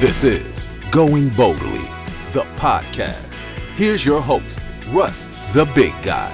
This 0.00 0.24
is 0.24 0.70
Going 0.90 1.28
Boldly, 1.28 1.84
the 2.32 2.46
podcast. 2.56 3.34
Here's 3.74 4.02
your 4.02 4.22
host, 4.22 4.58
Russ 4.88 5.26
the 5.52 5.66
Big 5.74 5.92
Guy. 6.02 6.30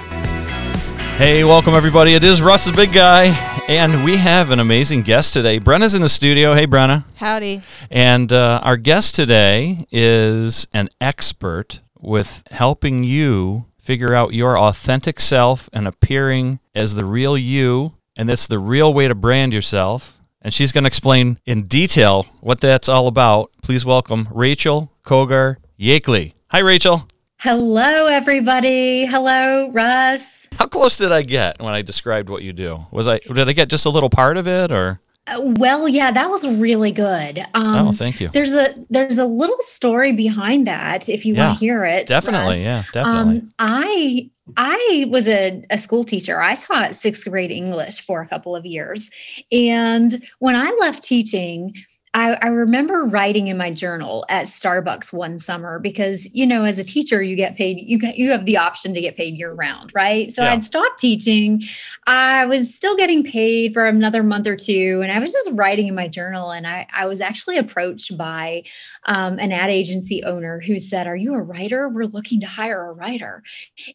Hey, 1.17 1.43
welcome 1.43 1.73
everybody. 1.73 2.13
It 2.13 2.23
is 2.23 2.41
Russ 2.41 2.63
the 2.63 2.71
Big 2.71 2.93
Guy, 2.93 3.25
and 3.67 4.05
we 4.05 4.15
have 4.15 4.51
an 4.51 4.61
amazing 4.61 5.01
guest 5.01 5.33
today. 5.33 5.59
Brenna's 5.59 5.93
in 5.93 6.01
the 6.01 6.07
studio. 6.07 6.53
Hey, 6.53 6.65
Brenna. 6.65 7.03
Howdy. 7.17 7.61
And 7.91 8.31
uh, 8.31 8.61
our 8.63 8.77
guest 8.77 9.15
today 9.15 9.85
is 9.91 10.65
an 10.73 10.87
expert 11.01 11.81
with 11.99 12.43
helping 12.51 13.03
you 13.03 13.65
figure 13.77 14.15
out 14.15 14.33
your 14.33 14.57
authentic 14.57 15.19
self 15.19 15.69
and 15.73 15.89
appearing 15.89 16.61
as 16.73 16.95
the 16.95 17.03
real 17.03 17.37
you. 17.37 17.95
And 18.15 18.29
that's 18.29 18.47
the 18.47 18.59
real 18.59 18.93
way 18.93 19.09
to 19.09 19.13
brand 19.13 19.51
yourself. 19.51 20.16
And 20.47 20.53
she's 20.53 20.71
going 20.71 20.85
to 20.85 20.87
explain 20.87 21.41
in 21.45 21.63
detail 21.63 22.25
what 22.39 22.61
that's 22.61 22.87
all 22.87 23.07
about. 23.07 23.51
Please 23.61 23.83
welcome 23.83 24.29
Rachel 24.31 24.89
Kogar 25.03 25.57
Yakeley. 25.77 26.35
Hi, 26.51 26.59
Rachel. 26.59 27.05
Hello, 27.39 28.05
everybody. 28.05 29.05
Hello, 29.05 29.69
Russ. 29.71 30.47
How 30.57 30.67
close 30.67 30.95
did 30.95 31.11
I 31.11 31.23
get 31.23 31.59
when 31.59 31.73
I 31.73 31.81
described 31.81 32.29
what 32.29 32.43
you 32.43 32.53
do? 32.53 32.85
Was 32.91 33.09
I 33.09 33.19
did 33.19 33.49
I 33.49 33.51
get 33.51 33.67
just 33.67 33.85
a 33.85 33.89
little 33.89 34.09
part 34.09 34.37
of 34.37 34.47
it, 34.47 34.71
or? 34.71 35.01
Uh, 35.27 35.41
well, 35.57 35.85
yeah, 35.85 36.11
that 36.11 36.29
was 36.29 36.47
really 36.47 36.93
good. 36.93 37.39
Um, 37.53 37.89
oh, 37.89 37.91
thank 37.91 38.21
you. 38.21 38.29
There's 38.29 38.53
a 38.53 38.73
there's 38.89 39.17
a 39.17 39.25
little 39.25 39.59
story 39.59 40.13
behind 40.13 40.65
that 40.67 41.09
if 41.09 41.25
you 41.25 41.33
Yeah, 41.35 41.47
want 41.47 41.59
to 41.59 41.65
hear 41.65 41.83
it. 41.83 42.07
Definitely, 42.07 42.59
Russ. 42.59 42.65
yeah, 42.65 42.83
definitely. 42.93 43.39
Um, 43.39 43.53
I 43.59 44.29
I 44.55 45.07
was 45.09 45.27
a, 45.27 45.63
a 45.69 45.77
school 45.77 46.03
teacher. 46.03 46.39
I 46.41 46.55
taught 46.55 46.95
sixth 46.95 47.25
grade 47.25 47.51
English 47.51 48.05
for 48.05 48.21
a 48.21 48.27
couple 48.27 48.55
of 48.55 48.65
years, 48.65 49.09
and 49.51 50.23
when 50.39 50.55
I 50.55 50.75
left 50.79 51.03
teaching. 51.03 51.73
I, 52.13 52.37
I 52.41 52.47
remember 52.47 53.03
writing 53.03 53.47
in 53.47 53.57
my 53.57 53.71
journal 53.71 54.25
at 54.29 54.45
Starbucks 54.45 55.13
one 55.13 55.37
summer 55.37 55.79
because 55.79 56.33
you 56.33 56.45
know 56.45 56.63
as 56.63 56.79
a 56.79 56.83
teacher 56.83 57.21
you 57.21 57.35
get 57.35 57.55
paid 57.55 57.77
you 57.79 57.99
get, 57.99 58.17
you 58.17 58.31
have 58.31 58.45
the 58.45 58.57
option 58.57 58.93
to 58.93 59.01
get 59.01 59.17
paid 59.17 59.37
year 59.37 59.53
round 59.53 59.91
right 59.93 60.31
so 60.31 60.43
Yeah. 60.43 60.53
I'd 60.53 60.63
stopped 60.63 60.99
teaching 60.99 61.63
I 62.05 62.45
was 62.45 62.73
still 62.73 62.95
getting 62.95 63.23
paid 63.23 63.73
for 63.73 63.85
another 63.85 64.23
month 64.23 64.47
or 64.47 64.55
two 64.55 65.01
and 65.03 65.11
I 65.11 65.19
was 65.19 65.31
just 65.31 65.51
writing 65.53 65.87
in 65.87 65.95
my 65.95 66.07
journal 66.07 66.51
and 66.51 66.65
I, 66.65 66.87
I 66.93 67.05
was 67.05 67.21
actually 67.21 67.57
approached 67.57 68.17
by 68.17 68.63
um, 69.05 69.37
an 69.39 69.51
ad 69.51 69.69
agency 69.69 70.23
owner 70.23 70.59
who 70.59 70.79
said 70.79 71.07
are 71.07 71.15
you 71.15 71.33
a 71.33 71.41
writer 71.41 71.89
we're 71.89 72.05
looking 72.05 72.39
to 72.41 72.47
hire 72.47 72.89
a 72.89 72.93
writer 72.93 73.43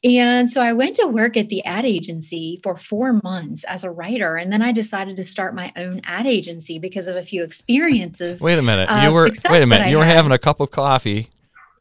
and 0.04 0.50
so 0.50 0.60
I 0.60 0.72
went 0.72 0.96
to 0.96 1.06
work 1.06 1.36
at 1.36 1.48
the 1.48 1.64
ad 1.64 1.84
agency 1.84 2.60
for 2.62 2.76
four 2.76 3.20
months 3.22 3.64
as 3.64 3.84
a 3.84 3.90
writer. 3.90 4.36
And 4.36 4.52
then 4.52 4.62
I 4.62 4.72
decided 4.72 5.16
to 5.16 5.24
start 5.24 5.54
my 5.54 5.72
own 5.76 6.00
ad 6.04 6.26
agency 6.26 6.78
because 6.78 7.08
of 7.08 7.16
a 7.16 7.22
few 7.22 7.42
experiences. 7.42 8.01
Wait 8.40 8.58
a 8.58 8.62
minute. 8.62 8.86
Uh, 8.86 9.02
you 9.04 9.12
were 9.12 9.30
wait 9.50 9.62
a 9.62 9.66
minute. 9.66 9.88
You 9.88 9.98
were 9.98 10.04
had. 10.04 10.16
having 10.16 10.32
a 10.32 10.38
cup 10.38 10.60
of 10.60 10.70
coffee, 10.70 11.28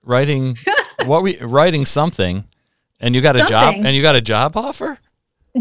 writing 0.03 0.58
what 1.05 1.23
we 1.23 1.38
writing 1.39 1.86
something, 1.86 2.45
and 3.00 3.16
you 3.16 3.22
got 3.22 3.36
a 3.36 3.45
job 3.45 3.75
and 3.77 3.95
you 3.95 4.02
got 4.02 4.16
a 4.16 4.22
job 4.22 4.55
offer. 4.55 4.99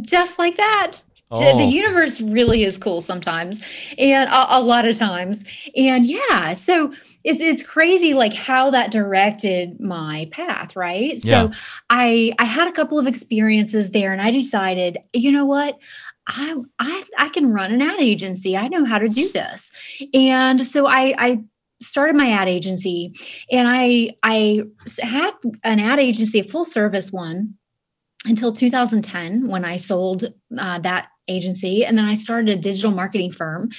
Just 0.00 0.38
like 0.38 0.56
that. 0.56 1.02
Oh. 1.32 1.58
The 1.58 1.64
universe 1.64 2.20
really 2.20 2.64
is 2.64 2.76
cool 2.76 3.02
sometimes 3.02 3.62
and 3.98 4.28
a, 4.28 4.58
a 4.58 4.60
lot 4.60 4.84
of 4.84 4.98
times. 4.98 5.44
And 5.76 6.04
yeah, 6.04 6.54
so 6.54 6.92
it's 7.22 7.40
it's 7.40 7.62
crazy 7.62 8.14
like 8.14 8.34
how 8.34 8.70
that 8.70 8.90
directed 8.90 9.78
my 9.78 10.28
path, 10.32 10.74
right? 10.74 11.18
Yeah. 11.22 11.48
So 11.48 11.52
I 11.88 12.32
I 12.38 12.44
had 12.44 12.66
a 12.66 12.72
couple 12.72 12.98
of 12.98 13.06
experiences 13.06 13.90
there 13.90 14.12
and 14.12 14.20
I 14.20 14.32
decided, 14.32 14.98
you 15.12 15.30
know 15.30 15.44
what? 15.44 15.78
I 16.30 16.54
I 16.78 17.04
I 17.18 17.28
can 17.28 17.52
run 17.52 17.72
an 17.72 17.82
ad 17.82 18.00
agency. 18.00 18.56
I 18.56 18.68
know 18.68 18.84
how 18.84 18.98
to 18.98 19.08
do 19.08 19.30
this. 19.30 19.72
And 20.14 20.66
so 20.66 20.86
I 20.86 21.14
I 21.18 21.44
started 21.82 22.14
my 22.14 22.30
ad 22.30 22.48
agency 22.48 23.14
and 23.50 23.66
I 23.68 24.14
I 24.22 24.64
had 25.00 25.32
an 25.64 25.80
ad 25.80 25.98
agency, 25.98 26.40
a 26.40 26.44
full 26.44 26.64
service 26.64 27.10
one 27.10 27.54
until 28.24 28.52
2010 28.52 29.48
when 29.48 29.64
I 29.64 29.76
sold 29.76 30.24
uh, 30.58 30.78
that 30.80 31.08
agency. 31.28 31.84
And 31.84 31.96
then 31.96 32.04
I 32.04 32.14
started 32.14 32.50
a 32.50 32.60
digital 32.60 32.90
marketing 32.90 33.32
firm, 33.32 33.70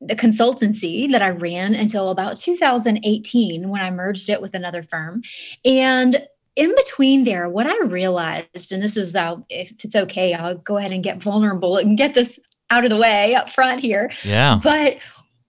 the 0.00 0.16
consultancy 0.16 1.10
that 1.12 1.22
I 1.22 1.30
ran 1.30 1.74
until 1.74 2.08
about 2.08 2.36
2018 2.38 3.68
when 3.68 3.82
I 3.82 3.90
merged 3.90 4.28
it 4.30 4.40
with 4.40 4.54
another 4.54 4.82
firm. 4.82 5.22
And 5.64 6.26
in 6.56 6.74
between 6.76 7.24
there, 7.24 7.48
what 7.48 7.66
I 7.66 7.76
realized, 7.84 8.72
and 8.72 8.82
this 8.82 8.96
is 8.96 9.14
if 9.48 9.72
it's 9.84 9.96
okay, 9.96 10.34
I'll 10.34 10.56
go 10.58 10.76
ahead 10.76 10.92
and 10.92 11.02
get 11.02 11.22
vulnerable 11.22 11.76
and 11.78 11.98
get 11.98 12.14
this 12.14 12.38
out 12.70 12.84
of 12.84 12.90
the 12.90 12.96
way 12.96 13.34
up 13.34 13.50
front 13.50 13.80
here. 13.80 14.10
Yeah. 14.24 14.60
But 14.62 14.98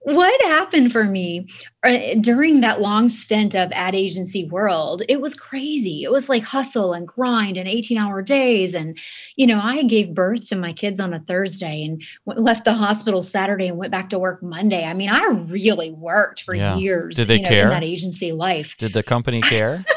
what 0.00 0.40
happened 0.42 0.92
for 0.92 1.02
me 1.02 1.48
uh, 1.82 2.14
during 2.20 2.60
that 2.60 2.80
long 2.80 3.08
stint 3.08 3.56
of 3.56 3.72
ad 3.72 3.92
agency 3.92 4.44
world, 4.44 5.02
it 5.08 5.20
was 5.20 5.34
crazy. 5.34 6.04
It 6.04 6.12
was 6.12 6.28
like 6.28 6.44
hustle 6.44 6.92
and 6.92 7.08
grind 7.08 7.56
and 7.56 7.66
18 7.68 7.98
hour 7.98 8.22
days. 8.22 8.72
And, 8.74 8.96
you 9.34 9.48
know, 9.48 9.58
I 9.60 9.82
gave 9.82 10.14
birth 10.14 10.46
to 10.48 10.56
my 10.56 10.72
kids 10.72 11.00
on 11.00 11.12
a 11.12 11.18
Thursday 11.18 11.82
and 11.84 12.02
left 12.24 12.64
the 12.64 12.74
hospital 12.74 13.20
Saturday 13.20 13.66
and 13.66 13.78
went 13.78 13.90
back 13.90 14.10
to 14.10 14.18
work 14.18 14.44
Monday. 14.44 14.84
I 14.84 14.94
mean, 14.94 15.10
I 15.10 15.24
really 15.24 15.90
worked 15.90 16.42
for 16.44 16.54
Yeah. 16.54 16.76
years 16.76 17.16
Did 17.16 17.26
they 17.26 17.36
you 17.38 17.42
know, 17.42 17.48
care? 17.48 17.62
in 17.64 17.70
that 17.70 17.82
agency 17.82 18.30
life. 18.30 18.76
Did 18.78 18.92
the 18.92 19.02
company 19.02 19.40
care? 19.40 19.84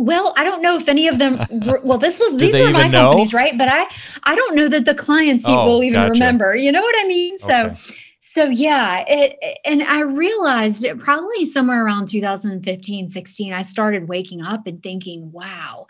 Well, 0.00 0.32
I 0.38 0.44
don't 0.44 0.62
know 0.62 0.76
if 0.76 0.88
any 0.88 1.08
of 1.08 1.18
them. 1.18 1.38
Were, 1.50 1.78
well, 1.84 1.98
this 1.98 2.18
was 2.18 2.34
these 2.38 2.54
were 2.54 2.70
my 2.70 2.88
know? 2.88 3.02
companies, 3.02 3.34
right? 3.34 3.56
But 3.58 3.68
I, 3.68 3.84
I 4.22 4.34
don't 4.34 4.56
know 4.56 4.66
that 4.66 4.86
the 4.86 4.94
clients 4.94 5.44
Oh, 5.46 5.66
will 5.66 5.82
even 5.84 6.00
gotcha. 6.00 6.12
remember. 6.14 6.56
You 6.56 6.72
know 6.72 6.80
what 6.80 6.94
I 6.98 7.06
mean? 7.06 7.38
So, 7.38 7.66
Okay. 7.66 7.76
so 8.18 8.44
yeah, 8.44 9.04
it, 9.06 9.58
and 9.66 9.82
I 9.82 10.00
realized 10.00 10.84
it 10.84 10.98
probably 10.98 11.44
somewhere 11.44 11.84
around 11.84 12.08
2015, 12.08 13.10
16, 13.10 13.52
I 13.52 13.60
started 13.60 14.08
waking 14.08 14.40
up 14.42 14.66
and 14.66 14.82
thinking, 14.82 15.30
wow. 15.32 15.86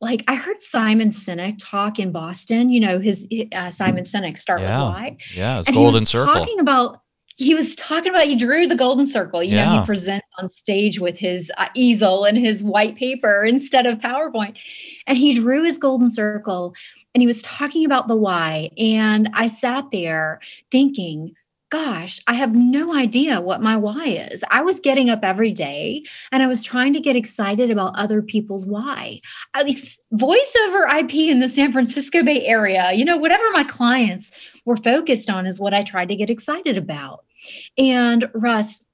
Like 0.00 0.24
I 0.28 0.34
heard 0.34 0.60
Simon 0.62 1.10
Sinek 1.10 1.56
talk 1.60 1.98
in 1.98 2.10
Boston. 2.10 2.70
You 2.70 2.80
know, 2.80 2.98
his 3.00 3.28
uh, 3.54 3.70
Simon 3.70 4.04
Sinek 4.04 4.38
start 4.38 4.62
Yeah. 4.62 4.78
with 4.86 4.88
why 4.94 5.16
Yeah, 5.34 5.58
it's 5.58 5.68
and 5.68 5.76
golden 5.76 5.92
he 5.92 6.00
was 6.00 6.08
circle. 6.08 6.34
talking 6.34 6.58
about 6.58 7.02
he 7.42 7.54
was 7.54 7.74
talking 7.76 8.10
about 8.10 8.26
he 8.26 8.36
drew 8.36 8.66
the 8.66 8.74
golden 8.74 9.06
circle. 9.06 9.42
You 9.42 9.56
know 9.56 9.62
Yeah. 9.62 9.80
he 9.80 9.86
presents 9.86 10.26
on 10.38 10.48
stage 10.48 10.98
with 11.00 11.18
his 11.18 11.50
uh, 11.58 11.68
easel 11.74 12.24
and 12.24 12.38
his 12.38 12.62
white 12.62 12.96
paper 12.96 13.44
instead 13.44 13.86
of 13.86 13.98
powerpoint. 13.98 14.58
And 15.06 15.18
he 15.18 15.34
drew 15.38 15.62
his 15.64 15.78
golden 15.78 16.10
circle 16.10 16.74
and 17.14 17.20
he 17.20 17.26
was 17.26 17.42
talking 17.42 17.84
about 17.84 18.08
the 18.08 18.16
why. 18.16 18.70
And 18.78 19.28
i 19.34 19.46
sat 19.46 19.90
there 19.90 20.40
thinking 20.70 21.34
gosh 21.72 22.20
i 22.26 22.34
have 22.34 22.54
no 22.54 22.94
idea 22.94 23.40
what 23.40 23.62
my 23.62 23.76
why 23.76 24.04
is 24.04 24.44
i 24.50 24.60
was 24.60 24.78
getting 24.78 25.08
up 25.08 25.20
every 25.22 25.50
day 25.50 26.02
and 26.30 26.42
i 26.42 26.46
was 26.46 26.62
trying 26.62 26.92
to 26.92 27.00
get 27.00 27.16
excited 27.16 27.70
about 27.70 27.98
other 27.98 28.20
people's 28.20 28.66
why 28.66 29.20
at 29.54 29.64
least 29.64 29.98
voice 30.12 30.54
over 30.66 30.86
ip 30.98 31.14
in 31.14 31.40
the 31.40 31.48
san 31.48 31.72
francisco 31.72 32.22
bay 32.22 32.44
area 32.44 32.92
you 32.92 33.04
know 33.04 33.16
whatever 33.16 33.44
my 33.52 33.64
clients 33.64 34.30
were 34.64 34.76
focused 34.76 35.30
on 35.30 35.46
is 35.46 35.58
what 35.58 35.74
I 35.74 35.82
tried 35.82 36.08
to 36.08 36.16
get 36.16 36.30
excited 36.30 36.76
about. 36.76 37.24
And 37.76 38.28
Russ, 38.34 38.84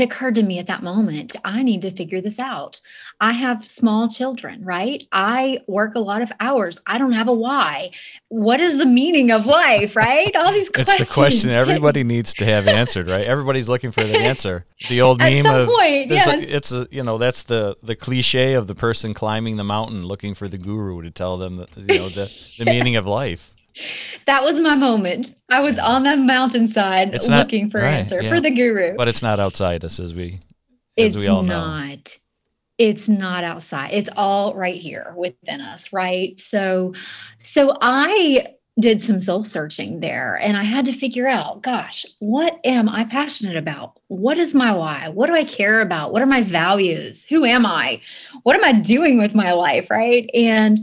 it 0.00 0.04
occurred 0.04 0.36
to 0.36 0.42
me 0.42 0.58
at 0.58 0.66
that 0.68 0.82
moment, 0.82 1.34
I 1.44 1.62
need 1.62 1.82
to 1.82 1.90
figure 1.90 2.20
this 2.20 2.38
out. 2.38 2.80
I 3.20 3.32
have 3.32 3.66
small 3.66 4.08
children, 4.08 4.64
right? 4.64 5.04
I 5.10 5.60
work 5.66 5.94
a 5.94 6.00
lot 6.00 6.22
of 6.22 6.30
hours. 6.38 6.80
I 6.86 6.98
don't 6.98 7.12
have 7.12 7.26
a 7.26 7.32
why. 7.32 7.90
What 8.28 8.60
is 8.60 8.78
the 8.78 8.86
meaning 8.86 9.30
of 9.30 9.46
life, 9.46 9.96
right? 9.96 10.34
All 10.36 10.52
these 10.52 10.68
questions. 10.68 11.00
It's 11.00 11.08
the 11.08 11.14
question 11.14 11.50
everybody 11.50 12.04
needs 12.04 12.32
to 12.34 12.44
have 12.44 12.68
answered, 12.68 13.08
right? 13.08 13.26
Everybody's 13.26 13.68
looking 13.68 13.90
for 13.90 14.04
the 14.04 14.16
answer. 14.18 14.66
The 14.88 15.00
old 15.00 15.18
meme 15.18 15.46
of 15.46 15.68
point, 15.68 16.08
yes. 16.08 16.28
a, 16.28 16.56
it's 16.56 16.72
a, 16.72 16.86
you 16.92 17.02
know 17.02 17.18
that's 17.18 17.42
the 17.42 17.76
the 17.82 17.96
cliche 17.96 18.54
of 18.54 18.68
the 18.68 18.76
person 18.76 19.12
climbing 19.12 19.56
the 19.56 19.64
mountain 19.64 20.04
looking 20.04 20.34
for 20.34 20.46
the 20.46 20.58
guru 20.58 21.02
to 21.02 21.10
tell 21.10 21.36
them 21.36 21.56
the, 21.56 21.66
you 21.92 21.98
know 21.98 22.08
the 22.08 22.32
the 22.58 22.64
meaning 22.64 22.94
of 22.94 23.04
life. 23.04 23.54
That 24.26 24.44
was 24.44 24.60
my 24.60 24.74
moment. 24.74 25.34
I 25.48 25.60
was 25.60 25.78
on 25.78 26.02
the 26.02 26.16
mountainside 26.16 27.14
It's 27.14 27.28
not- 27.28 27.38
looking 27.46 27.70
for 27.70 27.80
right, 27.80 27.88
an 27.88 27.94
answer 28.00 28.22
yeah. 28.22 28.28
for 28.28 28.40
the 28.40 28.50
guru. 28.50 28.94
But 28.96 29.08
it's 29.08 29.22
not 29.22 29.40
outside 29.40 29.84
us 29.84 29.98
as 30.00 30.14
we 30.14 30.40
as 30.96 31.14
it's 31.14 31.16
we 31.16 31.28
all 31.28 31.42
know. 31.42 31.64
not. 31.64 32.18
It's 32.76 33.08
not 33.08 33.42
outside. 33.44 33.90
It's 33.92 34.10
all 34.16 34.54
right 34.54 34.80
here 34.80 35.12
within 35.16 35.60
us 35.60 35.92
right? 35.92 36.38
So 36.40 36.94
so 37.38 37.76
i 37.80 38.54
did 38.80 39.02
some 39.02 39.18
soul 39.18 39.42
searching 39.42 39.98
there 39.98 40.38
and 40.40 40.56
i 40.56 40.62
had 40.62 40.84
to 40.84 40.92
figure 40.92 41.26
out 41.26 41.60
gosh 41.62 42.06
what 42.20 42.60
am 42.64 42.88
i 42.88 43.02
passionate 43.04 43.56
about? 43.56 43.98
What 44.06 44.38
is 44.38 44.54
my 44.54 44.70
why? 44.70 45.08
What 45.08 45.26
do 45.26 45.34
i 45.34 45.42
care 45.42 45.80
about? 45.80 46.12
What 46.12 46.22
are 46.22 46.26
my 46.26 46.42
values? 46.42 47.24
Who 47.24 47.44
am 47.44 47.66
i? 47.66 48.00
What 48.44 48.54
am 48.56 48.64
i 48.64 48.72
doing 48.80 49.18
with 49.18 49.34
my 49.34 49.50
life 49.52 49.90
right? 49.90 50.30
And 50.32 50.78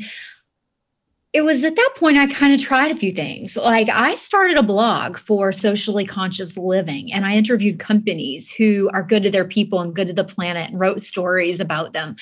it 1.36 1.44
was 1.44 1.66
at 1.66 1.76
that 1.76 1.94
point 1.98 2.18
I 2.18 2.28
kind 2.28 2.54
of 2.54 2.62
tried 2.62 2.92
a 2.92 2.96
few 2.96 3.12
things. 3.12 3.58
Like 3.58 3.90
I 3.90 4.16
started 4.16 4.56
a 4.56 4.64
blog 4.64 5.18
for 5.18 5.52
socially 5.52 6.06
conscious 6.06 6.56
living 6.56 7.12
and 7.12 7.26
I 7.26 7.36
interviewed 7.36 7.78
companies 7.78 8.50
who 8.50 8.90
are 8.94 9.04
good 9.04 9.24
to 9.24 9.30
their 9.30 9.44
people 9.44 9.82
and 9.82 9.94
good 9.94 10.08
to 10.08 10.14
the 10.14 10.24
planet 10.24 10.70
and 10.70 10.80
wrote 10.80 11.02
stories 11.02 11.60
about 11.60 11.92
them. 11.92 12.16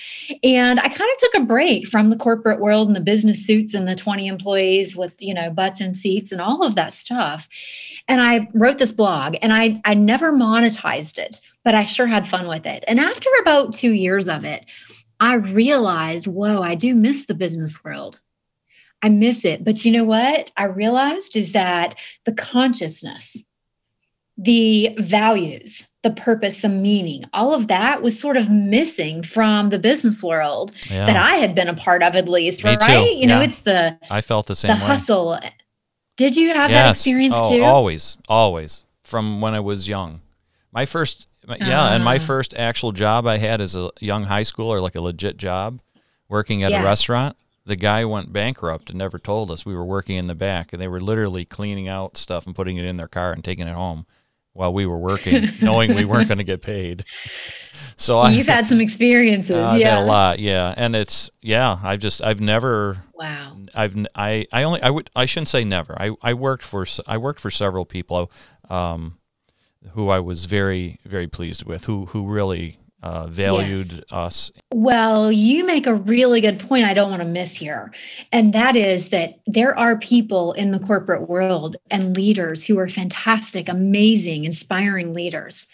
And 0.43 0.79
I 0.79 0.87
kind 0.87 1.11
of 1.11 1.17
took 1.19 1.35
a 1.35 1.45
break 1.45 1.87
from 1.87 2.09
the 2.09 2.17
corporate 2.17 2.59
world 2.59 2.87
and 2.87 2.95
the 2.95 3.01
business 3.01 3.45
suits 3.45 3.75
and 3.75 3.87
the 3.87 3.95
20 3.95 4.25
employees 4.25 4.95
with, 4.95 5.13
you 5.19 5.35
know, 5.35 5.51
butts 5.51 5.79
and 5.79 5.95
seats 5.95 6.31
and 6.31 6.41
all 6.41 6.63
of 6.63 6.73
that 6.73 6.91
stuff. 6.91 7.47
And 8.07 8.19
I 8.19 8.49
wrote 8.55 8.79
this 8.79 8.91
blog 8.91 9.35
and 9.43 9.53
I 9.53 9.79
I 9.85 9.93
never 9.93 10.33
monetized 10.33 11.19
it 11.19 11.39
but 11.63 11.75
I 11.75 11.85
sure 11.85 12.07
had 12.07 12.27
fun 12.27 12.49
with 12.49 12.65
it. 12.65 12.83
And 12.89 12.99
after 12.99 13.29
about 13.39 13.73
two 13.73 13.91
years 13.91 14.27
of 14.27 14.43
it, 14.43 14.65
I 15.21 15.35
realized, 15.35 16.27
whoa, 16.27 16.61
I 16.61 16.75
do 16.75 16.93
miss 16.93 17.25
the 17.25 17.33
business 17.33 17.81
world. 17.85 18.19
I 19.03 19.09
miss 19.09 19.45
it. 19.45 19.63
But 19.63 19.85
you 19.85 19.91
know 19.91 20.05
what? 20.05 20.51
I 20.57 20.63
realized 20.63 21.35
is 21.35 21.51
that 21.51 21.95
the 22.23 22.31
consciousness, 22.31 23.37
the 24.37 24.95
values, 24.97 25.87
the 26.01 26.09
purpose, 26.09 26.59
the 26.59 26.69
meaning, 26.69 27.25
all 27.33 27.53
of 27.53 27.67
that 27.67 28.01
was 28.01 28.17
sort 28.17 28.37
of 28.37 28.49
missing 28.49 29.21
from 29.21 29.69
the 29.69 29.77
business 29.77 30.23
world 30.23 30.71
yeah. 30.89 31.05
that 31.05 31.17
I 31.17 31.35
had 31.35 31.53
been 31.53 31.67
a 31.67 31.75
part 31.75 32.01
of, 32.01 32.15
at 32.15 32.27
least, 32.29 32.63
Me 32.63 32.71
right? 32.71 32.81
Too. 32.81 33.11
You 33.11 33.19
yeah. 33.19 33.27
know, 33.27 33.41
it's 33.41 33.59
the 33.59 33.99
I 34.09 34.21
felt 34.21 34.47
the 34.47 34.55
same 34.55 34.75
the 34.75 34.81
way. 34.81 34.87
hustle. 34.87 35.39
Did 36.15 36.35
you 36.35 36.53
have 36.53 36.71
yes. 36.71 36.85
that 36.85 36.89
experience 36.91 37.35
oh, 37.37 37.55
too? 37.55 37.63
Always, 37.63 38.17
always. 38.27 38.85
From 39.03 39.41
when 39.41 39.53
I 39.53 39.59
was 39.59 39.87
young. 39.87 40.21
My 40.71 40.85
first 40.85 41.27
yeah, 41.59 41.93
and 41.93 42.03
my 42.03 42.15
ah. 42.15 42.19
first 42.19 42.55
actual 42.55 42.93
job 42.93 43.27
I 43.27 43.37
had 43.37 43.59
as 43.59 43.75
a 43.75 43.91
young 43.99 44.23
high 44.23 44.43
schooler, 44.43 44.81
like 44.81 44.95
a 44.95 45.01
legit 45.01 45.37
job, 45.37 45.81
working 46.29 46.63
at 46.63 46.71
yeah. 46.71 46.81
a 46.81 46.85
restaurant. 46.85 47.35
The 47.65 47.75
guy 47.75 48.03
went 48.03 48.33
bankrupt 48.33 48.89
and 48.89 48.99
never 48.99 49.17
told 49.17 49.49
us. 49.49 49.65
We 49.65 49.75
were 49.75 49.85
working 49.85 50.17
in 50.17 50.27
the 50.27 50.35
back, 50.35 50.73
and 50.73 50.81
they 50.81 50.87
were 50.87 51.01
literally 51.01 51.45
cleaning 51.45 51.87
out 51.87 52.17
stuff 52.17 52.45
and 52.45 52.55
putting 52.55 52.77
it 52.77 52.85
in 52.85 52.97
their 52.97 53.07
car 53.07 53.31
and 53.31 53.43
taking 53.43 53.67
it 53.67 53.73
home 53.73 54.05
while 54.53 54.73
we 54.73 54.85
were 54.85 54.97
working, 54.97 55.49
knowing 55.61 55.95
we 55.95 56.05
weren't 56.05 56.27
going 56.27 56.37
to 56.37 56.43
get 56.43 56.61
paid. 56.61 57.05
So 57.97 58.19
I, 58.19 58.31
you've 58.31 58.47
had 58.47 58.67
some 58.67 58.81
experiences, 58.81 59.55
uh, 59.73 59.75
yeah, 59.77 60.03
a 60.03 60.05
lot, 60.05 60.39
yeah, 60.39 60.73
and 60.77 60.95
it's 60.95 61.29
yeah. 61.41 61.79
I've 61.83 61.99
just 61.99 62.23
I've 62.23 62.41
never 62.41 63.03
wow. 63.13 63.57
I've 63.73 63.95
I 64.15 64.45
I 64.51 64.63
only 64.63 64.81
I 64.81 64.89
would 64.89 65.09
I 65.15 65.25
shouldn't 65.25 65.49
say 65.49 65.63
never. 65.63 65.95
I 65.99 66.11
I 66.21 66.33
worked 66.33 66.63
for 66.63 66.85
I 67.07 67.17
worked 67.17 67.39
for 67.39 67.51
several 67.51 67.85
people, 67.85 68.31
um, 68.69 69.19
who 69.91 70.09
I 70.09 70.19
was 70.19 70.45
very 70.45 70.99
very 71.05 71.27
pleased 71.27 71.65
with, 71.65 71.85
who 71.85 72.07
who 72.07 72.27
really 72.27 72.79
uh, 73.03 73.27
valued 73.27 73.91
yes. 73.91 74.01
us. 74.11 74.51
Well, 74.73 75.31
you 75.31 75.65
make 75.65 75.85
a 75.85 75.93
really 75.93 76.39
good 76.39 76.59
point 76.59 76.85
I 76.85 76.93
don't 76.93 77.09
want 77.09 77.21
to 77.21 77.27
miss 77.27 77.53
here. 77.53 77.93
And 78.31 78.53
that 78.53 78.75
is 78.75 79.09
that 79.09 79.39
there 79.45 79.77
are 79.77 79.97
people 79.97 80.53
in 80.53 80.71
the 80.71 80.79
corporate 80.79 81.27
world 81.27 81.75
and 81.91 82.15
leaders 82.15 82.65
who 82.65 82.79
are 82.79 82.87
fantastic, 82.87 83.67
amazing, 83.67 84.45
inspiring 84.45 85.13
leaders. 85.13 85.67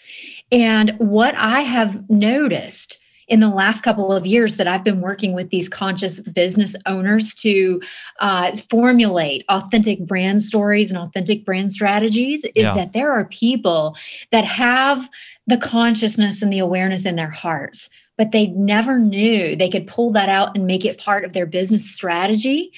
And 0.50 0.90
what 0.98 1.36
I 1.36 1.60
have 1.60 2.10
noticed 2.10 3.00
in 3.30 3.38
the 3.38 3.48
last 3.48 3.82
couple 3.82 4.12
of 4.12 4.26
years 4.26 4.56
that 4.56 4.66
I've 4.66 4.82
been 4.82 5.00
working 5.00 5.32
with 5.32 5.50
these 5.50 5.68
conscious 5.68 6.20
business 6.20 6.74
owners 6.84 7.32
to 7.36 7.80
uh, 8.18 8.52
formulate 8.68 9.44
authentic 9.48 10.00
brand 10.00 10.42
stories 10.42 10.90
and 10.90 10.98
authentic 10.98 11.44
brand 11.44 11.70
strategies 11.70 12.44
is 12.44 12.64
yeah. 12.64 12.74
that 12.74 12.92
there 12.92 13.12
are 13.12 13.24
people 13.26 13.96
that 14.32 14.44
have 14.44 15.08
the 15.46 15.56
consciousness 15.56 16.42
and 16.42 16.52
the 16.52 16.58
awareness 16.58 17.06
in 17.06 17.16
their 17.16 17.30
hearts 17.30 17.88
but 18.18 18.32
they 18.32 18.48
never 18.48 18.98
knew 18.98 19.56
they 19.56 19.70
could 19.70 19.86
pull 19.86 20.10
that 20.10 20.28
out 20.28 20.54
and 20.54 20.66
make 20.66 20.84
it 20.84 20.98
part 20.98 21.24
of 21.24 21.32
their 21.32 21.46
business 21.46 21.90
strategy. 21.90 22.70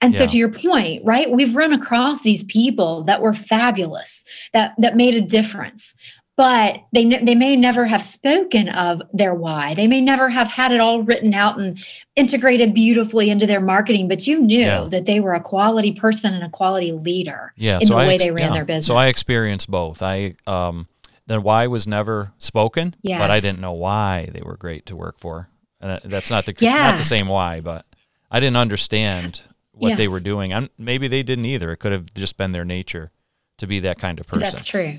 And 0.00 0.14
yeah. 0.14 0.20
so 0.20 0.26
to 0.28 0.38
your 0.38 0.48
point, 0.48 1.04
right? 1.04 1.30
We've 1.30 1.54
run 1.54 1.74
across 1.74 2.22
these 2.22 2.44
people 2.44 3.02
that 3.02 3.20
were 3.20 3.34
fabulous, 3.34 4.24
that 4.54 4.72
that 4.78 4.96
made 4.96 5.14
a 5.14 5.20
difference 5.20 5.94
but 6.36 6.82
they 6.92 7.04
they 7.04 7.34
may 7.34 7.56
never 7.56 7.86
have 7.86 8.04
spoken 8.04 8.68
of 8.68 9.00
their 9.12 9.34
why. 9.34 9.74
They 9.74 9.86
may 9.86 10.02
never 10.02 10.28
have 10.28 10.48
had 10.48 10.70
it 10.70 10.80
all 10.80 11.02
written 11.02 11.32
out 11.32 11.58
and 11.58 11.82
integrated 12.14 12.74
beautifully 12.74 13.30
into 13.30 13.46
their 13.46 13.60
marketing. 13.60 14.06
But 14.06 14.26
you 14.26 14.40
knew 14.40 14.60
yeah. 14.60 14.84
that 14.90 15.06
they 15.06 15.20
were 15.20 15.32
a 15.32 15.40
quality 15.40 15.92
person 15.92 16.34
and 16.34 16.44
a 16.44 16.50
quality 16.50 16.92
leader 16.92 17.54
yeah, 17.56 17.78
in 17.80 17.86
so 17.86 17.94
the 17.94 18.00
I 18.00 18.06
way 18.06 18.14
ex- 18.16 18.24
they 18.24 18.30
ran 18.30 18.48
yeah. 18.48 18.54
their 18.54 18.64
business. 18.66 18.86
So 18.86 18.96
I 18.96 19.06
experienced 19.06 19.70
both. 19.70 20.02
I 20.02 20.34
um, 20.46 20.88
the 21.26 21.40
why 21.40 21.66
was 21.66 21.86
never 21.86 22.32
spoken, 22.38 22.94
yes. 23.02 23.18
but 23.18 23.30
I 23.30 23.40
didn't 23.40 23.60
know 23.60 23.72
why 23.72 24.28
they 24.32 24.42
were 24.44 24.56
great 24.56 24.86
to 24.86 24.96
work 24.96 25.18
for. 25.18 25.48
And 25.80 26.00
that's 26.04 26.30
not 26.30 26.46
the 26.46 26.54
yeah. 26.58 26.90
not 26.90 26.98
the 26.98 27.04
same 27.04 27.28
why, 27.28 27.60
but 27.60 27.86
I 28.30 28.40
didn't 28.40 28.56
understand 28.58 29.42
what 29.72 29.90
yes. 29.90 29.98
they 29.98 30.08
were 30.08 30.20
doing. 30.20 30.52
I'm, 30.52 30.70
maybe 30.78 31.08
they 31.08 31.22
didn't 31.22 31.44
either. 31.44 31.70
It 31.72 31.78
could 31.78 31.92
have 31.92 32.12
just 32.14 32.36
been 32.36 32.52
their 32.52 32.64
nature 32.64 33.10
to 33.58 33.66
be 33.66 33.80
that 33.80 33.98
kind 33.98 34.18
of 34.18 34.26
person. 34.26 34.40
That's 34.40 34.64
true. 34.64 34.98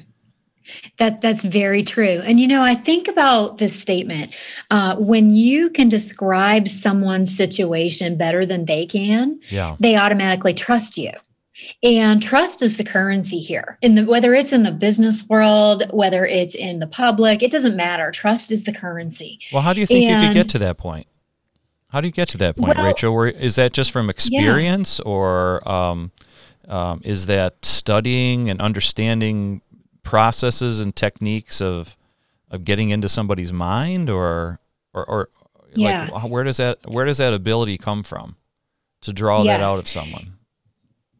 That 0.98 1.22
that's 1.22 1.44
very 1.44 1.84
true. 1.84 2.22
And 2.24 2.40
you 2.40 2.48
know, 2.48 2.64
I 2.64 2.76
think 2.76 3.08
about 3.08 3.58
this 3.58 3.80
statement 3.80 4.34
uh, 4.72 4.96
when 4.98 5.32
you 5.32 5.70
can 5.70 5.90
describe 5.90 6.68
someone's 6.68 7.36
situation 7.36 8.18
better 8.18 8.46
than 8.46 8.66
they 8.66 8.86
can, 8.86 9.40
yeah. 9.50 9.76
they 9.80 9.96
automatically 9.96 10.54
trust 10.54 10.98
you. 10.98 11.12
And 11.82 12.22
trust 12.22 12.62
is 12.62 12.78
the 12.78 12.84
currency 12.84 13.40
here. 13.40 13.78
In 13.82 13.96
the 13.96 14.06
whether 14.06 14.34
it's 14.36 14.54
in 14.54 14.64
the 14.64 14.72
business 14.72 15.28
world, 15.28 15.84
whether 15.92 16.26
it's 16.26 16.54
in 16.54 16.80
the 16.80 16.88
public, 16.88 17.42
it 17.42 17.52
doesn't 17.52 17.76
matter. 17.76 18.12
Trust 18.12 18.52
is 18.52 18.64
the 18.64 18.74
currency. 18.74 19.40
Well, 19.52 19.64
how 19.64 19.74
do 19.74 19.80
you 19.80 19.88
think 19.88 20.06
and, 20.06 20.22
you 20.22 20.30
could 20.30 20.36
get 20.36 20.50
to 20.52 20.60
that 20.60 20.78
point? 20.78 21.08
How 21.90 22.02
do 22.02 22.08
you 22.08 22.12
get 22.12 22.28
to 22.30 22.38
that 22.40 22.58
point, 22.58 22.78
well, 22.78 22.86
Rachel? 22.86 23.16
Where, 23.16 23.28
is 23.28 23.56
that 23.56 23.74
just 23.74 23.92
from 23.92 24.10
experience, 24.10 25.00
yeah. 25.04 25.10
or 25.10 25.68
um, 25.68 26.12
um, 26.68 27.02
is 27.04 27.28
that 27.28 27.64
studying 27.64 28.50
and 28.50 28.62
understanding 28.62 29.62
processes 30.08 30.80
and 30.80 30.96
techniques 30.96 31.60
of 31.60 31.98
of 32.50 32.64
getting 32.64 32.92
into 32.92 33.10
somebody's 33.10 33.52
mind 33.52 34.10
or 34.10 34.58
or, 34.94 35.06
or 35.06 35.30
yeah. 35.76 36.08
like 36.10 36.24
where 36.32 36.46
does 36.46 36.56
that 36.56 36.80
where 36.90 37.04
does 37.04 37.18
that 37.18 37.34
ability 37.34 37.78
come 37.78 38.02
from 38.04 38.38
to 39.02 39.12
draw 39.12 39.44
yes. 39.44 39.58
that 39.58 39.62
out 39.62 39.78
of 39.78 39.86
someone 39.86 40.38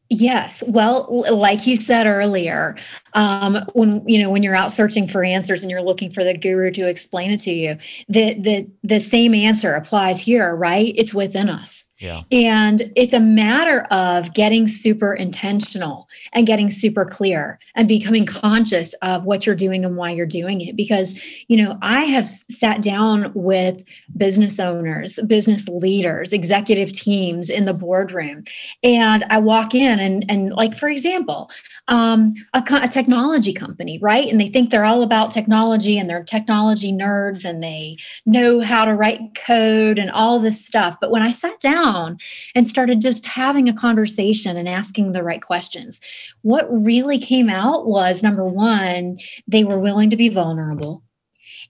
Yes. 0.10 0.64
Well, 0.66 1.26
like 1.30 1.68
you 1.68 1.76
said 1.76 2.08
earlier, 2.08 2.78
um, 3.14 3.66
when 3.74 4.08
you 4.08 4.24
know 4.24 4.30
when 4.30 4.42
you're 4.42 4.56
out 4.56 4.72
searching 4.72 5.06
for 5.06 5.22
answers 5.22 5.64
and 5.64 5.70
you're 5.70 5.82
looking 5.82 6.14
for 6.14 6.24
the 6.24 6.38
guru 6.38 6.72
to 6.72 6.88
explain 6.88 7.32
it 7.32 7.42
to 7.42 7.52
you, 7.52 7.78
the 8.08 8.36
the 8.36 8.72
the 8.84 9.00
same 9.02 9.34
answer 9.34 9.74
applies 9.74 10.22
here, 10.22 10.56
right? 10.56 10.94
It's 10.98 11.14
within 11.14 11.50
us. 11.50 11.87
Yeah. 12.00 12.24
And 12.32 12.92
it's 12.96 13.14
a 13.14 13.20
matter 13.20 13.82
of 13.90 14.34
getting 14.36 14.68
super 14.68 15.14
intentional 15.14 16.08
and 16.34 16.46
getting 16.46 16.70
super 16.70 17.06
clear 17.06 17.58
and 17.76 17.88
becoming 17.88 18.26
conscious 18.26 18.94
of 19.02 19.26
what 19.26 19.46
you're 19.46 19.56
doing 19.56 19.84
and 19.84 19.98
why 19.98 20.12
you're 20.12 20.28
doing 20.28 20.62
it. 20.62 20.76
Because, 20.76 21.20
you 21.48 21.58
know, 21.58 21.78
I 21.82 22.02
have 22.04 22.30
sat 22.52 22.84
down 22.84 23.32
with 23.34 23.84
business 24.16 24.60
owners, 24.60 25.20
business 25.26 25.68
leaders, 25.68 26.34
executive 26.34 26.92
teams 26.92 27.50
in 27.50 27.66
the 27.66 27.74
boardroom, 27.74 28.44
and 28.84 29.26
I 29.32 29.40
walk 29.40 29.74
in 29.74 30.00
and, 30.00 30.24
and 30.30 30.54
like, 30.54 30.78
for 30.78 30.90
example, 30.90 31.50
um, 31.88 32.34
a, 32.54 32.64
a 32.82 32.88
technology 32.88 33.54
company, 33.54 33.98
right? 34.00 34.28
And 34.28 34.40
they 34.40 34.50
think 34.50 34.70
they're 34.70 34.86
all 34.86 35.04
about 35.04 35.32
technology 35.32 35.98
and 35.98 36.10
they're 36.10 36.24
technology 36.24 36.92
nerds 36.92 37.46
and 37.46 37.64
they 37.64 37.98
know 38.26 38.60
how 38.60 38.86
to 38.86 38.94
write 38.94 39.36
code 39.36 39.98
and 39.98 40.12
all 40.12 40.40
this 40.40 40.66
stuff. 40.66 40.98
But 41.00 41.12
when 41.12 41.22
I 41.22 41.32
sat 41.32 41.60
down 41.60 42.18
and 42.56 42.68
started 42.68 43.02
just 43.02 43.26
having 43.26 43.70
a 43.70 43.74
conversation 43.74 44.58
and 44.58 44.68
asking 44.68 45.12
the 45.12 45.24
right 45.24 45.42
questions, 45.42 46.00
what 46.42 46.68
really 46.70 47.20
came 47.20 47.50
out 47.50 47.88
was 47.88 48.24
number 48.24 48.46
one, 48.46 49.20
they 49.48 49.64
were 49.64 49.80
willing 49.80 50.10
to 50.10 50.18
be 50.18 50.30
vulnerable. 50.30 51.04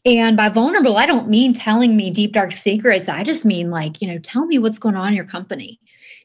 And 0.05 0.37
by 0.37 0.49
vulnerable, 0.49 0.97
I 0.97 1.05
don't 1.05 1.29
mean 1.29 1.53
telling 1.53 1.97
me 1.97 2.09
deep, 2.09 2.31
dark 2.31 2.53
secrets. 2.53 3.09
I 3.09 3.23
just 3.23 3.45
mean 3.45 3.69
like, 3.69 4.01
you 4.01 4.07
know, 4.07 4.19
tell 4.19 4.45
me 4.45 4.57
what's 4.57 4.79
going 4.79 4.95
on 4.95 5.09
in 5.09 5.13
your 5.13 5.25
company 5.25 5.79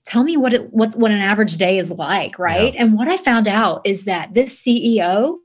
tell 0.04 0.24
me 0.24 0.36
what 0.36 0.52
it 0.52 0.72
what 0.72 0.94
what 0.96 1.10
an 1.10 1.20
average 1.20 1.54
day 1.54 1.78
is 1.78 1.90
like 1.90 2.38
right? 2.38 2.74
Yeah. 2.74 2.82
and 2.82 2.94
what 2.94 3.08
i 3.08 3.16
found 3.16 3.46
out 3.46 3.86
is 3.86 4.04
that 4.04 4.34
this 4.34 4.60
ceo 4.62 5.36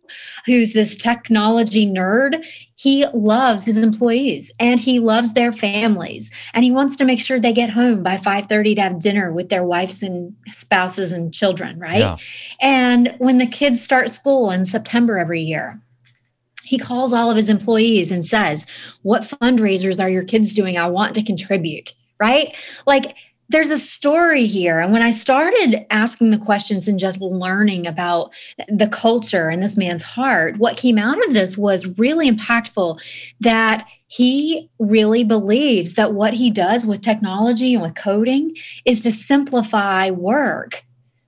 who's 0.46 0.74
this 0.74 0.96
technology 0.96 1.86
nerd 1.86 2.44
he 2.76 3.06
loves 3.14 3.66
his 3.66 3.78
employees 3.80 4.52
and 4.60 4.80
he 4.80 5.00
loves 5.00 5.34
their 5.34 5.52
families. 5.52 6.30
And 6.54 6.64
he 6.64 6.70
wants 6.70 6.96
to 6.98 7.06
make 7.06 7.20
sure 7.20 7.40
they 7.40 7.52
get 7.52 7.72
home 7.72 8.04
by 8.04 8.18
5:30 8.18 8.76
to 8.76 8.82
have 8.82 9.00
dinner 9.00 9.34
with 9.34 9.50
their 9.50 9.64
wives 9.64 10.04
and 10.04 10.36
spouses 10.52 11.12
and 11.12 11.34
children 11.34 11.80
right? 11.80 12.00
Yeah. 12.00 12.18
and 12.62 13.16
when 13.18 13.40
the 13.40 13.48
kids 13.48 13.82
start 13.82 14.12
school 14.12 14.52
in 14.52 14.64
september 14.64 15.18
every 15.18 15.42
year 15.42 15.82
he 16.64 16.78
calls 16.78 17.14
all 17.14 17.32
of 17.32 17.38
his 17.38 17.50
employees 17.50 18.12
and 18.12 18.26
says 18.26 18.66
what 19.02 19.24
fundraisers 19.24 20.02
are 20.04 20.10
your 20.10 20.24
kids 20.24 20.54
doing? 20.54 20.78
I 20.78 20.88
want 20.88 21.16
to 21.16 21.24
contribute 21.24 21.94
right? 22.20 22.56
Like 22.86 23.16
there's 23.50 23.70
a 23.70 23.80
story 23.80 24.46
here. 24.46 24.80
And 24.80 24.92
when 24.92 25.02
I 25.02 25.12
started 25.12 25.86
asking 25.90 26.32
the 26.32 26.38
questions 26.38 26.88
and 26.88 27.00
just 27.00 27.22
learning 27.22 27.88
about 27.88 28.34
the 28.68 28.88
culture 28.88 29.50
and 29.50 29.64
this 29.64 29.78
man's 29.78 30.04
heart, 30.04 30.58
what 30.58 30.78
came 30.78 30.98
out 30.98 31.24
of 31.26 31.34
this 31.34 31.58
was 31.58 31.86
really 31.98 32.30
impactful 32.30 33.00
that 33.40 33.88
he 34.08 34.70
really 34.80 35.24
believes 35.24 35.94
that 35.94 36.14
what 36.14 36.34
he 36.34 36.50
does 36.50 36.86
with 36.86 37.02
technology 37.02 37.74
and 37.74 37.84
with 37.84 37.96
coding 37.96 38.56
is 38.86 39.02
to 39.02 39.12
simplify 39.12 40.10
work 40.10 40.84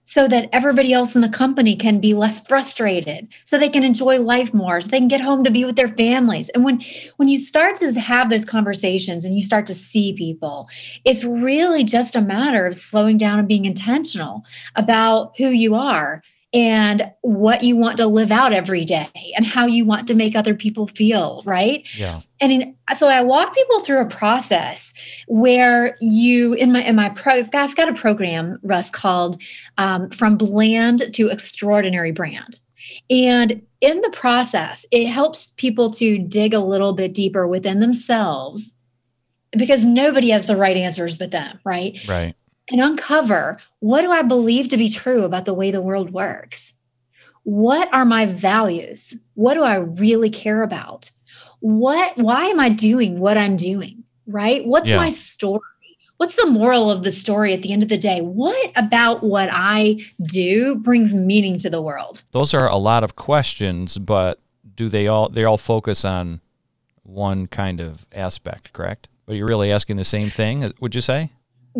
so 0.09 0.27
that 0.27 0.49
everybody 0.51 0.91
else 0.91 1.13
in 1.13 1.21
the 1.21 1.29
company 1.29 1.75
can 1.75 1.99
be 1.99 2.15
less 2.15 2.43
frustrated 2.47 3.27
so 3.45 3.59
they 3.59 3.69
can 3.69 3.83
enjoy 3.83 4.19
life 4.19 4.51
more 4.55 4.81
so 4.81 4.87
they 4.87 4.97
can 4.97 5.07
get 5.07 5.21
home 5.21 5.43
to 5.43 5.51
be 5.51 5.63
with 5.63 5.75
their 5.75 5.87
families 5.89 6.49
and 6.49 6.63
when 6.63 6.81
when 7.17 7.27
you 7.27 7.37
start 7.37 7.75
to 7.75 7.91
have 7.93 8.31
those 8.31 8.43
conversations 8.43 9.23
and 9.23 9.35
you 9.35 9.41
start 9.43 9.67
to 9.67 9.73
see 9.73 10.11
people 10.13 10.67
it's 11.05 11.23
really 11.23 11.83
just 11.83 12.15
a 12.15 12.21
matter 12.21 12.65
of 12.65 12.73
slowing 12.73 13.19
down 13.19 13.37
and 13.37 13.47
being 13.47 13.65
intentional 13.65 14.43
about 14.75 15.31
who 15.37 15.49
you 15.49 15.75
are 15.75 16.23
and 16.53 17.11
what 17.21 17.63
you 17.63 17.75
want 17.75 17.97
to 17.97 18.07
live 18.07 18.31
out 18.31 18.51
every 18.51 18.83
day 18.83 19.11
and 19.35 19.45
how 19.45 19.67
you 19.67 19.85
want 19.85 20.07
to 20.07 20.15
make 20.15 20.35
other 20.35 20.55
people 20.55 20.87
feel, 20.87 21.43
right? 21.45 21.87
Yeah. 21.95 22.21
And 22.41 22.51
in, 22.51 22.75
so 22.97 23.07
I 23.07 23.21
walk 23.21 23.53
people 23.53 23.81
through 23.81 24.01
a 24.01 24.05
process 24.05 24.93
where 25.27 25.97
you 25.99 26.53
in 26.53 26.71
my 26.71 26.83
in 26.83 26.95
my 26.95 27.09
pro 27.09 27.45
I've 27.53 27.75
got 27.75 27.89
a 27.89 27.93
program 27.93 28.59
Russ 28.63 28.89
called 28.89 29.41
um, 29.77 30.09
from 30.09 30.37
bland 30.37 31.13
to 31.13 31.29
extraordinary 31.29 32.11
brand. 32.11 32.57
And 33.09 33.61
in 33.81 34.01
the 34.01 34.09
process, 34.09 34.85
it 34.91 35.07
helps 35.07 35.53
people 35.57 35.91
to 35.91 36.17
dig 36.17 36.53
a 36.53 36.59
little 36.59 36.93
bit 36.93 37.13
deeper 37.13 37.47
within 37.47 37.79
themselves 37.79 38.75
because 39.51 39.83
nobody 39.85 40.29
has 40.29 40.45
the 40.45 40.55
right 40.55 40.77
answers 40.77 41.15
but 41.15 41.31
them, 41.31 41.59
right? 41.63 41.99
Right. 42.07 42.35
And 42.71 42.81
uncover 42.81 43.57
what 43.79 44.01
do 44.01 44.11
I 44.11 44.21
believe 44.21 44.69
to 44.69 44.77
be 44.77 44.89
true 44.89 45.23
about 45.23 45.45
the 45.45 45.53
way 45.53 45.71
the 45.71 45.81
world 45.81 46.11
works? 46.11 46.73
What 47.43 47.91
are 47.93 48.05
my 48.05 48.25
values? 48.25 49.15
What 49.33 49.55
do 49.55 49.63
I 49.63 49.75
really 49.75 50.29
care 50.29 50.61
about? 50.61 51.11
What 51.59 52.17
why 52.17 52.45
am 52.45 52.59
I 52.59 52.69
doing 52.69 53.19
what 53.19 53.37
I'm 53.37 53.57
doing? 53.57 54.03
Right? 54.27 54.65
What's 54.65 54.89
Yeah. 54.89 54.97
my 54.97 55.09
story? 55.09 55.61
What's 56.17 56.35
the 56.35 56.47
moral 56.47 56.91
of 56.91 57.03
the 57.03 57.11
story 57.11 57.53
at 57.53 57.61
the 57.61 57.71
end 57.71 57.81
of 57.81 57.87
the 57.89 57.97
day? 57.97 58.19
What 58.21 58.71
about 58.75 59.23
what 59.23 59.49
I 59.51 60.01
do 60.21 60.75
brings 60.75 61.13
meaning 61.13 61.57
to 61.59 61.69
the 61.69 61.81
world? 61.81 62.23
Those 62.31 62.53
are 62.53 62.67
a 62.69 62.75
lot 62.75 63.03
of 63.05 63.15
questions, 63.15 63.97
but 63.97 64.39
do 64.75 64.89
they 64.89 65.07
all 65.07 65.29
they 65.29 65.43
all 65.45 65.57
focus 65.57 66.03
on 66.05 66.41
one 67.03 67.47
kind 67.47 67.79
of 67.81 68.05
aspect, 68.13 68.73
correct? 68.73 69.07
But 69.25 69.35
you're 69.35 69.47
really 69.47 69.71
asking 69.71 69.95
the 69.97 70.03
same 70.03 70.29
thing, 70.29 70.73
would 70.79 70.93
you 70.95 71.01
say? 71.01 71.31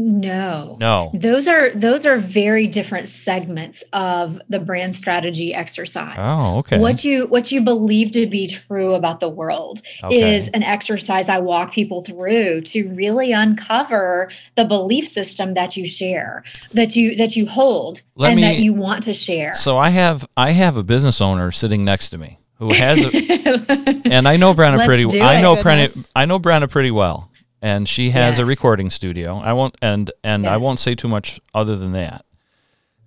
No. 0.02 0.78
No. 0.80 1.12
Those 1.14 1.46
are 1.50 1.72
those 1.72 2.06
are 2.06 2.18
very 2.18 2.68
different 2.68 3.10
segments 3.10 3.84
of 3.92 4.42
the 4.48 4.58
brand 4.60 4.96
strategy 4.96 5.54
exercise. 5.54 6.20
Oh, 6.24 6.60
okay. 6.60 6.80
What 6.80 7.04
you 7.04 7.28
what 7.28 7.52
you 7.52 7.60
believe 7.60 8.12
to 8.12 8.26
be 8.26 8.48
true 8.48 8.94
about 8.96 9.20
the 9.20 9.28
world 9.28 9.82
Okay. 10.02 10.36
is 10.36 10.48
an 10.50 10.64
exercise 10.64 11.28
I 11.28 11.40
walk 11.40 11.74
people 11.74 12.02
through 12.02 12.62
to 12.62 12.88
really 12.90 13.34
uncover 13.34 14.32
the 14.56 14.64
belief 14.64 15.06
system 15.06 15.54
that 15.56 15.76
you 15.76 15.86
share, 15.86 16.46
that 16.74 16.96
you 16.96 17.18
that 17.18 17.36
you 17.36 17.46
hold 17.46 18.02
Let 18.16 18.32
and 18.32 18.44
that 18.44 18.60
you 18.60 18.74
want 18.74 19.04
to 19.04 19.14
share. 19.14 19.54
So 19.54 19.78
I 19.78 19.90
have 19.90 20.26
I 20.38 20.52
have 20.52 20.78
a 20.78 20.84
business 20.84 21.20
owner 21.20 21.52
sitting 21.52 21.84
next 21.84 22.10
to 22.12 22.18
me 22.18 22.40
who 22.56 22.74
has 22.74 23.04
a, 23.04 23.10
and 24.06 24.28
I 24.28 24.38
know 24.38 24.54
Brenna 24.54 24.78
Let's 24.78 24.88
pretty 24.88 25.22
I 25.22 25.42
know 25.42 25.58
Brenna 25.58 26.12
I 26.16 26.26
know 26.26 26.40
Brenna 26.40 26.70
pretty 26.70 26.92
well. 26.92 27.29
And 27.62 27.90
she 27.90 28.12
has 28.12 28.40
a 28.40 28.46
recording 28.46 28.90
studio. 28.90 29.38
I 29.38 29.52
won't 29.54 29.76
and 29.82 30.12
and 30.24 30.48
I 30.48 30.58
won't 30.58 30.80
say 30.80 30.96
too 30.96 31.08
much 31.10 31.40
other 31.54 31.76
than 31.76 31.92
that. 31.92 32.26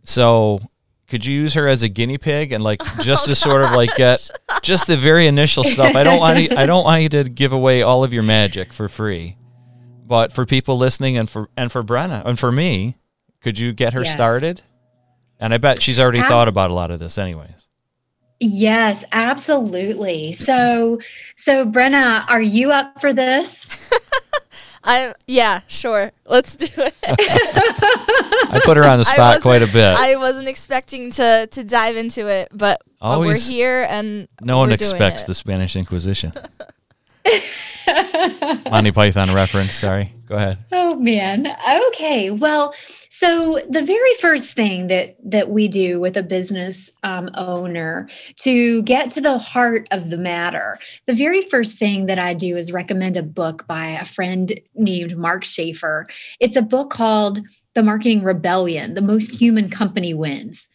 So 0.02 0.60
could 1.08 1.24
you 1.24 1.34
use 1.34 1.54
her 1.54 1.66
as 1.68 1.82
a 1.82 1.88
guinea 1.88 2.18
pig 2.18 2.52
and 2.52 2.62
like 2.62 2.82
just 3.02 3.24
to 3.26 3.30
oh, 3.32 3.34
sort 3.34 3.64
of 3.64 3.70
like 3.72 3.94
get 3.96 4.30
just 4.62 4.86
the 4.86 4.96
very 4.96 5.26
initial 5.26 5.64
stuff? 5.74 5.94
I 5.96 6.04
don't 6.04 6.18
want 6.20 6.38
you, 6.38 6.48
I 6.56 6.66
don't 6.66 6.84
want 6.84 7.02
you 7.02 7.08
to 7.10 7.24
give 7.24 7.52
away 7.52 7.82
all 7.82 8.04
of 8.04 8.12
your 8.12 8.22
magic 8.22 8.72
for 8.72 8.88
free. 8.88 9.36
But 10.04 10.32
for 10.32 10.44
people 10.44 10.76
listening 10.76 11.16
and 11.16 11.30
for 11.30 11.48
and 11.56 11.72
for 11.72 11.82
Brenna 11.82 12.22
and 12.26 12.38
for 12.38 12.52
me, 12.52 12.96
could 13.40 13.58
you 13.58 13.72
get 13.72 13.94
her 13.94 14.02
Yes. 14.02 14.12
started? 14.12 14.60
And 15.40 15.54
I 15.54 15.58
bet 15.58 15.80
she's 15.82 15.98
already 15.98 16.20
thought 16.20 16.46
about 16.46 16.70
a 16.70 16.74
lot 16.74 16.90
of 16.90 17.00
this 17.00 17.16
anyways. 17.18 17.68
yes, 18.38 19.04
absolutely. 19.12 20.32
So 20.32 20.98
so 21.36 21.64
Brenna, 21.64 22.24
are 22.28 22.42
you 22.42 22.70
up 22.70 23.00
for 23.00 23.12
this? 23.12 23.68
I 24.84 25.14
yeah, 25.26 25.60
sure. 25.68 26.10
Let's 26.26 26.56
do 26.56 26.66
it. 26.76 26.94
I 27.04 28.60
put 28.64 28.76
her 28.76 28.84
on 28.84 28.98
the 28.98 29.04
spot 29.14 29.40
quite 29.42 29.62
a 29.62 29.66
bit. 29.66 29.96
I 29.96 30.16
wasn't 30.16 30.48
expecting 30.48 31.10
to 31.12 31.46
to 31.50 31.64
dive 31.64 31.96
into 31.96 32.26
it, 32.28 32.48
but, 32.50 32.80
but 33.00 33.18
we're 33.20 33.26
Always- 33.26 33.48
here 33.48 33.86
and 33.88 34.26
no 34.40 34.58
one 34.58 34.70
we're 34.70 34.76
doing 34.76 34.90
expects 34.90 35.22
it. 35.24 35.26
the 35.28 35.34
Spanish 35.34 35.76
Inquisition. 35.76 36.32
Monty 38.70 38.92
Python 38.92 39.32
reference. 39.34 39.74
Sorry. 39.74 40.12
Go 40.26 40.36
ahead. 40.36 40.58
Oh 40.72 40.94
man. 40.96 41.46
Okay. 41.88 42.30
Well, 42.30 42.74
so 43.22 43.60
the 43.68 43.84
very 43.84 44.14
first 44.14 44.52
thing 44.52 44.88
that 44.88 45.16
that 45.24 45.48
we 45.48 45.68
do 45.68 46.00
with 46.00 46.16
a 46.16 46.24
business 46.24 46.90
um, 47.04 47.30
owner 47.34 48.08
to 48.38 48.82
get 48.82 49.10
to 49.10 49.20
the 49.20 49.38
heart 49.38 49.86
of 49.92 50.10
the 50.10 50.16
matter, 50.16 50.76
the 51.06 51.14
very 51.14 51.42
first 51.42 51.78
thing 51.78 52.06
that 52.06 52.18
I 52.18 52.34
do 52.34 52.56
is 52.56 52.72
recommend 52.72 53.16
a 53.16 53.22
book 53.22 53.64
by 53.68 53.86
a 53.86 54.04
friend 54.04 54.58
named 54.74 55.16
Mark 55.16 55.44
Schaefer. 55.44 56.08
It's 56.40 56.56
a 56.56 56.62
book 56.62 56.90
called 56.90 57.40
The 57.74 57.84
Marketing 57.84 58.24
Rebellion: 58.24 58.94
The 58.94 59.02
Most 59.02 59.40
Human 59.40 59.70
Company 59.70 60.14
Wins. 60.14 60.66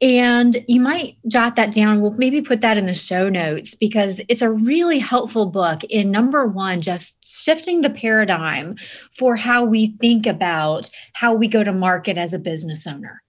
And 0.00 0.64
you 0.68 0.80
might 0.80 1.16
jot 1.26 1.56
that 1.56 1.72
down. 1.72 2.00
We'll 2.00 2.12
maybe 2.12 2.42
put 2.42 2.60
that 2.60 2.76
in 2.76 2.86
the 2.86 2.94
show 2.94 3.28
notes 3.28 3.74
because 3.74 4.20
it's 4.28 4.42
a 4.42 4.50
really 4.50 4.98
helpful 4.98 5.46
book 5.46 5.84
in 5.84 6.10
number 6.10 6.46
one, 6.46 6.82
just 6.82 7.26
shifting 7.26 7.80
the 7.80 7.90
paradigm 7.90 8.76
for 9.16 9.36
how 9.36 9.64
we 9.64 9.96
think 10.00 10.26
about 10.26 10.90
how 11.14 11.32
we 11.34 11.48
go 11.48 11.62
to 11.62 11.72
market 11.72 12.18
as 12.18 12.34
a 12.34 12.38
business 12.38 12.86
owner 12.86 13.22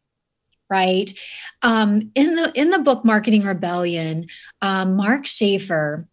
right 0.69 1.13
um, 1.61 2.11
in 2.15 2.35
the 2.35 2.51
in 2.53 2.71
the 2.71 2.79
book 2.79 3.05
marketing 3.05 3.43
rebellion 3.43 4.27
um, 4.61 4.95
mark 4.95 5.25
schaefer 5.25 6.07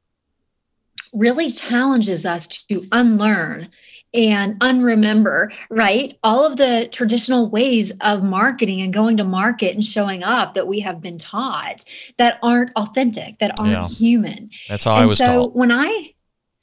really 1.14 1.50
challenges 1.50 2.26
us 2.26 2.46
to 2.46 2.84
unlearn 2.92 3.68
and 4.14 4.58
unremember 4.60 5.52
right 5.70 6.16
all 6.22 6.44
of 6.46 6.56
the 6.56 6.88
traditional 6.92 7.50
ways 7.50 7.92
of 8.00 8.22
marketing 8.22 8.80
and 8.80 8.94
going 8.94 9.16
to 9.16 9.24
market 9.24 9.74
and 9.74 9.84
showing 9.84 10.22
up 10.22 10.54
that 10.54 10.66
we 10.68 10.80
have 10.80 11.00
been 11.00 11.18
taught 11.18 11.84
that 12.16 12.38
aren't 12.42 12.70
authentic 12.76 13.38
that 13.40 13.52
aren't 13.58 13.72
Yeah. 13.72 13.88
human 13.88 14.50
That's 14.68 14.84
how 14.84 14.92
I 14.94 15.00
and 15.00 15.08
was 15.10 15.18
so 15.18 15.26
taught. 15.26 15.56
when 15.56 15.72
i 15.72 16.10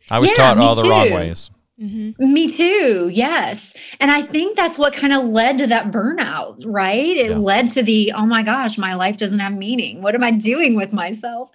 I 0.10 0.20
was 0.20 0.30
yeah, 0.32 0.36
taught 0.38 0.58
all 0.58 0.76
the 0.76 0.84
wrong 0.90 1.08
too. 1.08 1.14
ways. 1.16 1.50
Mhm. 1.82 2.18
me 2.20 2.48
too. 2.48 3.10
Yes. 3.14 3.74
And 4.00 4.12
I 4.12 4.22
think 4.24 4.56
that's 4.56 4.78
what 4.78 4.94
kind 4.94 5.14
of 5.14 5.24
led 5.26 5.58
to 5.60 5.68
that 5.68 5.90
burnout, 5.90 6.62
right? 6.66 7.16
It 7.18 7.30
Yeah. 7.32 7.38
led 7.38 7.72
to 7.72 7.82
the, 7.82 8.12
oh 8.16 8.26
my 8.28 8.44
gosh, 8.44 8.78
my 8.78 8.94
life 8.94 9.18
doesn't 9.18 9.40
have 9.40 9.54
meaning. 9.54 10.02
What 10.04 10.14
am 10.14 10.24
I 10.24 10.32
doing 10.32 10.76
with 10.76 10.92
myself? 10.94 11.50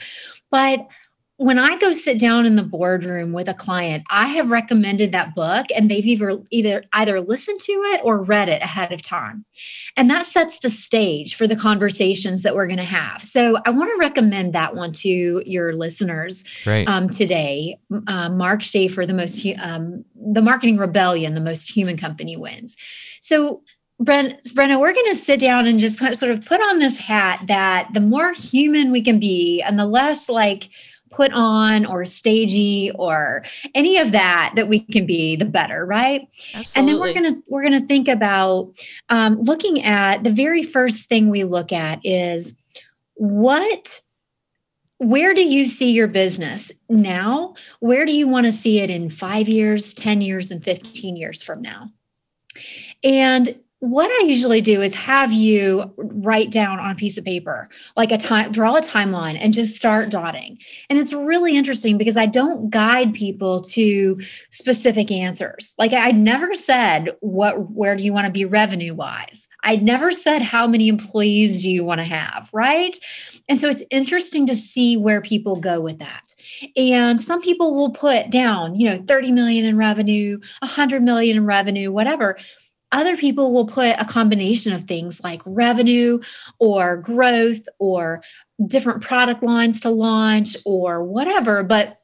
But 0.50 0.86
when 1.38 1.58
I 1.58 1.76
go 1.76 1.92
sit 1.92 2.18
down 2.18 2.46
in 2.46 2.56
the 2.56 2.62
boardroom 2.62 3.32
with 3.32 3.46
a 3.48 3.54
client, 3.54 4.04
I 4.08 4.28
have 4.28 4.50
recommended 4.50 5.12
that 5.12 5.34
book 5.34 5.66
and 5.74 5.90
they've 5.90 6.06
either 6.06 6.38
either 6.50 6.84
either 6.94 7.20
listened 7.20 7.60
to 7.60 7.72
it 7.72 8.00
or 8.04 8.22
read 8.22 8.48
it 8.48 8.62
ahead 8.62 8.90
of 8.90 9.02
time. 9.02 9.44
And 9.96 10.08
that 10.08 10.24
sets 10.24 10.60
the 10.60 10.70
stage 10.70 11.34
for 11.34 11.46
the 11.46 11.56
conversations 11.56 12.40
that 12.42 12.54
we're 12.54 12.66
going 12.66 12.78
to 12.78 12.84
have. 12.84 13.22
So 13.22 13.58
I 13.66 13.70
want 13.70 13.90
to 13.90 13.98
recommend 13.98 14.54
that 14.54 14.74
one 14.74 14.92
to 14.92 15.42
your 15.44 15.74
listeners 15.74 16.44
Great. 16.64 16.88
um, 16.88 17.10
today. 17.10 17.78
Uh, 18.06 18.30
Mark 18.30 18.62
Schaefer, 18.62 19.04
the 19.04 19.14
most 19.14 19.46
um, 19.62 20.04
the 20.14 20.42
marketing 20.42 20.78
rebellion, 20.78 21.34
the 21.34 21.40
most 21.40 21.70
human 21.70 21.96
company 21.96 22.36
wins. 22.36 22.76
So. 23.20 23.62
Bren, 23.98 24.36
Brenna, 24.52 24.78
we're 24.78 24.92
going 24.92 25.10
to 25.14 25.18
sit 25.18 25.40
down 25.40 25.66
and 25.66 25.80
just 25.80 25.98
kind 25.98 26.12
of 26.12 26.18
sort 26.18 26.30
of 26.30 26.44
put 26.44 26.60
on 26.60 26.80
this 26.80 26.98
hat 26.98 27.40
that 27.46 27.88
the 27.94 28.00
more 28.00 28.34
human 28.34 28.92
we 28.92 29.02
can 29.02 29.18
be 29.18 29.62
and 29.62 29.78
the 29.78 29.86
less 29.86 30.28
like 30.28 30.68
put 31.10 31.32
on 31.32 31.86
or 31.86 32.04
stagey 32.04 32.90
or 32.96 33.44
any 33.74 33.96
of 33.98 34.12
that 34.12 34.52
that 34.56 34.68
we 34.68 34.80
can 34.80 35.06
be, 35.06 35.36
the 35.36 35.44
better, 35.44 35.86
right? 35.86 36.28
Absolutely. 36.54 36.72
and 36.74 36.88
then 36.88 37.00
we're 37.00 37.14
gonna 37.14 37.42
we're 37.48 37.62
gonna 37.62 37.86
think 37.86 38.08
about 38.08 38.72
um, 39.08 39.40
looking 39.40 39.82
at 39.82 40.24
the 40.24 40.32
very 40.32 40.62
first 40.62 41.08
thing 41.08 41.30
we 41.30 41.44
look 41.44 41.72
at 41.72 42.00
is 42.04 42.54
what 43.14 44.00
where 44.98 45.34
do 45.34 45.42
you 45.42 45.66
see 45.66 45.90
your 45.90 46.06
business 46.06 46.72
now 46.88 47.54
where 47.80 48.06
do 48.06 48.12
you 48.12 48.26
want 48.26 48.46
to 48.46 48.52
see 48.52 48.80
it 48.80 48.88
in 48.88 49.10
five 49.10 49.48
years 49.48 49.92
10 49.94 50.22
years 50.22 50.50
and 50.50 50.64
15 50.64 51.16
years 51.16 51.42
from 51.42 51.60
now 51.60 51.88
and 53.04 53.58
what 53.80 54.10
I 54.10 54.26
usually 54.26 54.62
do 54.62 54.80
is 54.80 54.94
have 54.94 55.32
you 55.32 55.92
write 55.98 56.50
down 56.50 56.78
on 56.78 56.90
a 56.90 56.94
piece 56.94 57.18
of 57.18 57.24
paper, 57.24 57.68
like 57.96 58.10
a 58.10 58.16
time, 58.16 58.50
draw 58.50 58.76
a 58.76 58.80
timeline 58.80 59.36
and 59.38 59.52
just 59.52 59.76
start 59.76 60.08
dotting. 60.08 60.58
And 60.88 60.98
it's 60.98 61.12
really 61.12 61.56
interesting 61.56 61.98
because 61.98 62.16
I 62.16 62.26
don't 62.26 62.70
guide 62.70 63.12
people 63.12 63.60
to 63.62 64.18
specific 64.50 65.10
answers. 65.10 65.74
Like 65.78 65.92
I 65.92 66.10
never 66.12 66.54
said 66.54 67.16
what 67.20 67.70
where 67.70 67.96
do 67.96 68.02
you 68.02 68.12
want 68.12 68.26
to 68.26 68.32
be 68.32 68.44
revenue 68.46 68.94
wise? 68.94 69.46
I 69.62 69.76
never 69.76 70.12
said 70.12 70.42
how 70.42 70.66
many 70.66 70.88
employees 70.88 71.60
do 71.60 71.68
you 71.68 71.84
want 71.84 71.98
to 71.98 72.04
have, 72.04 72.48
right? 72.52 72.96
And 73.48 73.58
so 73.58 73.68
it's 73.68 73.82
interesting 73.90 74.46
to 74.46 74.54
see 74.54 74.96
where 74.96 75.20
people 75.20 75.56
go 75.56 75.80
with 75.80 75.98
that. 75.98 76.34
And 76.76 77.18
some 77.18 77.42
people 77.42 77.74
will 77.74 77.90
put 77.90 78.30
down, 78.30 78.76
you 78.76 78.88
know, 78.88 79.02
30 79.08 79.32
million 79.32 79.64
in 79.64 79.76
revenue, 79.76 80.38
100 80.60 81.02
million 81.02 81.36
in 81.36 81.46
revenue, 81.46 81.90
whatever. 81.90 82.38
Other 82.96 83.14
people 83.18 83.52
will 83.52 83.66
put 83.66 83.94
a 83.98 84.06
combination 84.06 84.72
of 84.72 84.84
things 84.84 85.22
like 85.22 85.42
revenue 85.44 86.18
or 86.58 86.96
growth 86.96 87.60
or 87.78 88.22
different 88.66 89.02
product 89.02 89.42
lines 89.42 89.82
to 89.82 89.90
launch 89.90 90.56
or 90.64 91.04
whatever. 91.04 91.62
But 91.62 92.00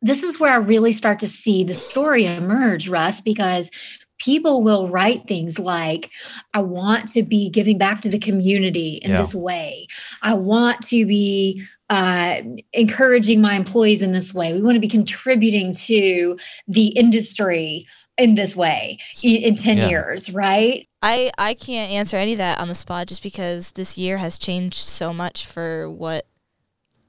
this 0.00 0.22
is 0.22 0.40
where 0.40 0.50
I 0.50 0.56
really 0.56 0.94
start 0.94 1.18
to 1.18 1.28
see 1.28 1.62
the 1.62 1.74
story 1.74 2.24
emerge, 2.24 2.88
Russ, 2.88 3.20
because 3.20 3.70
people 4.18 4.62
will 4.62 4.88
write 4.88 5.28
things 5.28 5.58
like, 5.58 6.10
I 6.54 6.60
want 6.60 7.08
to 7.08 7.22
be 7.22 7.50
giving 7.50 7.76
back 7.76 8.00
to 8.00 8.08
the 8.08 8.18
community 8.18 8.94
in 8.94 9.10
Yeah. 9.10 9.20
this 9.20 9.34
way. 9.34 9.88
I 10.22 10.32
want 10.32 10.80
to 10.88 11.04
be 11.04 11.62
uh, 11.90 12.40
encouraging 12.72 13.42
my 13.42 13.56
employees 13.56 14.00
in 14.00 14.12
this 14.12 14.32
way. 14.32 14.54
We 14.54 14.62
want 14.62 14.76
to 14.76 14.80
be 14.80 14.88
contributing 14.88 15.74
to 15.74 16.38
the 16.66 16.86
industry 16.86 17.86
in 18.18 18.34
this 18.34 18.54
way 18.54 18.98
in 19.22 19.56
10 19.56 19.78
Yeah. 19.78 19.88
years, 19.88 20.30
right? 20.30 20.86
I 21.02 21.32
I 21.38 21.54
can't 21.54 21.90
answer 21.90 22.16
any 22.16 22.32
of 22.32 22.38
that 22.38 22.58
on 22.60 22.68
the 22.68 22.74
spot 22.74 23.06
just 23.08 23.22
because 23.22 23.72
this 23.72 23.96
year 23.98 24.18
has 24.18 24.38
changed 24.38 24.76
so 24.76 25.12
much 25.12 25.46
for 25.46 25.90
what 25.90 26.26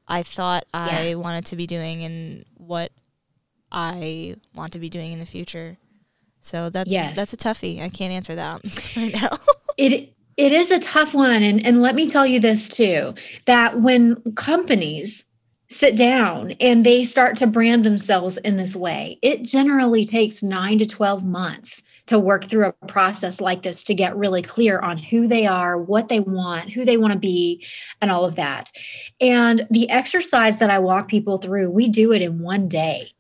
I 0.07 0.23
thought 0.23 0.65
I 0.73 1.15
wanted 1.15 1.45
to 1.47 1.55
be 1.55 1.67
doing 1.67 2.03
and 2.03 2.45
what 2.57 2.91
I 3.71 4.35
want 4.55 4.73
to 4.73 4.79
be 4.79 4.89
doing 4.89 5.11
in 5.13 5.19
the 5.19 5.25
future. 5.25 5.77
So 6.41 6.69
that's 6.69 6.89
Yes. 6.89 7.15
that's 7.15 7.33
a 7.33 7.37
toughie. 7.37 7.81
I 7.81 7.89
can't 7.89 8.11
answer 8.13 8.35
that 8.35 8.61
right 8.95 9.13
now. 9.13 9.37
It 9.77 10.13
it 10.37 10.51
is 10.51 10.71
a 10.71 10.79
tough 10.79 11.13
one 11.13 11.43
and 11.43 11.65
and 11.65 11.81
let 11.81 11.95
me 11.95 12.09
tell 12.09 12.25
you 12.25 12.39
this 12.39 12.67
too 12.67 13.13
that 13.45 13.81
when 13.81 14.15
companies 14.35 15.25
sit 15.73 15.95
down 15.95 16.51
and 16.59 16.85
they 16.85 17.03
start 17.03 17.35
to 17.37 17.47
brand 17.47 17.85
themselves 17.85 18.37
in 18.37 18.57
this 18.57 18.75
way 18.75 19.17
it 19.21 19.43
generally 19.43 20.05
takes 20.05 20.43
9 20.43 20.79
to 20.79 20.85
12 20.85 21.25
months 21.25 21.81
to 22.07 22.19
work 22.19 22.45
through 22.45 22.65
a 22.65 22.87
process 22.87 23.39
like 23.39 23.63
this 23.63 23.83
to 23.85 23.93
get 23.93 24.15
really 24.15 24.41
clear 24.41 24.79
on 24.79 24.97
who 24.97 25.27
they 25.27 25.47
are, 25.47 25.77
what 25.77 26.09
they 26.09 26.19
want, 26.19 26.71
who 26.71 26.85
they 26.85 26.97
want 26.97 27.13
to 27.13 27.19
be, 27.19 27.65
and 28.01 28.11
all 28.11 28.25
of 28.25 28.35
that. 28.35 28.71
And 29.21 29.67
the 29.69 29.89
exercise 29.89 30.57
that 30.57 30.69
I 30.69 30.79
walk 30.79 31.07
people 31.07 31.37
through, 31.37 31.71
we 31.71 31.87
do 31.87 32.11
it 32.11 32.21
in 32.21 32.41
one 32.41 32.67
day. 32.67 33.11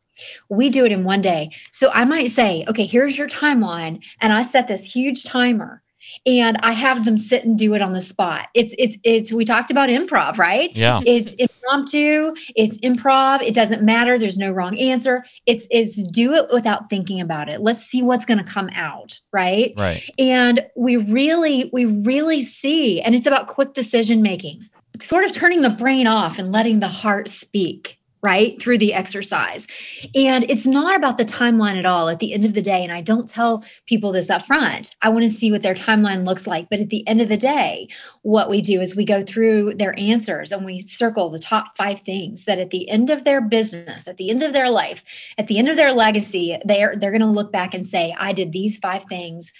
We 0.49 0.69
do 0.69 0.85
it 0.85 0.91
in 0.91 1.05
one 1.05 1.21
day. 1.21 1.51
So 1.71 1.89
I 1.91 2.05
might 2.05 2.31
say, 2.31 2.65
okay, 2.67 2.85
here's 2.85 3.17
your 3.17 3.27
timeline. 3.27 4.03
And 4.21 4.33
I 4.33 4.43
set 4.43 4.67
this 4.67 4.93
huge 4.93 5.23
timer 5.23 5.82
and 6.25 6.57
I 6.63 6.73
have 6.73 7.05
them 7.05 7.17
sit 7.17 7.45
and 7.45 7.57
do 7.57 7.73
it 7.73 7.81
on 7.81 7.93
the 7.93 8.01
spot. 8.01 8.47
It's, 8.53 8.73
it's, 8.77 8.97
it's, 9.03 9.31
we 9.31 9.45
talked 9.45 9.71
about 9.71 9.89
improv, 9.89 10.37
right? 10.37 10.75
Yeah. 10.75 11.01
It's 11.05 11.33
impromptu, 11.35 12.33
it's 12.55 12.77
improv, 12.79 13.41
it 13.41 13.53
doesn't 13.53 13.83
matter, 13.83 14.17
there's 14.17 14.37
no 14.37 14.51
wrong 14.51 14.77
answer. 14.77 15.25
It's 15.45 15.67
it's 15.69 16.01
do 16.09 16.33
it 16.33 16.47
without 16.51 16.89
thinking 16.89 17.21
about 17.21 17.49
it. 17.49 17.61
Let's 17.61 17.83
see 17.83 18.01
what's 18.01 18.25
going 18.25 18.37
to 18.37 18.43
come 18.43 18.69
out, 18.73 19.19
right? 19.31 19.73
Right. 19.77 20.09
And 20.17 20.65
we 20.75 20.97
really 20.97 21.69
we 21.73 21.85
really 21.85 22.41
see 22.41 23.01
and 23.01 23.15
it's 23.15 23.27
about 23.27 23.47
quick 23.47 23.73
decision 23.73 24.21
making. 24.21 24.67
Sort 25.01 25.25
of 25.25 25.33
turning 25.33 25.61
the 25.61 25.69
brain 25.69 26.07
off 26.07 26.37
and 26.37 26.51
letting 26.51 26.79
the 26.79 26.87
heart 26.87 27.27
speak, 27.27 27.99
right? 28.23 28.59
Through 28.59 28.77
the 28.77 28.93
exercise. 28.93 29.67
And 30.15 30.49
it's 30.49 30.65
not 30.65 30.95
about 30.95 31.17
the 31.17 31.25
timeline 31.25 31.77
at 31.77 31.85
all 31.85 32.07
at 32.07 32.19
the 32.19 32.33
end 32.33 32.45
of 32.45 32.53
the 32.53 32.61
day 32.61 32.81
and 32.83 32.91
I 32.91 33.01
don't 33.01 33.27
tell 33.27 33.63
people 33.85 34.13
this 34.13 34.29
up 34.29 34.45
front. 34.45 34.95
I 35.01 35.09
want 35.09 35.23
to 35.23 35.29
see 35.29 35.51
what 35.51 35.61
their 35.61 35.75
timeline 35.75 36.25
looks 36.25 36.47
like, 36.47 36.69
but 36.69 36.79
at 36.79 36.89
the 36.89 37.05
end 37.07 37.21
of 37.21 37.27
the 37.27 37.37
day, 37.37 37.89
what 38.21 38.49
we 38.49 38.61
do 38.61 38.79
is 38.79 38.95
we 38.95 39.05
go 39.05 39.23
through 39.23 39.73
their 39.75 39.97
answers 39.99 40.51
and 40.53 40.65
we 40.65 40.79
circle 40.79 41.29
the 41.29 41.37
top 41.37 41.75
five 41.77 42.01
things 42.01 42.45
that 42.45 42.59
at 42.59 42.69
the 42.69 42.89
end 42.89 43.09
of 43.09 43.25
their 43.25 43.41
business, 43.41 44.07
at 44.07 44.17
the 44.17 44.29
end 44.29 44.41
of 44.41 44.53
their 44.53 44.69
life, 44.69 45.03
at 45.37 45.47
the 45.47 45.57
end 45.57 45.67
of 45.67 45.75
their 45.75 45.91
legacy, 45.91 46.57
they're 46.63 46.95
they're 46.95 47.11
going 47.11 47.21
to 47.21 47.27
look 47.27 47.51
back 47.51 47.73
and 47.73 47.85
say, 47.85 48.15
I 48.17 48.31
did 48.31 48.53
these 48.53 48.77
five 48.77 49.03
things. 49.09 49.51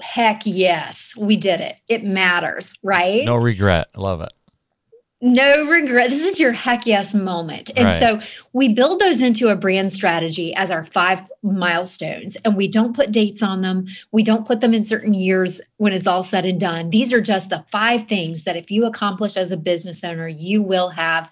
Heck 0.00 0.42
yes, 0.44 1.12
we 1.16 1.36
did 1.36 1.60
it. 1.60 1.76
It 1.88 2.04
matters, 2.04 2.78
right? 2.82 3.24
No 3.24 3.36
regret. 3.36 3.88
Love 3.96 4.22
it. 4.22 4.32
No 5.20 5.66
regret. 5.66 6.10
This 6.10 6.22
is 6.22 6.38
your 6.38 6.52
heck 6.52 6.86
yes 6.86 7.12
moment. 7.12 7.70
And 7.76 7.86
Right. 7.86 8.00
so 8.00 8.20
we 8.52 8.68
build 8.68 9.00
those 9.00 9.20
into 9.20 9.48
a 9.48 9.56
brand 9.56 9.92
strategy 9.92 10.54
as 10.54 10.70
our 10.70 10.86
five 10.86 11.22
milestones, 11.42 12.36
and 12.44 12.56
we 12.56 12.68
don't 12.68 12.94
put 12.94 13.10
dates 13.10 13.42
on 13.42 13.62
them. 13.62 13.86
We 14.12 14.22
don't 14.22 14.46
put 14.46 14.60
them 14.60 14.74
in 14.74 14.84
certain 14.84 15.14
years 15.14 15.60
when 15.78 15.92
it's 15.92 16.06
all 16.06 16.22
said 16.22 16.44
and 16.44 16.60
done. 16.60 16.90
These 16.90 17.12
are 17.12 17.20
just 17.20 17.50
the 17.50 17.64
five 17.72 18.06
things 18.06 18.44
that 18.44 18.56
if 18.56 18.70
you 18.70 18.84
accomplish 18.86 19.36
as 19.36 19.50
a 19.50 19.56
business 19.56 20.04
owner, 20.04 20.28
you 20.28 20.62
will 20.62 20.90
have 20.90 21.30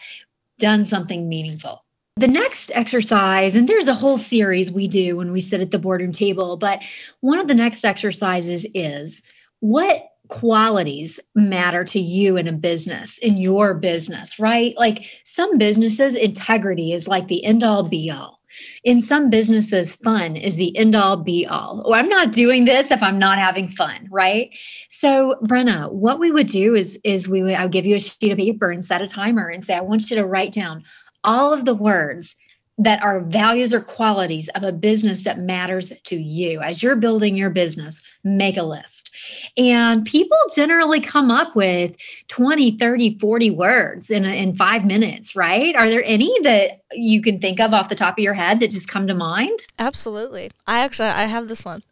done 0.58 0.84
something 0.84 1.28
meaningful. 1.28 1.84
The 2.18 2.28
next 2.28 2.72
exercise, 2.74 3.54
and 3.54 3.68
there's 3.68 3.88
a 3.88 3.94
whole 3.94 4.16
series 4.16 4.72
we 4.72 4.88
do 4.88 5.16
when 5.16 5.32
we 5.32 5.40
sit 5.40 5.60
at 5.60 5.70
the 5.70 5.78
boardroom 5.78 6.12
table, 6.12 6.56
but 6.56 6.82
one 7.20 7.38
of 7.38 7.46
the 7.46 7.54
next 7.54 7.84
exercises 7.84 8.66
is 8.74 9.22
what 9.60 10.02
qualities 10.28 11.20
matter 11.34 11.84
to 11.84 12.00
you 12.00 12.36
in 12.36 12.48
a 12.48 12.52
business, 12.52 13.18
in 13.18 13.36
your 13.36 13.74
business, 13.74 14.38
right? 14.38 14.76
Like 14.76 15.04
some 15.24 15.58
businesses, 15.58 16.14
integrity 16.14 16.92
is 16.92 17.08
like 17.08 17.28
the 17.28 17.44
end 17.44 17.62
all 17.62 17.82
be 17.82 18.10
all. 18.10 18.40
In 18.84 19.02
some 19.02 19.28
businesses, 19.28 19.92
fun 19.92 20.36
is 20.36 20.56
the 20.56 20.76
end 20.76 20.94
all 20.94 21.18
be 21.18 21.46
all. 21.46 21.82
Oh, 21.84 21.92
I'm 21.92 22.08
not 22.08 22.32
doing 22.32 22.64
this 22.64 22.90
if 22.90 23.02
I'm 23.02 23.18
not 23.18 23.38
having 23.38 23.68
fun, 23.68 24.08
right? 24.10 24.50
So, 24.88 25.36
Brenna, 25.44 25.92
what 25.92 26.18
we 26.18 26.30
would 26.30 26.46
do 26.46 26.74
is 26.74 26.98
is 27.04 27.28
we 27.28 27.42
would 27.42 27.54
I 27.54 27.64
would 27.64 27.72
give 27.72 27.86
you 27.86 27.96
a 27.96 28.00
sheet 28.00 28.32
of 28.32 28.38
paper 28.38 28.70
and 28.70 28.84
set 28.84 29.02
a 29.02 29.06
timer 29.06 29.48
and 29.48 29.64
say, 29.64 29.74
I 29.74 29.80
want 29.80 30.08
you 30.08 30.16
to 30.16 30.24
write 30.24 30.52
down 30.52 30.84
all 31.22 31.52
of 31.52 31.64
the 31.64 31.74
words 31.74 32.36
that 32.78 33.02
are 33.02 33.20
values 33.20 33.72
or 33.72 33.80
qualities 33.80 34.48
of 34.54 34.62
a 34.62 34.70
business 34.72 35.22
that 35.22 35.38
matters 35.38 35.92
to 36.04 36.16
you. 36.16 36.60
As 36.60 36.82
you're 36.82 36.96
building 36.96 37.34
your 37.34 37.48
business, 37.48 38.02
make 38.22 38.58
a 38.58 38.62
list. 38.62 39.10
And 39.56 40.04
people 40.04 40.36
generally 40.54 41.00
come 41.00 41.30
up 41.30 41.56
with 41.56 41.94
20, 42.28 42.76
30, 42.76 43.18
40 43.18 43.50
words 43.50 44.10
in, 44.10 44.26
in 44.26 44.54
five 44.54 44.84
minutes, 44.84 45.34
right? 45.34 45.74
Are 45.74 45.88
there 45.88 46.04
any 46.04 46.34
that 46.42 46.80
you 46.92 47.22
can 47.22 47.38
think 47.38 47.60
of 47.60 47.72
off 47.72 47.88
the 47.88 47.94
top 47.94 48.18
of 48.18 48.22
your 48.22 48.34
head 48.34 48.60
that 48.60 48.70
just 48.70 48.88
come 48.88 49.06
to 49.06 49.14
mind? 49.14 49.58
Absolutely. 49.78 50.50
I 50.66 50.80
actually 50.80 51.08
I 51.08 51.24
have 51.24 51.48
this 51.48 51.64
one. 51.64 51.82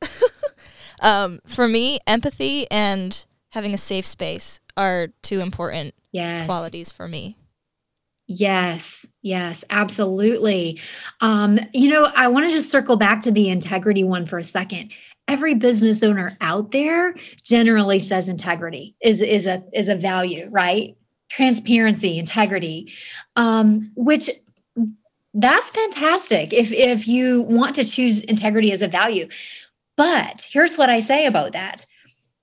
um, 1.00 1.40
for 1.46 1.66
me, 1.66 1.98
empathy 2.06 2.70
and 2.70 3.24
having 3.50 3.72
a 3.72 3.78
safe 3.78 4.04
space 4.04 4.60
are 4.76 5.08
two 5.22 5.40
important 5.40 5.94
Yes. 6.12 6.46
qualities 6.46 6.92
for 6.92 7.08
me. 7.08 7.38
Yes, 8.26 9.04
yes, 9.20 9.64
absolutely. 9.68 10.80
Um, 11.20 11.58
you 11.74 11.90
know, 11.90 12.10
I 12.14 12.28
want 12.28 12.48
to 12.48 12.54
just 12.54 12.70
circle 12.70 12.96
back 12.96 13.22
to 13.22 13.30
the 13.30 13.50
integrity 13.50 14.02
one 14.02 14.24
for 14.24 14.38
a 14.38 14.44
second. 14.44 14.92
Every 15.28 15.54
business 15.54 16.02
owner 16.02 16.36
out 16.40 16.70
there 16.70 17.14
generally 17.42 17.98
says 17.98 18.28
integrity 18.28 18.94
is 19.00 19.20
is 19.20 19.46
a 19.46 19.62
is 19.72 19.88
a 19.88 19.94
value, 19.94 20.48
right? 20.50 20.96
Transparency, 21.30 22.18
integrity, 22.18 22.92
um, 23.36 23.90
which 23.94 24.30
that's 25.34 25.70
fantastic 25.70 26.52
if 26.52 26.72
if 26.72 27.06
you 27.06 27.42
want 27.42 27.74
to 27.76 27.84
choose 27.84 28.22
integrity 28.24 28.72
as 28.72 28.82
a 28.82 28.88
value. 28.88 29.28
But 29.96 30.46
here's 30.50 30.76
what 30.76 30.90
I 30.90 31.00
say 31.00 31.26
about 31.26 31.52
that. 31.52 31.84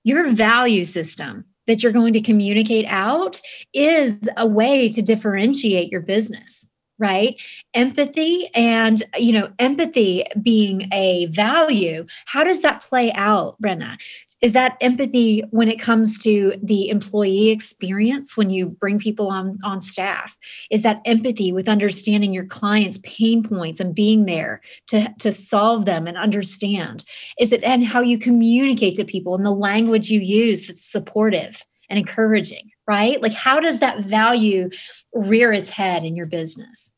Your 0.04 0.32
value 0.32 0.86
system 0.86 1.46
that 1.72 1.82
you're 1.82 1.94
going 1.94 2.12
to 2.12 2.20
communicate 2.22 2.86
out 2.90 3.40
is 3.74 4.20
a 4.36 4.46
way 4.46 4.90
to 4.90 5.02
differentiate 5.02 5.90
your 5.90 6.02
business 6.02 6.68
right? 7.00 7.36
Empathy 7.74 8.48
and 8.54 9.02
you 9.18 9.34
know 9.34 9.52
empathy 9.58 10.24
being 10.40 10.88
a 10.94 11.26
value 11.28 12.06
how 12.26 12.44
does 12.44 12.62
that 12.62 12.84
play 12.84 13.12
out 13.14 13.60
brenna 13.60 13.98
is 14.42 14.54
that 14.54 14.78
empathy 14.82 15.44
when 15.52 15.68
it 15.68 15.80
comes 15.80 16.20
to 16.20 16.54
the 16.64 16.90
employee 16.90 17.50
experience 17.50 18.36
when 18.36 18.50
you 18.50 18.68
bring 18.68 19.00
people 19.00 19.28
on 19.28 19.58
on 19.64 19.80
staff 19.80 20.38
is 20.70 20.82
that 20.82 21.02
empathy 21.06 21.52
with 21.52 21.70
understanding 21.70 22.34
your 22.34 22.46
clients 22.46 23.00
pain 23.04 23.44
points 23.44 23.80
and 23.80 23.94
being 23.94 24.26
there 24.26 24.62
to 24.88 25.14
to 25.20 25.32
solve 25.32 25.86
them 25.86 26.08
and 26.08 26.18
understand 26.18 27.04
is 27.40 27.52
it 27.52 27.64
and 27.64 27.86
how 27.86 28.02
you 28.02 28.18
communicate 28.18 28.96
to 28.96 29.06
people 29.06 29.36
and 29.36 29.46
the 29.46 29.52
language 29.52 30.10
you 30.10 30.20
use 30.20 30.68
that's 30.68 30.86
supportive 30.86 31.62
and 31.92 32.00
encouraging, 32.00 32.72
right? 32.88 33.22
Like, 33.22 33.34
how 33.34 33.60
does 33.60 33.80
that 33.80 34.00
value 34.06 34.70
rear 35.14 35.52
its 35.52 35.70
head 35.70 36.04
in 36.04 36.16
your 36.16 36.26
business? 36.26 36.94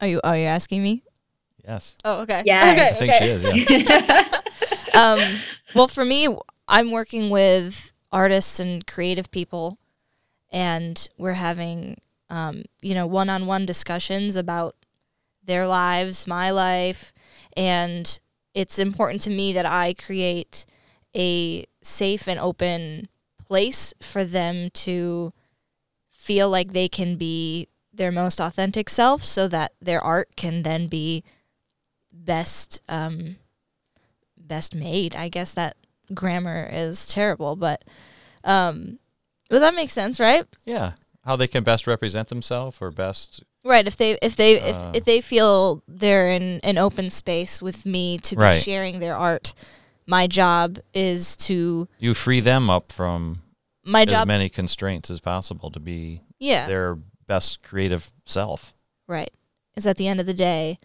Are 0.00 0.06
you 0.06 0.20
are 0.22 0.36
you 0.36 0.44
asking 0.44 0.82
me? 0.82 1.02
Yes. 1.64 1.96
Oh, 2.04 2.20
okay. 2.20 2.42
Yes. 2.46 2.94
I 2.94 2.98
think 2.98 3.12
she 3.14 3.24
is. 3.24 3.70
Yeah. 3.70 4.36
um, 4.94 5.20
well, 5.74 5.88
for 5.88 6.04
me, 6.04 6.28
I'm 6.68 6.90
working 6.90 7.30
with 7.30 7.92
artists 8.12 8.60
and 8.60 8.86
creative 8.86 9.30
people, 9.30 9.78
and 10.50 11.08
we're 11.18 11.34
having, 11.34 11.98
um, 12.28 12.64
you 12.82 12.94
know, 12.94 13.06
one-on-one 13.06 13.66
discussions 13.66 14.36
about 14.36 14.76
their 15.44 15.66
lives, 15.66 16.26
my 16.26 16.50
life, 16.50 17.12
and 17.56 18.18
it's 18.54 18.78
important 18.78 19.22
to 19.22 19.30
me 19.30 19.52
that 19.52 19.66
I 19.66 19.94
create 19.94 20.66
a 21.16 21.66
safe 21.82 22.28
and 22.28 22.38
open 22.38 23.08
place 23.44 23.94
for 24.00 24.24
them 24.24 24.70
to 24.70 25.32
feel 26.10 26.50
like 26.50 26.72
they 26.72 26.88
can 26.88 27.16
be 27.16 27.68
their 27.92 28.12
most 28.12 28.40
authentic 28.40 28.88
self 28.88 29.24
so 29.24 29.48
that 29.48 29.72
their 29.80 30.00
art 30.00 30.36
can 30.36 30.62
then 30.62 30.86
be 30.86 31.24
best 32.12 32.80
um, 32.88 33.36
best 34.50 34.74
made. 34.74 35.16
I 35.16 35.28
guess 35.30 35.52
that 35.54 35.76
grammar 36.12 36.68
is 36.70 37.06
terrible, 37.08 37.56
but 37.56 37.82
um, 38.44 38.98
but 39.48 39.60
that 39.60 39.74
makes 39.74 39.92
sense, 39.94 40.20
right? 40.20 40.44
Yeah. 40.64 40.92
How 41.24 41.36
they 41.36 41.46
can 41.48 41.64
best 41.64 41.86
represent 41.86 42.28
themselves 42.28 42.78
or 42.82 42.90
best 42.90 43.42
Right. 43.62 43.86
If 43.86 43.96
they 43.96 44.18
if 44.22 44.36
they 44.36 44.60
Uh. 44.60 44.66
if, 44.90 44.96
if 44.96 45.04
they 45.04 45.20
feel 45.20 45.82
they're 45.86 46.30
in 46.32 46.60
an 46.62 46.78
open 46.78 47.10
space 47.10 47.62
with 47.62 47.84
me 47.86 48.18
to 48.18 48.36
be 48.36 48.40
Right. 48.42 48.62
sharing 48.62 48.98
their 49.00 49.16
art, 49.16 49.52
my 50.06 50.26
job 50.26 50.78
is 50.94 51.36
to 51.48 51.86
You 51.98 52.14
free 52.14 52.40
them 52.40 52.68
up 52.70 52.90
from 52.92 53.42
my 53.84 54.04
job 54.04 54.22
as 54.22 54.26
many 54.26 54.48
constraints 54.48 55.10
as 55.10 55.20
possible 55.20 55.70
to 55.70 55.80
be 55.80 56.22
yeah. 56.38 56.66
their 56.66 56.96
best 57.26 57.62
creative 57.62 58.10
self. 58.24 58.72
Right. 59.06 59.32
Is 59.76 59.86
at 59.86 59.96
the 59.98 60.08
end 60.08 60.20
of 60.20 60.26
the 60.26 60.34
day, 60.34 60.78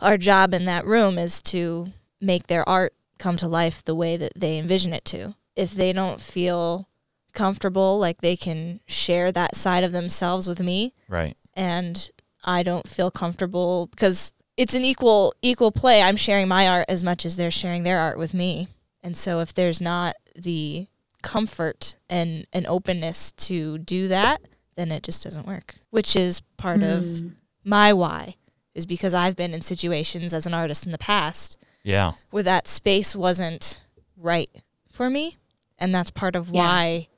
our 0.00 0.18
job 0.18 0.52
in 0.52 0.64
that 0.66 0.84
room 0.84 1.16
is 1.18 1.40
to 1.42 1.92
make 2.20 2.46
their 2.46 2.68
art 2.68 2.94
come 3.18 3.36
to 3.38 3.48
life 3.48 3.84
the 3.84 3.94
way 3.94 4.16
that 4.16 4.32
they 4.36 4.58
envision 4.58 4.92
it 4.92 5.04
to. 5.06 5.34
If 5.56 5.72
they 5.72 5.92
don't 5.92 6.20
feel 6.20 6.88
comfortable, 7.32 7.98
like 7.98 8.20
they 8.20 8.36
can 8.36 8.80
share 8.86 9.30
that 9.32 9.54
side 9.56 9.84
of 9.84 9.92
themselves 9.92 10.48
with 10.48 10.60
me, 10.60 10.94
Right. 11.08 11.36
and 11.54 12.10
I 12.44 12.62
don't 12.62 12.88
feel 12.88 13.10
comfortable 13.10 13.86
because 13.88 14.32
it's 14.56 14.74
an 14.74 14.84
equal 14.84 15.34
equal 15.42 15.70
play. 15.72 16.02
I'm 16.02 16.16
sharing 16.16 16.48
my 16.48 16.66
art 16.68 16.86
as 16.88 17.02
much 17.02 17.24
as 17.24 17.36
they're 17.36 17.50
sharing 17.50 17.82
their 17.82 17.98
art 17.98 18.18
with 18.18 18.34
me. 18.34 18.68
And 19.02 19.16
so 19.16 19.40
if 19.40 19.54
there's 19.54 19.80
not 19.80 20.16
the 20.34 20.86
comfort 21.22 21.96
and 22.08 22.46
an 22.52 22.66
openness 22.66 23.32
to 23.32 23.78
do 23.78 24.08
that, 24.08 24.40
then 24.76 24.90
it 24.90 25.02
just 25.02 25.22
doesn't 25.24 25.46
work. 25.46 25.76
Which 25.90 26.16
is 26.16 26.40
part 26.56 26.82
of 26.82 27.04
Mm. 27.04 27.32
my 27.64 27.92
why 27.92 28.36
is 28.74 28.86
because 28.86 29.14
I've 29.14 29.36
been 29.36 29.52
in 29.54 29.60
situations 29.60 30.32
as 30.32 30.46
an 30.46 30.54
artist 30.54 30.86
in 30.86 30.92
the 30.92 30.98
past 30.98 31.56
Yeah. 31.82 32.12
where 32.30 32.42
that 32.42 32.68
space 32.68 33.16
wasn't 33.16 33.84
right 34.16 34.50
for 34.90 35.08
me 35.10 35.36
and 35.78 35.94
that's 35.94 36.10
part 36.10 36.36
of 36.36 36.46
Yes. 36.48 36.54
why 36.54 37.08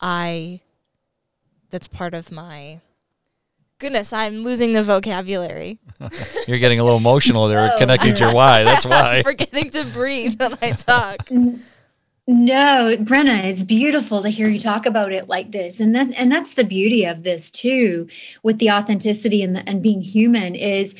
I 0.00 0.60
that's 1.70 1.88
part 1.88 2.14
of 2.14 2.30
my 2.30 2.80
goodness 3.78 4.12
I'm 4.12 4.38
losing 4.44 4.72
the 4.74 4.82
vocabulary 4.82 5.80
You're 6.46 6.58
getting 6.58 6.78
a 6.78 6.84
little 6.84 6.98
emotional 6.98 7.48
there, 7.48 7.66
No. 7.68 7.78
connecting 7.78 8.14
to 8.14 8.20
your 8.24 8.34
why. 8.40 8.62
That's 8.64 8.86
why. 8.86 9.22
forgetting 9.22 9.70
to 9.70 9.84
breathe 9.84 10.38
when 10.40 10.56
I 10.62 10.70
talk 10.72 11.28
No, 12.28 12.96
Brenna, 12.98 13.44
it's 13.44 13.62
beautiful 13.62 14.20
to 14.22 14.28
hear 14.28 14.48
you 14.48 14.58
talk 14.58 14.84
about 14.84 15.12
it 15.12 15.28
like 15.28 15.52
this. 15.52 15.78
And 15.78 15.94
that 15.94 16.12
and 16.16 16.30
that's 16.32 16.54
the 16.54 16.64
beauty 16.64 17.04
of 17.04 17.22
this 17.22 17.52
too, 17.52 18.08
with 18.42 18.58
the 18.58 18.68
authenticity 18.68 19.44
and 19.44 19.54
the, 19.54 19.68
and 19.68 19.80
being 19.80 20.02
human 20.02 20.56
is 20.56 20.96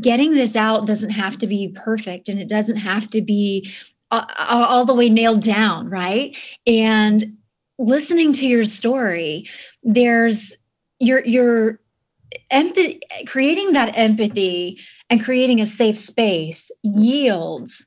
getting 0.00 0.34
this 0.34 0.56
out 0.56 0.86
doesn't 0.86 1.10
have 1.10 1.38
to 1.38 1.46
be 1.46 1.68
perfect 1.68 2.28
and 2.28 2.38
it 2.38 2.48
doesn't 2.48 2.76
have 2.76 3.08
to 3.10 3.20
be 3.20 3.70
all, 4.10 4.24
all 4.38 4.84
the 4.84 4.94
way 4.94 5.08
nailed 5.08 5.42
down, 5.42 5.88
right? 5.88 6.36
And 6.66 7.36
listening 7.78 8.32
to 8.34 8.46
your 8.46 8.64
story, 8.64 9.48
there's 9.82 10.56
you're 11.00 11.24
you're 11.24 11.80
empathy 12.50 13.00
creating 13.26 13.72
that 13.72 13.92
empathy 13.96 14.80
and 15.10 15.22
creating 15.22 15.60
a 15.60 15.66
safe 15.66 15.98
space 15.98 16.70
yields 16.82 17.84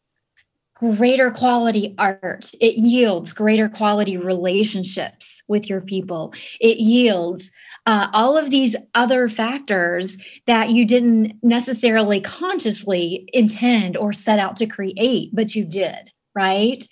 greater 0.79 1.31
quality 1.31 1.95
art. 1.97 2.51
It 2.61 2.75
yields 2.77 3.33
greater 3.33 3.67
quality 3.67 4.15
relationships 4.15 5.41
with 5.47 5.67
your 5.67 5.81
people. 5.81 6.33
It 6.61 6.77
yields 6.77 7.51
uh, 7.87 8.09
all 8.13 8.37
of 8.37 8.51
these 8.51 8.75
other 8.93 9.27
factors 9.27 10.17
that 10.45 10.69
you 10.69 10.85
didn't 10.85 11.33
necessarily 11.41 12.21
consciously 12.21 13.27
intend 13.33 13.97
or 13.97 14.13
set 14.13 14.37
out 14.37 14.55
to 14.57 14.67
create, 14.67 15.31
but 15.33 15.55
you 15.55 15.65
did, 15.65 16.11
right? 16.35 16.87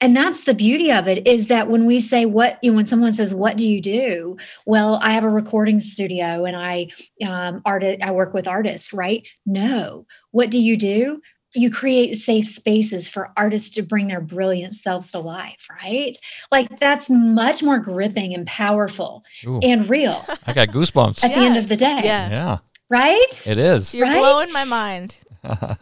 And 0.00 0.16
that's 0.16 0.44
the 0.44 0.54
beauty 0.54 0.90
of 0.90 1.08
it 1.08 1.26
is 1.26 1.46
that 1.46 1.68
when 1.68 1.86
we 1.86 2.00
say 2.00 2.24
what, 2.26 2.58
you 2.62 2.70
know, 2.70 2.76
when 2.76 2.86
someone 2.86 3.12
says, 3.12 3.32
"What 3.32 3.56
do 3.56 3.66
you 3.66 3.80
do?" 3.80 4.36
Well, 4.66 4.98
I 5.02 5.12
have 5.12 5.24
a 5.24 5.28
recording 5.28 5.80
studio 5.80 6.44
and 6.44 6.54
I 6.54 6.88
um, 7.26 7.62
art. 7.64 7.82
I 7.82 8.10
work 8.10 8.34
with 8.34 8.46
artists, 8.46 8.92
right? 8.92 9.26
No, 9.46 10.06
what 10.32 10.50
do 10.50 10.60
you 10.60 10.76
do? 10.76 11.22
You 11.56 11.70
create 11.70 12.14
safe 12.16 12.46
spaces 12.48 13.08
for 13.08 13.30
artists 13.36 13.70
to 13.70 13.82
bring 13.82 14.08
their 14.08 14.20
brilliant 14.20 14.74
selves 14.74 15.10
to 15.12 15.18
life, 15.18 15.66
right? 15.82 16.16
Like 16.52 16.78
that's 16.78 17.08
much 17.10 17.62
more 17.62 17.78
gripping 17.78 18.34
and 18.34 18.46
powerful 18.46 19.24
Ooh, 19.46 19.58
and 19.62 19.88
real 19.88 20.24
I 20.46 20.52
got 20.52 20.68
goosebumps. 20.68 21.24
at 21.24 21.30
the 21.34 21.40
end 21.40 21.56
of 21.56 21.68
the 21.68 21.76
day, 21.76 22.00
yeah 22.04 22.28
Yeah, 22.30 22.58
right? 22.90 23.26
it 23.46 23.56
is. 23.58 23.94
you're 23.94 24.06
Right? 24.06 24.18
blowing 24.18 24.52
my 24.52 24.64
mind 24.64 25.16
That's 25.42 25.78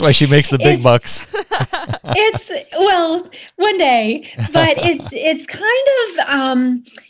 why 0.00 0.12
she 0.12 0.26
makes 0.26 0.48
the 0.50 0.58
big 0.58 0.80
It's- 0.80 0.82
bucks. 0.82 1.26
it's 2.04 2.50
well, 2.78 3.22
one 3.56 3.78
day, 3.78 4.30
but 4.52 4.76
it's 4.78 5.08
it's 5.12 5.46
kind 5.46 5.88
of 6.02 6.18
um 6.28 6.84
it, 6.86 7.02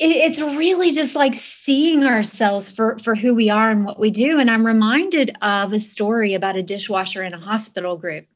it's 0.00 0.38
really 0.38 0.92
just 0.92 1.14
like 1.14 1.34
seeing 1.34 2.04
ourselves 2.04 2.70
for 2.70 2.98
for 2.98 3.14
who 3.14 3.34
we 3.34 3.50
are 3.50 3.70
and 3.70 3.84
what 3.84 3.98
we 3.98 4.10
do. 4.10 4.38
And 4.38 4.50
I'm 4.50 4.66
reminded 4.66 5.36
of 5.42 5.72
a 5.72 5.78
story 5.78 6.34
about 6.34 6.56
a 6.56 6.62
dishwasher 6.62 7.22
in 7.22 7.34
a 7.34 7.40
hospital 7.40 7.96
group. 7.96 8.26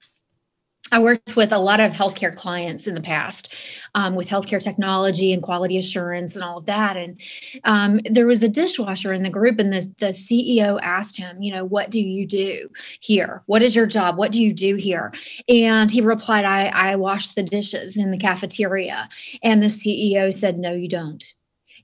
I 0.93 0.99
worked 0.99 1.35
with 1.35 1.51
a 1.51 1.59
lot 1.59 1.81
of 1.81 1.93
healthcare 1.93 2.37
clients 2.37 2.87
in 2.87 2.95
the 2.95 3.01
past 3.01 3.53
um, 3.95 4.15
with 4.15 4.29
healthcare 4.29 4.63
technology 4.63 5.33
and 5.33 5.43
quality 5.43 5.79
assurance 5.79 6.35
and 6.35 6.45
all 6.45 6.59
of 6.59 6.67
that. 6.67 6.97
And 6.97 7.21
um, 7.65 8.01
there 8.09 8.27
was 8.27 8.43
a 8.43 8.49
dishwasher 8.49 9.13
in 9.13 9.23
the 9.23 9.31
group, 9.31 9.59
and 9.59 9.73
the, 9.73 9.93
the 9.99 10.09
CEO 10.09 10.79
asked 10.83 11.17
him, 11.17 11.43
You 11.43 11.53
know, 11.53 11.65
what 11.65 11.91
do 11.91 11.99
you 11.99 12.27
do 12.27 12.69
here? 13.01 13.43
What 13.47 13.63
is 13.63 13.75
your 13.75 13.87
job? 13.87 14.19
What 14.19 14.31
do 14.31 14.41
you 14.41 14.53
do 14.53 14.77
here? 14.77 15.13
And 15.49 15.91
he 15.91 16.03
replied, 16.03 16.45
I, 16.45 16.67
I 16.67 16.97
wash 16.97 17.33
the 17.33 17.43
dishes 17.43 17.97
in 17.97 18.11
the 18.11 18.19
cafeteria. 18.19 19.09
And 19.43 19.63
the 19.63 19.69
CEO 19.69 20.33
said, 20.33 20.59
No, 20.59 20.75
you 20.75 20.89
don't. 20.89 21.25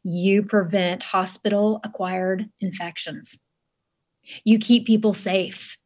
You 0.03 0.43
prevent 0.43 1.03
hospital 1.03 1.81
acquired 1.85 2.49
infections. 2.61 3.39
You 4.45 4.59
keep 4.59 4.87
people 4.87 5.15
safe. 5.15 5.77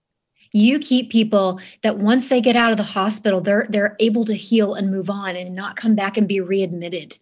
You 0.53 0.79
keep 0.79 1.11
people 1.11 1.61
that 1.83 1.99
once 1.99 2.29
they 2.29 2.41
get 2.41 2.55
out 2.55 2.71
of 2.71 2.77
the 2.77 2.85
hospital, 2.85 3.41
they're 3.41 3.67
they're 3.69 3.97
able 3.99 4.25
to 4.27 4.35
heal 4.35 4.75
and 4.75 4.91
move 4.91 5.11
on 5.11 5.35
and 5.35 5.55
not 5.55 5.77
come 5.77 5.97
back 5.97 6.17
and 6.17 6.29
be 6.29 6.41
readmitted. 6.41 7.19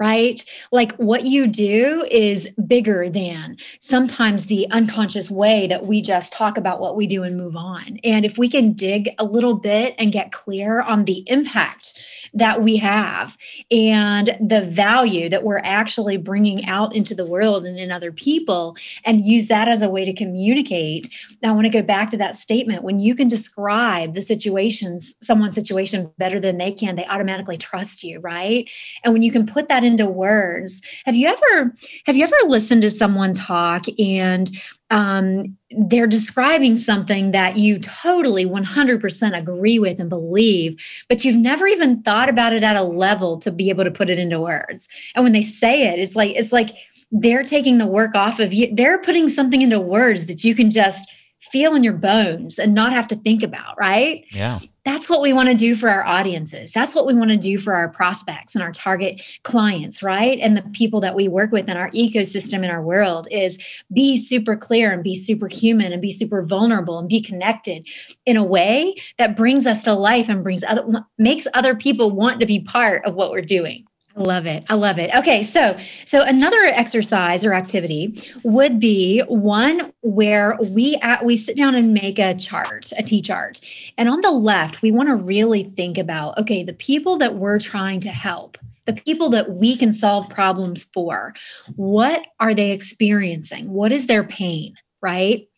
Right? 0.00 0.44
Like 0.72 0.92
what 0.96 1.24
you 1.24 1.46
do 1.46 2.04
is 2.10 2.48
bigger 2.66 3.08
than 3.08 3.56
sometimes 3.78 4.46
the 4.46 4.68
unconscious 4.72 5.30
way 5.30 5.68
that 5.68 5.86
we 5.86 6.02
just 6.02 6.32
talk 6.32 6.56
about 6.58 6.80
what 6.80 6.96
we 6.96 7.06
do 7.06 7.22
and 7.22 7.36
move 7.36 7.54
on. 7.54 8.00
And 8.02 8.24
if 8.24 8.36
we 8.36 8.48
can 8.48 8.72
dig 8.72 9.10
a 9.20 9.24
little 9.24 9.54
bit 9.54 9.94
and 9.96 10.10
get 10.10 10.32
clear 10.32 10.80
on 10.80 11.04
the 11.04 11.22
impact 11.28 11.96
that 12.34 12.62
we 12.62 12.76
have 12.76 13.36
and 13.70 14.36
the 14.40 14.60
value 14.60 15.28
that 15.28 15.44
we're 15.44 15.62
actually 15.64 16.16
bringing 16.16 16.66
out 16.66 16.94
into 16.94 17.14
the 17.14 17.26
world 17.26 17.64
and 17.64 17.78
in 17.78 17.90
other 17.90 18.12
people 18.12 18.76
and 19.04 19.24
use 19.24 19.46
that 19.48 19.68
as 19.68 19.82
a 19.82 19.88
way 19.88 20.04
to 20.04 20.12
communicate 20.12 21.08
I 21.44 21.52
want 21.52 21.66
to 21.66 21.70
go 21.70 21.82
back 21.82 22.10
to 22.10 22.16
that 22.18 22.34
statement. 22.34 22.82
When 22.82 23.00
you 23.00 23.14
can 23.14 23.28
describe 23.28 24.14
the 24.14 24.22
situations, 24.22 25.14
someone's 25.22 25.54
situation 25.54 26.10
better 26.18 26.40
than 26.40 26.58
they 26.58 26.72
can, 26.72 26.96
they 26.96 27.06
automatically 27.06 27.58
trust 27.58 28.02
you, 28.02 28.20
right? 28.20 28.68
And 29.02 29.12
when 29.12 29.22
you 29.22 29.30
can 29.30 29.46
put 29.46 29.68
that 29.68 29.84
into 29.84 30.06
words, 30.06 30.80
have 31.04 31.14
you 31.14 31.28
ever 31.28 31.74
have 32.06 32.16
you 32.16 32.24
ever 32.24 32.36
listened 32.46 32.82
to 32.82 32.90
someone 32.90 33.34
talk 33.34 33.84
and 33.98 34.50
um, 34.94 35.56
they're 35.70 36.06
describing 36.06 36.76
something 36.76 37.32
that 37.32 37.56
you 37.56 37.80
totally 37.80 38.46
100% 38.46 39.36
agree 39.36 39.80
with 39.80 39.98
and 39.98 40.08
believe, 40.08 40.80
but 41.08 41.24
you've 41.24 41.34
never 41.34 41.66
even 41.66 42.00
thought 42.04 42.28
about 42.28 42.52
it 42.52 42.62
at 42.62 42.76
a 42.76 42.84
level 42.84 43.40
to 43.40 43.50
be 43.50 43.70
able 43.70 43.82
to 43.82 43.90
put 43.90 44.08
it 44.08 44.20
into 44.20 44.40
words. 44.40 44.88
And 45.16 45.24
when 45.24 45.32
they 45.32 45.42
say 45.42 45.88
it, 45.88 45.98
it's 45.98 46.14
like 46.14 46.36
it's 46.36 46.52
like 46.52 46.70
they're 47.10 47.42
taking 47.42 47.78
the 47.78 47.86
work 47.86 48.14
off 48.14 48.38
of 48.38 48.52
you. 48.52 48.72
They're 48.72 49.00
putting 49.02 49.28
something 49.28 49.62
into 49.62 49.80
words 49.80 50.26
that 50.26 50.44
you 50.44 50.54
can 50.54 50.70
just 50.70 51.10
feel 51.54 51.76
in 51.76 51.84
your 51.84 51.92
bones 51.92 52.58
and 52.58 52.74
not 52.74 52.92
have 52.92 53.06
to 53.06 53.14
think 53.14 53.44
about, 53.44 53.78
right? 53.78 54.24
Yeah. 54.32 54.58
That's 54.84 55.08
what 55.08 55.22
we 55.22 55.32
want 55.32 55.50
to 55.50 55.54
do 55.54 55.76
for 55.76 55.88
our 55.88 56.04
audiences. 56.04 56.72
That's 56.72 56.96
what 56.96 57.06
we 57.06 57.14
want 57.14 57.30
to 57.30 57.36
do 57.36 57.58
for 57.58 57.74
our 57.74 57.88
prospects 57.88 58.56
and 58.56 58.64
our 58.64 58.72
target 58.72 59.22
clients, 59.44 60.02
right? 60.02 60.40
And 60.42 60.56
the 60.56 60.62
people 60.72 61.00
that 61.02 61.14
we 61.14 61.28
work 61.28 61.52
with 61.52 61.68
in 61.68 61.76
our 61.76 61.90
ecosystem 61.92 62.64
in 62.64 62.70
our 62.70 62.82
world 62.82 63.28
is 63.30 63.56
be 63.92 64.16
super 64.16 64.56
clear 64.56 64.92
and 64.92 65.04
be 65.04 65.14
super 65.14 65.46
human 65.46 65.92
and 65.92 66.02
be 66.02 66.10
super 66.10 66.42
vulnerable 66.42 66.98
and 66.98 67.08
be 67.08 67.20
connected 67.20 67.86
in 68.26 68.36
a 68.36 68.42
way 68.42 68.96
that 69.18 69.36
brings 69.36 69.64
us 69.64 69.84
to 69.84 69.94
life 69.94 70.28
and 70.28 70.42
brings 70.42 70.64
other 70.64 70.84
makes 71.18 71.46
other 71.54 71.76
people 71.76 72.10
want 72.10 72.40
to 72.40 72.46
be 72.46 72.58
part 72.58 73.04
of 73.04 73.14
what 73.14 73.30
we're 73.30 73.42
doing. 73.42 73.86
I 74.16 74.22
love 74.22 74.46
it. 74.46 74.64
I 74.68 74.74
love 74.74 74.98
it. 74.98 75.12
Okay, 75.14 75.42
so 75.42 75.76
so 76.04 76.22
another 76.22 76.62
exercise 76.66 77.44
or 77.44 77.52
activity 77.52 78.30
would 78.44 78.78
be 78.78 79.20
one 79.26 79.92
where 80.02 80.56
we 80.62 80.96
at, 81.02 81.24
we 81.24 81.36
sit 81.36 81.56
down 81.56 81.74
and 81.74 81.92
make 81.92 82.20
a 82.20 82.34
chart, 82.34 82.92
a 82.96 83.02
T 83.02 83.20
chart. 83.20 83.58
And 83.98 84.08
on 84.08 84.20
the 84.20 84.30
left, 84.30 84.82
we 84.82 84.92
want 84.92 85.08
to 85.08 85.16
really 85.16 85.64
think 85.64 85.98
about 85.98 86.38
okay, 86.38 86.62
the 86.62 86.74
people 86.74 87.18
that 87.18 87.34
we're 87.34 87.58
trying 87.58 87.98
to 88.00 88.10
help, 88.10 88.56
the 88.86 88.92
people 88.92 89.30
that 89.30 89.50
we 89.50 89.76
can 89.76 89.92
solve 89.92 90.28
problems 90.30 90.84
for. 90.84 91.34
What 91.74 92.24
are 92.38 92.54
they 92.54 92.70
experiencing? 92.70 93.72
What 93.72 93.90
is 93.90 94.06
their 94.06 94.22
pain, 94.22 94.76
right? 95.02 95.48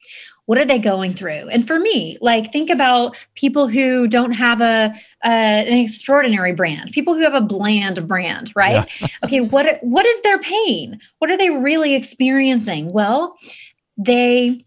What 0.47 0.59
are 0.59 0.65
they 0.65 0.79
going 0.79 1.13
through? 1.13 1.49
And 1.49 1.67
for 1.67 1.79
me 1.79 2.19
like 2.21 2.53
think 2.53 2.71
about 2.71 3.17
people 3.35 3.69
who 3.69 4.09
don't 4.09 4.33
have 4.33 4.61
a, 4.61 4.95
a 5.25 5.29
an 5.29 5.79
extraordinary 5.79 6.53
brand 6.53 6.93
people 6.93 7.15
who 7.15 7.23
have 7.23 7.35
a 7.35 7.41
bland 7.41 8.07
brand 8.09 8.53
right? 8.57 8.89
Yeah. 9.01 9.09
okay 9.25 9.41
what 9.41 9.79
what 9.83 10.07
is 10.07 10.21
their 10.23 10.39
pain? 10.39 11.01
What 11.19 11.31
are 11.31 11.37
they 11.37 11.51
really 11.51 11.95
experiencing? 11.95 12.93
Well 12.93 13.37
they 13.99 14.65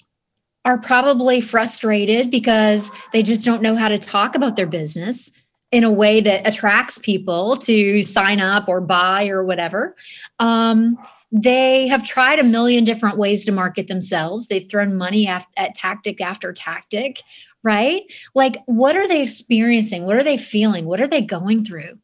are 0.66 0.78
probably 0.78 1.42
frustrated 1.42 2.30
because 2.30 2.92
they 3.14 3.24
just 3.24 3.46
don't 3.46 3.62
know 3.62 3.76
how 3.76 3.88
to 3.88 3.98
talk 3.98 4.36
about 4.36 4.56
their 4.56 4.68
business 4.68 5.32
in 5.72 5.84
a 5.84 5.92
way 5.92 6.20
that 6.20 6.48
attracts 6.48 6.98
people 6.98 7.56
to 7.58 8.04
sign 8.04 8.42
up 8.42 8.68
or 8.68 8.82
buy 8.82 9.30
or 9.30 9.44
whatever. 9.44 9.96
Um, 10.40 10.98
they 11.32 11.88
have 11.88 12.06
tried 12.06 12.40
a 12.40 12.44
million 12.44 12.84
different 12.84 13.18
ways 13.18 13.46
to 13.46 13.52
market 13.52 13.88
themselves. 13.88 14.48
They've 14.48 14.70
thrown 14.70 14.98
money 14.98 15.28
at, 15.28 15.46
at 15.58 15.76
tactic 15.76 16.22
after 16.22 16.54
tactic, 16.54 17.22
right? 17.64 18.04
Like, 18.34 18.58
what 18.66 18.96
are 18.96 19.08
they 19.08 19.22
experiencing? 19.22 20.06
What 20.06 20.16
are 20.16 20.24
they 20.24 20.38
feeling? 20.38 20.86
What 20.86 21.02
are 21.02 21.08
they 21.08 21.22
going 21.22 21.66
through? 21.66 22.00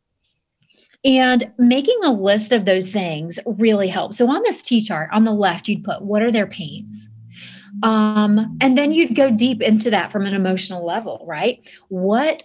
And 1.03 1.51
making 1.59 1.99
a 2.03 2.11
list 2.11 2.51
of 2.51 2.65
those 2.65 2.89
things 2.89 3.39
really 3.45 3.87
helps. 3.87 4.17
So 4.17 4.27
on 4.29 4.41
this 4.43 4.63
T 4.63 4.81
chart 4.81 5.09
on 5.13 5.23
the 5.23 5.31
left, 5.31 5.67
you'd 5.67 5.83
put 5.83 6.01
what 6.01 6.23
are 6.23 6.31
their 6.31 6.47
pains? 6.47 7.07
Um, 7.83 8.57
and 8.59 8.77
then 8.77 8.91
you'd 8.91 9.15
go 9.15 9.29
deep 9.29 9.61
into 9.61 9.91
that 9.91 10.11
from 10.11 10.25
an 10.25 10.33
emotional 10.33 10.85
level, 10.85 11.23
right? 11.27 11.69
What 11.89 12.43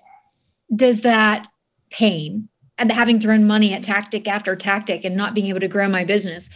does 0.74 1.00
that 1.02 1.46
pain 1.90 2.49
and 2.80 2.90
having 2.90 3.20
thrown 3.20 3.46
money 3.46 3.72
at 3.72 3.82
tactic 3.82 4.26
after 4.26 4.56
tactic 4.56 5.04
and 5.04 5.16
not 5.16 5.34
being 5.34 5.46
able 5.46 5.60
to 5.60 5.68
grow 5.68 5.88
my 5.88 6.04
business, 6.04 6.48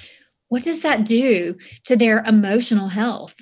what 0.49 0.63
does 0.63 0.81
that 0.81 1.05
do 1.05 1.57
to 1.85 1.97
their 1.97 2.25
emotional 2.25 2.89
health? 2.89 3.35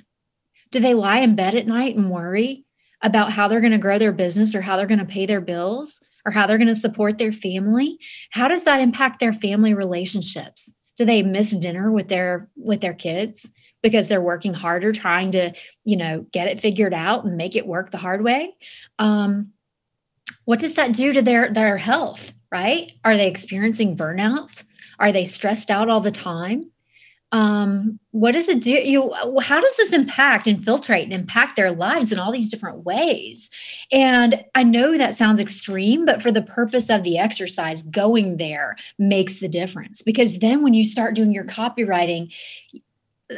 Do 0.71 0.79
they 0.79 0.93
lie 0.93 1.19
in 1.19 1.35
bed 1.35 1.55
at 1.55 1.67
night 1.67 1.95
and 1.95 2.11
worry 2.11 2.65
about 3.01 3.31
how 3.31 3.47
they're 3.47 3.61
going 3.61 3.71
to 3.71 3.77
grow 3.77 3.97
their 3.97 4.11
business 4.11 4.53
or 4.53 4.61
how 4.61 4.77
they're 4.77 4.87
going 4.87 4.99
to 4.99 5.05
pay 5.05 5.25
their 5.25 5.41
bills 5.41 5.99
or 6.25 6.31
how 6.31 6.47
they're 6.47 6.57
going 6.57 6.67
to 6.67 6.75
support 6.75 7.17
their 7.17 7.31
family? 7.31 7.99
How 8.31 8.47
does 8.47 8.63
that 8.63 8.79
impact 8.79 9.19
their 9.19 9.33
family 9.33 9.73
relationships? 9.73 10.73
Do 10.97 11.05
they 11.05 11.23
miss 11.23 11.51
dinner 11.51 11.91
with 11.91 12.07
their 12.07 12.49
with 12.55 12.81
their 12.81 12.93
kids 12.93 13.49
because 13.81 14.07
they're 14.07 14.21
working 14.21 14.53
harder 14.53 14.91
trying 14.91 15.31
to, 15.31 15.51
you 15.83 15.97
know, 15.97 16.25
get 16.31 16.47
it 16.47 16.61
figured 16.61 16.93
out 16.93 17.25
and 17.25 17.35
make 17.35 17.55
it 17.55 17.67
work 17.67 17.91
the 17.91 17.97
hard 17.97 18.23
way? 18.23 18.55
Um, 18.99 19.51
what 20.45 20.59
does 20.59 20.73
that 20.73 20.93
do 20.93 21.13
to 21.13 21.21
their 21.21 21.51
their 21.51 21.77
health? 21.77 22.33
Right? 22.53 22.93
Are 23.03 23.17
they 23.17 23.27
experiencing 23.27 23.97
burnout? 23.97 24.63
Are 24.99 25.11
they 25.11 25.25
stressed 25.25 25.71
out 25.71 25.89
all 25.89 26.01
the 26.01 26.11
time? 26.11 26.69
Um, 27.31 27.99
what 28.11 28.33
does 28.33 28.47
it 28.47 28.61
do? 28.61 28.69
You, 28.69 29.11
how 29.41 29.59
does 29.59 29.75
this 29.75 29.91
impact, 29.91 30.45
infiltrate, 30.45 31.05
and 31.05 31.13
impact 31.13 31.55
their 31.55 31.71
lives 31.71 32.11
in 32.11 32.19
all 32.19 32.31
these 32.31 32.47
different 32.47 32.85
ways? 32.85 33.49
And 33.91 34.45
I 34.53 34.61
know 34.61 34.95
that 34.99 35.15
sounds 35.15 35.39
extreme, 35.39 36.05
but 36.05 36.21
for 36.21 36.31
the 36.31 36.43
purpose 36.43 36.91
of 36.91 37.01
the 37.01 37.17
exercise, 37.17 37.81
going 37.81 38.37
there 38.37 38.75
makes 38.99 39.39
the 39.39 39.47
difference. 39.47 40.03
Because 40.03 40.37
then 40.37 40.61
when 40.61 40.75
you 40.75 40.83
start 40.83 41.15
doing 41.15 41.31
your 41.31 41.45
copywriting, 41.45 42.31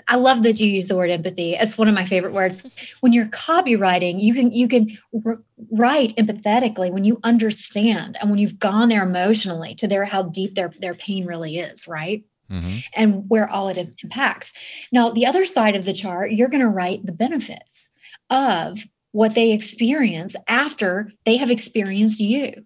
I 0.08 0.16
love 0.16 0.44
that 0.44 0.60
you 0.60 0.68
use 0.68 0.88
the 0.88 0.96
word 0.96 1.10
empathy. 1.10 1.54
It's 1.54 1.78
one 1.78 1.88
of 1.88 1.96
my 1.96 2.06
favorite 2.06 2.34
words. 2.34 2.58
When 3.02 3.14
you're 3.14 3.28
copywriting, 3.28 4.22
you 4.22 4.34
can 4.34 4.52
you 4.52 4.68
can 4.68 4.98
r- 5.26 5.42
write 5.72 6.16
empathetically 6.16 6.92
when 6.92 7.04
you 7.04 7.20
understand 7.24 8.18
and 8.20 8.30
when 8.30 8.40
you've 8.40 8.60
gone 8.60 8.90
there 8.90 9.04
emotionally 9.04 9.76
to 9.76 9.88
their 9.88 10.06
how 10.06 10.24
deep 10.24 10.56
their 10.56 10.74
their 10.80 10.96
pain 10.96 11.26
really 11.26 11.58
is, 11.58 11.88
right? 11.88 12.24
Mm-hmm. 12.52 12.78
And 12.94 13.30
where 13.30 13.50
all 13.50 13.70
it 13.70 13.78
impacts. 14.04 14.54
Now, 14.92 15.10
the 15.10 15.26
other 15.26 15.46
side 15.46 15.76
of 15.76 15.86
the 15.86 15.94
chart, 15.94 16.32
you're 16.32 16.50
going 16.50 16.62
to 16.62 16.68
write 16.68 17.06
the 17.06 17.12
benefits 17.12 17.90
of 18.30 18.86
what 19.14 19.34
they 19.34 19.52
experience 19.52 20.36
after 20.48 21.12
they 21.26 21.38
have 21.38 21.50
experienced 21.50 22.20
you. 22.20 22.66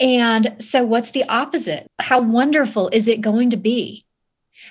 And 0.00 0.56
so, 0.58 0.84
what's 0.84 1.10
the 1.10 1.24
opposite? 1.24 1.86
How 1.98 2.20
wonderful 2.20 2.88
is 2.88 3.08
it 3.08 3.20
going 3.20 3.50
to 3.50 3.56
be 3.56 4.03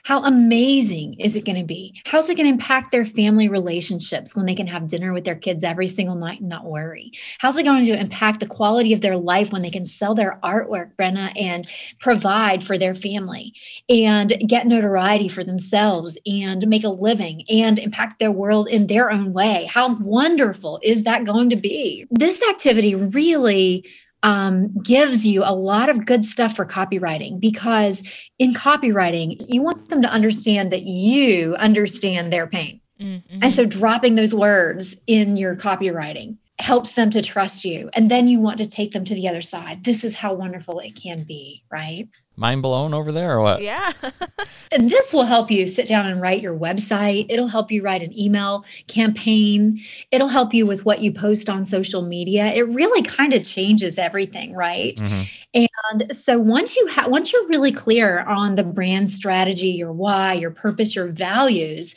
how 0.02 0.24
amazing 0.24 1.14
is 1.20 1.36
it 1.36 1.46
going 1.46 1.58
to 1.58 1.64
be? 1.64 2.02
How's 2.06 2.30
it 2.30 2.36
going 2.36 2.48
to 2.48 2.54
impact 2.54 2.92
their 2.92 3.06
family 3.06 3.48
relationships 3.48 4.36
when 4.36 4.46
they 4.46 4.56
can 4.56 4.68
have 4.68 4.88
dinner 4.88 5.14
with 5.14 5.24
their 5.24 5.36
kids 5.36 5.64
every 5.64 5.88
single 5.88 6.16
night 6.16 6.40
and 6.40 6.50
not 6.50 6.66
worry? 6.66 7.12
How's 7.40 7.58
it 7.58 7.64
going 7.64 7.86
to 7.86 8.00
impact 8.00 8.40
the 8.40 8.48
quality 8.48 8.94
of 8.94 9.02
their 9.02 9.18
life 9.18 9.52
when 9.52 9.62
they 9.62 9.70
can 9.70 9.86
sell 9.86 10.16
their 10.16 10.40
artwork, 10.44 10.96
Brenna, 10.96 11.32
and 11.40 11.68
provide 12.00 12.64
for 12.64 12.78
their 12.78 12.96
family 12.96 13.54
and 13.88 14.34
get 14.48 14.68
notoriety 14.68 15.28
for 15.28 15.44
themselves 15.44 16.18
and 16.26 16.68
make 16.68 16.84
a 16.84 16.90
living 16.90 17.44
and 17.50 17.80
impact 17.80 18.20
their 18.20 18.32
world 18.32 18.68
in 18.68 18.88
their 18.88 19.12
own 19.12 19.34
way? 19.34 19.70
How 19.72 19.96
wonderful 19.96 20.80
is 20.82 21.04
that 21.04 21.26
going 21.26 21.50
to 21.52 21.56
be? 21.56 22.08
This 22.10 22.42
activity 22.50 22.96
really 22.96 23.86
um, 24.24 24.74
gives 24.82 25.26
you 25.26 25.44
a 25.44 25.54
lot 25.54 25.90
of 25.90 26.06
good 26.06 26.26
stuff 26.26 26.56
for 26.56 26.66
copywriting 26.66 27.40
because 27.40 28.02
in 28.40 28.54
copywriting, 28.54 29.44
you 29.48 29.62
want 29.62 29.90
them 29.90 30.02
to 30.02 30.08
understand 30.08 30.72
that 30.72 30.84
you 30.84 31.56
understand 31.56 32.32
their 32.32 32.48
pain. 32.48 32.80
Mm-hmm. 33.00 33.40
And 33.42 33.54
so 33.54 33.66
dropping 33.66 34.16
those 34.16 34.34
words 34.34 34.96
in 35.08 35.36
your 35.36 35.56
copywriting 35.56 36.38
helps 36.60 36.94
them 36.94 37.10
to 37.10 37.22
trust 37.22 37.66
you. 37.66 37.90
And 37.94 38.10
then 38.10 38.28
you 38.28 38.40
want 38.40 38.58
to 38.60 38.68
take 38.68 38.92
them 38.92 39.04
to 39.06 39.14
the 39.14 39.28
other 39.28 39.42
side. 39.42 39.84
This 39.84 40.04
is 40.04 40.16
how 40.16 40.34
wonderful 40.34 40.80
it 40.80 40.92
can 40.92 41.24
be, 41.24 41.64
right? 41.70 42.08
Mind 42.36 42.64
blown 42.64 42.96
over 42.96 43.12
there 43.12 43.34
or 43.34 43.42
what? 43.42 43.62
Yeah. 43.62 43.94
and 44.72 44.90
this 44.90 45.14
will 45.14 45.26
help 45.26 45.52
you 45.52 45.68
sit 45.68 45.88
down 45.88 46.08
and 46.08 46.20
write 46.20 46.42
your 46.42 46.58
website. 46.58 47.28
It'll 47.30 47.48
help 47.48 47.72
you 47.72 47.84
write 47.84 48.02
an 48.02 48.18
email 48.20 48.66
campaign. 48.88 49.80
It'll 50.12 50.30
help 50.30 50.52
you 50.52 50.66
with 50.66 50.84
what 50.84 51.02
you 51.02 51.12
post 51.12 51.48
on 51.48 51.66
social 51.68 52.02
media. 52.02 52.46
It 52.48 52.68
really 52.70 53.04
kind 53.04 53.34
of 53.34 53.44
changes 53.44 54.00
everything, 54.00 54.56
right? 54.56 54.96
Mm-hmm. 54.96 55.22
And 55.54 56.16
so 56.16 56.40
once 56.40 56.76
you 56.76 56.88
have 56.88 57.12
once 57.12 57.32
you're 57.32 57.48
really 57.48 57.72
clear 57.72 58.22
on 58.22 58.56
the 58.56 58.64
brand 58.64 59.10
strategy, 59.10 59.68
your 59.68 59.92
why, 59.92 60.34
your 60.34 60.52
purpose, 60.52 60.96
your 60.96 61.10
values, 61.10 61.94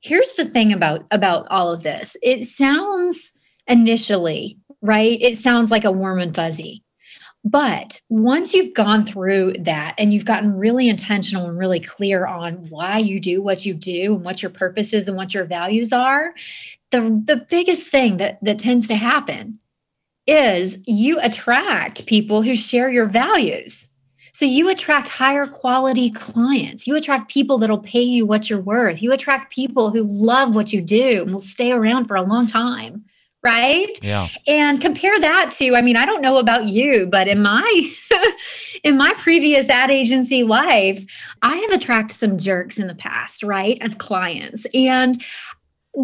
here's 0.00 0.32
the 0.32 0.44
thing 0.44 0.72
about 0.72 1.04
about 1.12 1.46
all 1.50 1.70
of 1.70 1.84
this. 1.84 2.16
It 2.20 2.42
sounds 2.44 3.32
initially, 3.68 4.58
right? 4.82 5.18
It 5.20 5.38
sounds 5.38 5.70
like 5.70 5.84
a 5.84 5.92
warm 5.92 6.18
and 6.18 6.34
fuzzy. 6.34 6.82
But 7.44 8.00
once 8.08 8.52
you've 8.52 8.74
gone 8.74 9.06
through 9.06 9.54
that 9.60 9.94
and 9.96 10.12
you've 10.12 10.24
gotten 10.24 10.58
really 10.58 10.88
intentional 10.88 11.46
and 11.46 11.58
really 11.58 11.80
clear 11.80 12.26
on 12.26 12.68
why 12.68 12.98
you 12.98 13.20
do 13.20 13.40
what 13.40 13.64
you 13.64 13.74
do 13.74 14.14
and 14.14 14.24
what 14.24 14.42
your 14.42 14.50
purpose 14.50 14.92
is 14.92 15.08
and 15.08 15.16
what 15.16 15.32
your 15.32 15.44
values 15.44 15.92
are, 15.92 16.34
the, 16.90 17.00
the 17.00 17.46
biggest 17.48 17.88
thing 17.88 18.16
that, 18.18 18.38
that 18.42 18.58
tends 18.58 18.88
to 18.88 18.96
happen 18.96 19.58
is 20.26 20.78
you 20.86 21.18
attract 21.20 22.06
people 22.06 22.42
who 22.42 22.54
share 22.54 22.90
your 22.90 23.06
values. 23.06 23.88
So 24.32 24.44
you 24.44 24.68
attract 24.68 25.08
higher 25.08 25.46
quality 25.46 26.10
clients. 26.10 26.86
You 26.86 26.96
attract 26.96 27.30
people 27.30 27.58
that'll 27.58 27.78
pay 27.78 28.02
you 28.02 28.26
what 28.26 28.50
you're 28.50 28.60
worth. 28.60 29.00
You 29.00 29.12
attract 29.12 29.52
people 29.52 29.90
who 29.90 30.02
love 30.02 30.54
what 30.54 30.72
you 30.72 30.80
do 30.80 31.22
and 31.22 31.32
will 31.32 31.38
stay 31.38 31.72
around 31.72 32.06
for 32.06 32.16
a 32.16 32.22
long 32.22 32.46
time 32.46 33.04
right? 33.42 33.98
Yeah. 34.02 34.28
And 34.46 34.80
compare 34.80 35.18
that 35.20 35.52
to 35.52 35.76
i 35.76 35.82
mean 35.82 35.96
i 35.96 36.04
don't 36.04 36.20
know 36.20 36.38
about 36.38 36.68
you 36.68 37.06
but 37.06 37.28
in 37.28 37.42
my 37.42 37.92
in 38.84 38.96
my 38.96 39.14
previous 39.18 39.68
ad 39.68 39.90
agency 39.90 40.42
life 40.42 41.04
i 41.42 41.56
have 41.56 41.70
attracted 41.70 42.16
some 42.18 42.38
jerks 42.38 42.78
in 42.78 42.86
the 42.86 42.94
past 42.94 43.42
right 43.42 43.78
as 43.80 43.94
clients. 43.94 44.66
And 44.74 45.22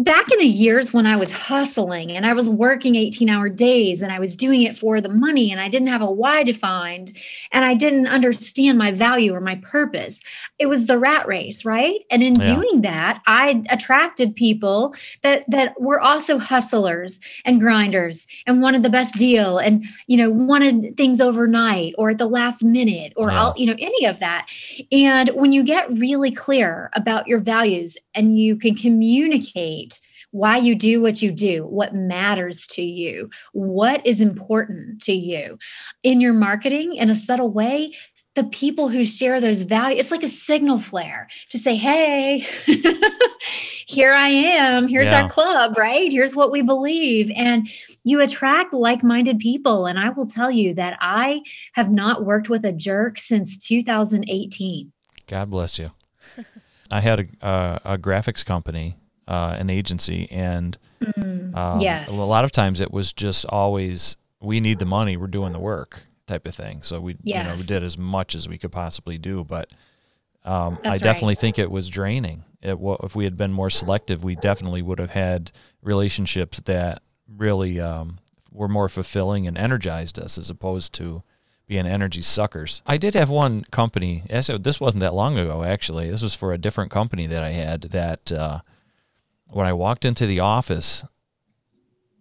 back 0.03 0.29
in 0.29 0.39
the 0.39 0.45
years 0.45 0.91
when 0.91 1.05
I 1.05 1.15
was 1.15 1.31
hustling 1.31 2.11
and 2.11 2.25
I 2.25 2.33
was 2.33 2.49
working 2.49 2.95
18 2.95 3.29
hour 3.29 3.47
days 3.47 4.01
and 4.01 4.11
I 4.11 4.19
was 4.19 4.35
doing 4.35 4.63
it 4.63 4.77
for 4.77 4.99
the 4.99 5.09
money 5.09 5.51
and 5.51 5.61
I 5.61 5.69
didn't 5.69 5.87
have 5.87 6.01
a 6.01 6.11
why 6.11 6.43
defined 6.43 7.13
and 7.51 7.63
I 7.63 7.75
didn't 7.75 8.07
understand 8.07 8.77
my 8.77 8.91
value 8.91 9.33
or 9.33 9.39
my 9.39 9.55
purpose, 9.55 10.19
it 10.59 10.65
was 10.65 10.87
the 10.87 10.99
rat 10.99 11.27
race, 11.27 11.63
right? 11.63 12.01
And 12.11 12.21
in 12.21 12.35
yeah. 12.35 12.55
doing 12.55 12.81
that, 12.81 13.21
I 13.25 13.63
attracted 13.69 14.35
people 14.35 14.95
that 15.23 15.49
that 15.49 15.79
were 15.79 16.01
also 16.01 16.37
hustlers 16.39 17.19
and 17.45 17.61
grinders 17.61 18.27
and 18.45 18.61
wanted 18.61 18.83
the 18.83 18.89
best 18.89 19.13
deal 19.15 19.59
and 19.59 19.85
you 20.07 20.17
know 20.17 20.29
wanted 20.29 20.97
things 20.97 21.21
overnight 21.21 21.93
or 21.97 22.09
at 22.09 22.17
the 22.17 22.27
last 22.27 22.63
minute 22.63 23.13
or 23.15 23.29
yeah. 23.29 23.53
you 23.55 23.65
know 23.65 23.75
any 23.79 24.05
of 24.05 24.19
that. 24.19 24.47
And 24.91 25.29
when 25.29 25.53
you 25.53 25.63
get 25.63 25.89
really 25.89 26.31
clear 26.31 26.89
about 26.93 27.27
your 27.27 27.39
values 27.39 27.97
and 28.13 28.37
you 28.37 28.57
can 28.57 28.75
communicate 28.75 29.84
why 30.35 30.57
you 30.57 30.75
do 30.75 31.01
what 31.01 31.21
you 31.21 31.31
do, 31.31 31.65
what 31.65 31.95
matters 31.95 32.67
to 32.67 32.81
you, 32.81 33.29
what 33.53 34.05
is 34.05 34.19
important 34.19 35.01
to 35.01 35.13
you. 35.13 35.57
In 36.03 36.19
your 36.19 36.33
marketing, 36.33 36.95
in 36.95 37.09
a 37.09 37.15
subtle 37.15 37.49
way, 37.49 37.93
the 38.33 38.43
people 38.43 38.89
who 38.89 39.05
share 39.05 39.39
those 39.39 39.61
values, 39.61 40.01
it's 40.01 40.11
like 40.11 40.23
a 40.23 40.27
signal 40.27 40.77
flare 40.81 41.29
to 41.51 41.57
say, 41.57 41.77
hey, 41.77 42.45
here 43.87 44.11
I 44.11 44.27
am. 44.27 44.89
Here's 44.89 45.05
yeah. 45.05 45.23
our 45.23 45.29
club, 45.29 45.77
right? 45.77 46.11
Here's 46.11 46.35
what 46.35 46.51
we 46.51 46.61
believe. 46.61 47.31
And 47.33 47.69
you 48.03 48.19
attract 48.19 48.73
like 48.73 49.03
minded 49.03 49.39
people. 49.39 49.85
And 49.85 49.97
I 49.97 50.09
will 50.09 50.27
tell 50.27 50.51
you 50.51 50.73
that 50.73 50.97
I 50.99 51.43
have 51.75 51.89
not 51.89 52.25
worked 52.25 52.49
with 52.49 52.65
a 52.65 52.73
jerk 52.73 53.19
since 53.19 53.57
2018. 53.57 54.91
God 55.27 55.49
bless 55.49 55.79
you. 55.79 55.91
I 56.91 56.99
had 56.99 57.21
a, 57.21 57.45
uh, 57.45 57.79
a 57.85 57.97
graphics 57.97 58.43
company 58.45 58.97
uh, 59.27 59.55
an 59.59 59.69
agency, 59.69 60.27
and 60.31 60.77
Mm, 61.01 61.55
um, 61.55 61.79
yes. 61.81 62.09
a 62.09 62.13
lot 62.13 62.45
of 62.45 62.51
times 62.51 62.79
it 62.79 62.91
was 62.91 63.11
just 63.13 63.45
always 63.45 64.17
we 64.41 64.59
need 64.59 64.79
the 64.79 64.85
money, 64.85 65.17
we're 65.17 65.27
doing 65.27 65.51
the 65.53 65.59
work 65.59 66.03
type 66.25 66.47
of 66.47 66.55
thing. 66.55 66.81
So 66.83 66.99
we 67.01 67.17
you 67.23 67.35
know 67.35 67.55
we 67.57 67.63
did 67.63 67.83
as 67.83 67.97
much 67.97 68.33
as 68.33 68.47
we 68.47 68.57
could 68.57 68.71
possibly 68.71 69.17
do, 69.17 69.43
but 69.43 69.69
um, 70.43 70.77
I 70.83 70.97
definitely 70.97 71.31
right. 71.33 71.37
think 71.39 71.59
it 71.59 71.69
was 71.71 71.89
draining. 71.89 72.43
It, 72.61 72.79
wa- 72.79 72.97
if 73.03 73.15
we 73.15 73.23
had 73.25 73.35
been 73.37 73.51
more 73.51 73.69
selective, 73.69 74.23
we 74.23 74.35
definitely 74.35 74.81
would 74.81 74.99
have 74.99 75.11
had 75.11 75.51
relationships 75.81 76.59
that 76.61 77.01
really 77.27 77.79
um, 77.79 78.19
were 78.51 78.67
more 78.67 78.89
fulfilling 78.89 79.47
and 79.47 79.57
energized 79.57 80.17
us, 80.19 80.37
as 80.37 80.49
opposed 80.49 80.93
to 80.93 81.23
being 81.67 81.85
energy 81.87 82.21
suckers. 82.21 82.81
I 82.85 82.97
did 82.97 83.13
have 83.15 83.29
one 83.29 83.63
company. 83.71 84.23
I- 84.31 84.39
This 84.57 84.79
wasn't 84.79 85.01
that 85.01 85.13
long 85.13 85.37
ago, 85.37 85.63
actually. 85.63 86.09
This 86.09 86.21
was 86.21 86.33
for 86.35 86.53
a 86.53 86.57
different 86.57 86.91
company 86.91 87.27
that 87.27 87.43
I 87.43 87.49
had. 87.51 87.81
That 87.81 88.31
uh, 88.31 88.59
when 89.51 89.65
I 89.65 89.73
walked 89.73 90.05
into 90.05 90.25
the 90.25 90.39
office, 90.39 91.05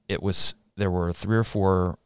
it 0.09 0.23
was 0.23 0.55
there 0.77 0.91
were 0.91 1.13
three 1.13 1.37
or 1.37 1.45
four 1.45 1.99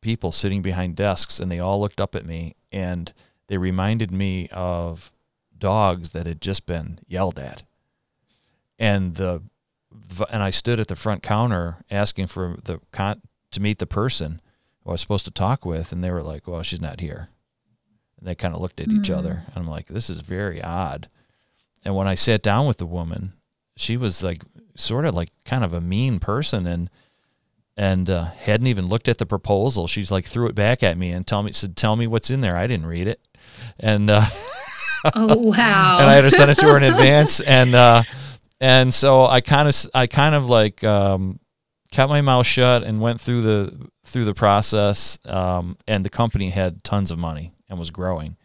people 0.00 0.32
sitting 0.32 0.62
behind 0.62 0.96
desks, 0.96 1.40
and 1.40 1.50
they 1.50 1.58
all 1.58 1.80
looked 1.80 2.00
up 2.00 2.14
at 2.14 2.26
me, 2.26 2.54
and 2.72 3.12
they 3.48 3.58
reminded 3.58 4.10
me 4.10 4.48
of 4.52 5.12
dogs 5.56 6.10
that 6.10 6.26
had 6.26 6.40
just 6.40 6.66
been 6.66 7.00
yelled 7.06 7.38
at. 7.38 7.64
And 8.78 9.16
the 9.16 9.42
and 10.30 10.42
I 10.42 10.50
stood 10.50 10.78
at 10.78 10.88
the 10.88 10.96
front 10.96 11.22
counter 11.22 11.78
asking 11.90 12.28
for 12.28 12.56
the 12.62 12.80
con- 12.92 13.22
to 13.50 13.60
meet 13.60 13.78
the 13.78 13.86
person 13.86 14.40
who 14.82 14.90
I 14.90 14.92
was 14.92 15.00
supposed 15.00 15.24
to 15.24 15.30
talk 15.30 15.64
with, 15.64 15.92
and 15.92 16.04
they 16.04 16.10
were 16.10 16.22
like, 16.22 16.46
"Well, 16.46 16.62
she's 16.62 16.80
not 16.80 17.00
here." 17.00 17.30
And 18.18 18.28
they 18.28 18.34
kind 18.34 18.54
of 18.54 18.60
looked 18.60 18.80
at 18.80 18.88
each 18.88 19.08
mm. 19.08 19.16
other, 19.16 19.44
and 19.46 19.56
I'm 19.56 19.68
like, 19.68 19.86
"This 19.86 20.10
is 20.10 20.20
very 20.20 20.62
odd." 20.62 21.08
And 21.84 21.94
when 21.96 22.06
I 22.06 22.14
sat 22.14 22.42
down 22.42 22.66
with 22.66 22.78
the 22.78 22.86
woman, 22.86 23.32
she 23.78 23.96
was 23.96 24.22
like, 24.22 24.42
sort 24.74 25.04
of 25.04 25.14
like 25.14 25.30
kind 25.44 25.64
of 25.64 25.72
a 25.72 25.80
mean 25.80 26.18
person, 26.18 26.66
and 26.66 26.90
and 27.76 28.10
uh, 28.10 28.24
hadn't 28.24 28.66
even 28.66 28.88
looked 28.88 29.08
at 29.08 29.18
the 29.18 29.26
proposal. 29.26 29.86
She's 29.86 30.10
like 30.10 30.24
threw 30.24 30.48
it 30.48 30.54
back 30.54 30.82
at 30.82 30.98
me 30.98 31.10
and 31.12 31.26
tell 31.26 31.42
me 31.42 31.52
said, 31.52 31.76
"Tell 31.76 31.96
me 31.96 32.06
what's 32.06 32.30
in 32.30 32.40
there." 32.40 32.56
I 32.56 32.66
didn't 32.66 32.86
read 32.86 33.06
it, 33.06 33.20
and 33.78 34.10
uh, 34.10 34.26
oh 35.14 35.36
wow. 35.36 35.98
and 36.00 36.10
I 36.10 36.14
had 36.14 36.22
to 36.22 36.30
send 36.30 36.50
it 36.50 36.58
to 36.58 36.66
her 36.66 36.76
in 36.76 36.82
advance, 36.82 37.40
and 37.40 37.74
uh, 37.74 38.02
and 38.60 38.92
so 38.92 39.26
I 39.26 39.40
kind 39.40 39.68
of 39.68 39.76
I 39.94 40.06
kind 40.06 40.34
of 40.34 40.48
like 40.48 40.82
um, 40.82 41.38
kept 41.90 42.10
my 42.10 42.20
mouth 42.20 42.46
shut 42.46 42.82
and 42.82 43.00
went 43.00 43.20
through 43.20 43.42
the 43.42 43.90
through 44.04 44.24
the 44.24 44.34
process. 44.34 45.18
Um, 45.24 45.76
and 45.86 46.04
the 46.04 46.10
company 46.10 46.50
had 46.50 46.82
tons 46.82 47.10
of 47.10 47.18
money 47.18 47.52
and 47.68 47.78
was 47.78 47.90
growing, 47.90 48.36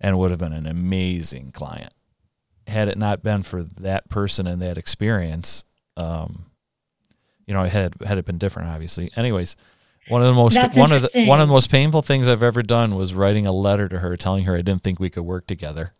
and 0.00 0.18
would 0.18 0.30
have 0.30 0.40
been 0.40 0.54
an 0.54 0.66
amazing 0.66 1.52
client 1.52 1.92
had 2.68 2.88
it 2.88 2.98
not 2.98 3.22
been 3.22 3.42
for 3.42 3.62
that 3.62 4.08
person 4.08 4.46
and 4.46 4.62
that 4.62 4.78
experience. 4.78 5.64
Um, 5.96 6.46
you 7.46 7.54
know, 7.54 7.64
had 7.64 7.94
had 8.04 8.18
it 8.18 8.24
been 8.24 8.38
different, 8.38 8.68
obviously. 8.68 9.10
Anyways. 9.16 9.56
One 10.08 10.22
of 10.22 10.28
the 10.28 10.34
most 10.34 10.54
That's 10.54 10.74
one 10.74 10.90
of 10.90 11.02
the 11.02 11.26
one 11.26 11.38
of 11.40 11.48
the 11.48 11.52
most 11.52 11.70
painful 11.70 12.00
things 12.00 12.28
I've 12.28 12.42
ever 12.42 12.62
done 12.62 12.94
was 12.94 13.12
writing 13.12 13.46
a 13.46 13.52
letter 13.52 13.90
to 13.90 13.98
her 13.98 14.16
telling 14.16 14.44
her 14.44 14.54
I 14.56 14.62
didn't 14.62 14.82
think 14.82 14.98
we 14.98 15.10
could 15.10 15.24
work 15.24 15.46
together. 15.46 15.92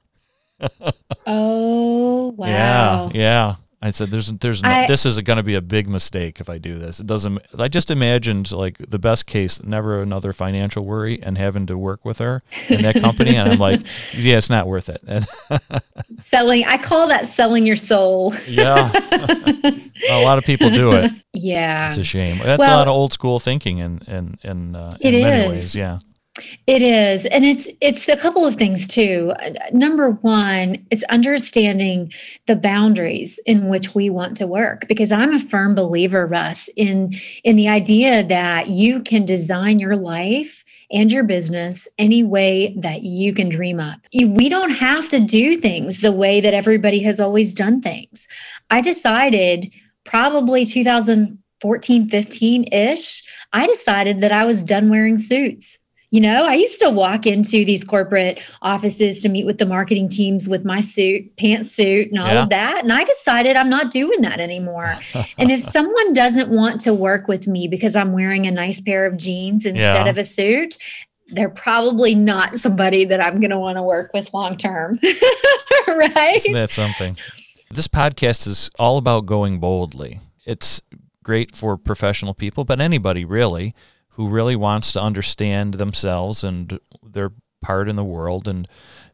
oh 1.26 2.28
wow. 2.36 3.10
Yeah, 3.12 3.18
yeah. 3.18 3.54
I 3.80 3.90
said, 3.92 4.10
"There's, 4.10 4.32
there's, 4.32 4.60
no, 4.62 4.68
I- 4.68 4.86
this 4.88 5.06
is 5.06 5.20
going 5.20 5.36
to 5.36 5.42
be 5.44 5.54
a 5.54 5.60
big 5.62 5.88
mistake 5.88 6.40
if 6.40 6.50
I 6.50 6.58
do 6.58 6.78
this." 6.78 6.98
It 6.98 7.06
doesn't. 7.06 7.38
I 7.58 7.68
just 7.68 7.90
imagined 7.92 8.50
like 8.50 8.76
the 8.78 8.98
best 8.98 9.26
case, 9.26 9.62
never 9.62 10.02
another 10.02 10.32
financial 10.32 10.84
worry, 10.84 11.22
and 11.22 11.38
having 11.38 11.66
to 11.66 11.78
work 11.78 12.04
with 12.04 12.18
her 12.18 12.42
in 12.68 12.82
that 12.82 12.96
company, 12.96 13.36
and 13.36 13.48
I'm 13.48 13.58
like, 13.58 13.80
"Yeah, 14.14 14.36
it's 14.38 14.50
not 14.50 14.66
worth 14.66 14.88
it." 14.88 15.00
Selling. 16.30 16.64
I 16.64 16.76
call 16.78 17.06
that 17.08 17.26
selling 17.26 17.66
your 17.66 17.76
soul. 17.76 18.34
yeah, 18.48 18.90
a 20.10 20.22
lot 20.24 20.38
of 20.38 20.44
people 20.44 20.70
do 20.70 20.92
it. 20.92 21.12
yeah. 21.32 21.86
It's 21.86 21.96
a 21.98 22.04
shame. 22.04 22.38
That's 22.38 22.66
a 22.66 22.70
lot 22.70 22.88
of 22.88 22.94
old 22.94 23.12
school 23.12 23.38
thinking, 23.38 23.80
and 23.80 24.02
and 24.08 24.38
and 24.42 24.76
uh, 24.76 24.94
in 25.00 25.12
many 25.22 25.44
is. 25.44 25.48
ways, 25.62 25.74
yeah, 25.74 25.98
It 26.66 26.82
is. 26.82 27.24
And 27.26 27.44
it's 27.44 27.68
it's 27.80 28.08
a 28.08 28.16
couple 28.16 28.46
of 28.46 28.56
things 28.56 28.86
too. 28.86 29.32
Number 29.72 30.10
one, 30.10 30.86
it's 30.90 31.04
understanding 31.04 32.12
the 32.46 32.56
boundaries 32.56 33.38
in 33.46 33.68
which 33.68 33.94
we 33.94 34.10
want 34.10 34.36
to 34.38 34.46
work 34.46 34.86
because 34.88 35.12
I'm 35.12 35.34
a 35.34 35.40
firm 35.40 35.74
believer 35.74 36.26
Russ 36.26 36.68
in 36.76 37.14
in 37.44 37.56
the 37.56 37.68
idea 37.68 38.24
that 38.24 38.68
you 38.68 39.00
can 39.02 39.24
design 39.24 39.78
your 39.78 39.96
life 39.96 40.64
and 40.90 41.12
your 41.12 41.22
business 41.22 41.86
any 41.98 42.24
way 42.24 42.74
that 42.78 43.02
you 43.02 43.34
can 43.34 43.48
dream 43.48 43.78
up. 43.78 44.00
We 44.14 44.48
don't 44.48 44.70
have 44.70 45.08
to 45.10 45.20
do 45.20 45.56
things 45.56 46.00
the 46.00 46.12
way 46.12 46.40
that 46.40 46.54
everybody 46.54 47.02
has 47.02 47.20
always 47.20 47.54
done 47.54 47.82
things. 47.82 48.26
I 48.70 48.80
decided 48.80 49.70
probably 50.04 50.64
2014 50.64 52.08
15ish, 52.08 53.22
I 53.52 53.66
decided 53.66 54.20
that 54.20 54.32
I 54.32 54.44
was 54.44 54.64
done 54.64 54.90
wearing 54.90 55.18
suits. 55.18 55.77
You 56.10 56.22
know, 56.22 56.46
I 56.46 56.54
used 56.54 56.80
to 56.80 56.88
walk 56.88 57.26
into 57.26 57.64
these 57.66 57.84
corporate 57.84 58.40
offices 58.62 59.20
to 59.22 59.28
meet 59.28 59.44
with 59.44 59.58
the 59.58 59.66
marketing 59.66 60.08
teams 60.08 60.48
with 60.48 60.64
my 60.64 60.80
suit, 60.80 61.36
pantsuit, 61.36 62.08
and 62.10 62.18
all 62.18 62.26
Yeah. 62.28 62.42
of 62.44 62.48
that. 62.48 62.82
And 62.82 62.92
I 62.92 63.04
decided 63.04 63.56
I'm 63.56 63.68
not 63.68 63.90
doing 63.90 64.22
that 64.22 64.40
anymore. 64.40 64.94
and 65.36 65.50
if 65.50 65.60
someone 65.70 66.14
doesn't 66.14 66.48
want 66.48 66.80
to 66.82 66.94
work 66.94 67.28
with 67.28 67.46
me 67.46 67.68
because 67.68 67.94
I'm 67.94 68.12
wearing 68.12 68.46
a 68.46 68.50
nice 68.50 68.80
pair 68.80 69.04
of 69.04 69.18
jeans 69.18 69.66
instead 69.66 70.06
Yeah. 70.06 70.10
of 70.10 70.16
a 70.16 70.24
suit, 70.24 70.78
they're 71.30 71.50
probably 71.50 72.14
not 72.14 72.54
somebody 72.54 73.04
that 73.04 73.20
I'm 73.20 73.38
going 73.38 73.50
to 73.50 73.58
want 73.58 73.76
to 73.76 73.82
work 73.82 74.10
with 74.14 74.32
long 74.32 74.56
term. 74.56 74.98
right? 75.88 76.36
isn't 76.36 76.52
that 76.54 76.70
something? 76.70 77.18
This 77.70 77.86
podcast 77.86 78.46
is 78.46 78.70
all 78.78 78.96
about 78.96 79.26
going 79.26 79.58
boldly. 79.60 80.20
It's 80.46 80.80
great 81.22 81.54
for 81.54 81.76
professional 81.76 82.32
people, 82.32 82.64
but 82.64 82.80
anybody 82.80 83.26
really 83.26 83.74
who 84.18 84.28
really 84.28 84.56
wants 84.56 84.92
to 84.92 85.00
understand 85.00 85.74
themselves 85.74 86.42
and 86.42 86.80
their 87.04 87.30
part 87.62 87.88
in 87.88 87.94
the 87.94 88.04
world 88.04 88.48
and 88.48 88.66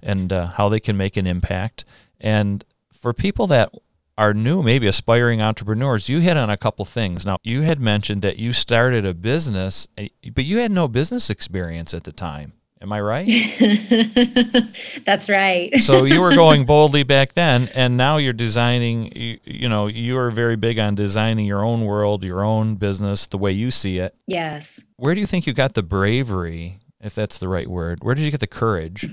and 0.02 0.32
uh, 0.32 0.46
how 0.46 0.70
they 0.70 0.80
can 0.80 0.96
make 0.96 1.18
an 1.18 1.26
impact. 1.26 1.84
And 2.18 2.64
for 2.90 3.12
people 3.12 3.46
that 3.48 3.70
are 4.16 4.32
new, 4.32 4.62
maybe 4.62 4.86
aspiring 4.86 5.42
entrepreneurs, 5.42 6.08
you 6.08 6.20
hit 6.20 6.38
on 6.38 6.48
a 6.48 6.56
couple 6.56 6.86
things. 6.86 7.26
Now, 7.26 7.36
you 7.42 7.62
had 7.62 7.80
mentioned 7.80 8.22
that 8.22 8.38
you 8.38 8.54
started 8.54 9.04
a 9.04 9.12
business, 9.12 9.86
eh, 9.98 10.08
but 10.32 10.46
you 10.46 10.58
had 10.58 10.72
no 10.72 10.88
business 10.88 11.28
experience 11.28 11.92
at 11.92 12.04
the 12.04 12.12
time. 12.12 12.54
Am 12.84 12.92
I 12.92 13.00
right? 13.00 13.26
That's 15.06 15.30
right. 15.30 15.72
so 15.80 16.04
you 16.04 16.20
were 16.20 16.34
going 16.34 16.66
boldly 16.72 17.02
back 17.02 17.32
then 17.32 17.70
and 17.74 17.96
now 17.96 18.18
you're 18.18 18.34
designing 18.34 19.10
you, 19.16 19.38
you 19.46 19.68
know 19.70 19.86
you 19.86 20.18
are 20.18 20.30
very 20.30 20.56
big 20.56 20.78
on 20.78 20.94
designing 20.94 21.46
your 21.46 21.64
own 21.64 21.86
world 21.86 22.22
your 22.24 22.44
own 22.44 22.74
business 22.74 23.24
the 23.24 23.38
way 23.38 23.50
you 23.52 23.70
see 23.70 23.98
it 23.98 24.14
yes. 24.26 24.80
where 24.96 25.14
do 25.14 25.20
you 25.22 25.26
think 25.26 25.46
you 25.46 25.54
got 25.54 25.72
the 25.72 25.82
bravery 25.82 26.78
if 27.00 27.14
that's 27.14 27.38
the 27.38 27.48
right 27.48 27.68
word 27.68 28.04
where 28.04 28.14
did 28.14 28.22
you 28.22 28.30
get 28.30 28.40
the 28.40 28.46
courage 28.46 29.08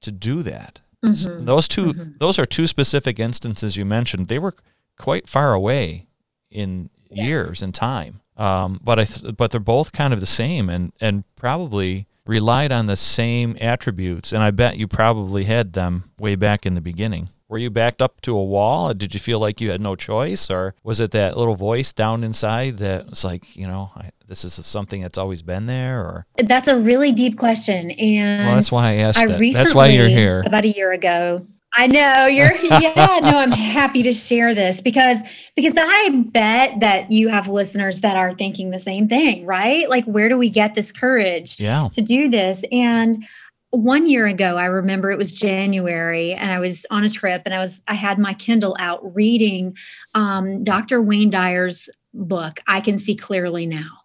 to 0.00 0.12
do 0.12 0.42
that 0.44 0.80
Mhm. 1.04 1.44
those 1.46 1.66
2 1.66 1.92
Mhm. 1.94 2.18
those 2.20 2.38
are 2.38 2.46
two 2.46 2.68
specific 2.68 3.18
instances 3.18 3.76
you 3.76 3.84
mentioned 3.84 4.28
they 4.28 4.38
were 4.38 4.54
quite 4.96 5.28
far 5.28 5.52
away 5.52 6.06
in 6.52 6.88
Yes. 7.10 7.26
years 7.26 7.62
and 7.62 7.74
time 7.74 8.20
um, 8.36 8.78
but 8.84 9.00
I 9.00 9.04
th- 9.06 9.36
but 9.36 9.50
they're 9.50 9.58
both 9.60 9.90
kind 9.90 10.14
of 10.14 10.20
the 10.20 10.26
same 10.26 10.70
and 10.70 10.92
and 11.00 11.24
probably 11.34 12.06
relied 12.26 12.72
on 12.72 12.86
the 12.86 12.96
same 12.96 13.56
attributes 13.60 14.32
and 14.32 14.42
I 14.42 14.50
bet 14.50 14.76
you 14.76 14.86
probably 14.86 15.44
had 15.44 15.72
them 15.72 16.10
way 16.18 16.36
back 16.36 16.64
in 16.66 16.74
the 16.74 16.80
beginning 16.80 17.30
were 17.48 17.58
you 17.58 17.70
backed 17.70 18.00
up 18.00 18.20
to 18.22 18.36
a 18.36 18.44
wall 18.44 18.94
did 18.94 19.14
you 19.14 19.20
feel 19.20 19.38
like 19.38 19.60
you 19.60 19.70
had 19.70 19.80
no 19.80 19.96
choice 19.96 20.50
or 20.50 20.74
was 20.82 21.00
it 21.00 21.10
that 21.10 21.36
little 21.36 21.56
voice 21.56 21.92
down 21.92 22.22
inside 22.24 22.78
that 22.78 23.10
was 23.10 23.24
like 23.24 23.56
you 23.56 23.66
know 23.66 23.90
I, 23.96 24.10
this 24.32 24.44
is 24.44 24.54
something 24.64 25.02
that's 25.02 25.18
always 25.18 25.42
been 25.42 25.66
there 25.66 26.00
or 26.00 26.26
That's 26.38 26.66
a 26.66 26.78
really 26.78 27.12
deep 27.12 27.36
question. 27.36 27.90
And 27.90 28.46
well 28.46 28.54
that's 28.54 28.72
why 28.72 28.88
I 28.88 28.94
asked 28.94 29.18
I 29.18 29.24
it 29.24 29.38
recently, 29.38 29.52
that's 29.52 29.74
why 29.74 29.88
you're 29.88 30.08
here 30.08 30.42
About 30.46 30.64
a 30.64 30.70
year 30.70 30.90
ago. 30.90 31.46
I 31.74 31.86
know 31.86 32.26
you're 32.26 32.54
yeah, 32.62 33.20
no, 33.22 33.38
I'm 33.38 33.50
happy 33.50 34.02
to 34.02 34.12
share 34.12 34.54
this 34.54 34.80
because 34.80 35.18
because 35.56 35.74
I 35.76 36.24
bet 36.26 36.80
that 36.80 37.10
you 37.10 37.28
have 37.28 37.48
listeners 37.48 38.00
that 38.00 38.16
are 38.16 38.34
thinking 38.34 38.70
the 38.70 38.78
same 38.78 39.08
thing, 39.08 39.46
right? 39.46 39.88
Like 39.88 40.04
where 40.04 40.28
do 40.28 40.36
we 40.36 40.50
get 40.50 40.74
this 40.74 40.92
courage 40.92 41.58
yeah 41.58 41.88
to 41.92 42.02
do 42.02 42.28
this? 42.28 42.64
And 42.70 43.24
one 43.70 44.06
year 44.06 44.26
ago, 44.26 44.58
I 44.58 44.66
remember 44.66 45.10
it 45.10 45.16
was 45.16 45.32
January 45.32 46.34
and 46.34 46.52
I 46.52 46.60
was 46.60 46.84
on 46.90 47.04
a 47.04 47.10
trip 47.10 47.42
and 47.46 47.54
I 47.54 47.58
was 47.58 47.82
I 47.88 47.94
had 47.94 48.18
my 48.18 48.34
Kindle 48.34 48.76
out 48.78 49.14
reading 49.14 49.76
um, 50.14 50.62
Dr. 50.62 51.00
Wayne 51.00 51.30
Dyer's 51.30 51.88
book, 52.12 52.60
I 52.66 52.80
Can 52.82 52.98
See 52.98 53.16
Clearly 53.16 53.66
Now. 53.66 54.01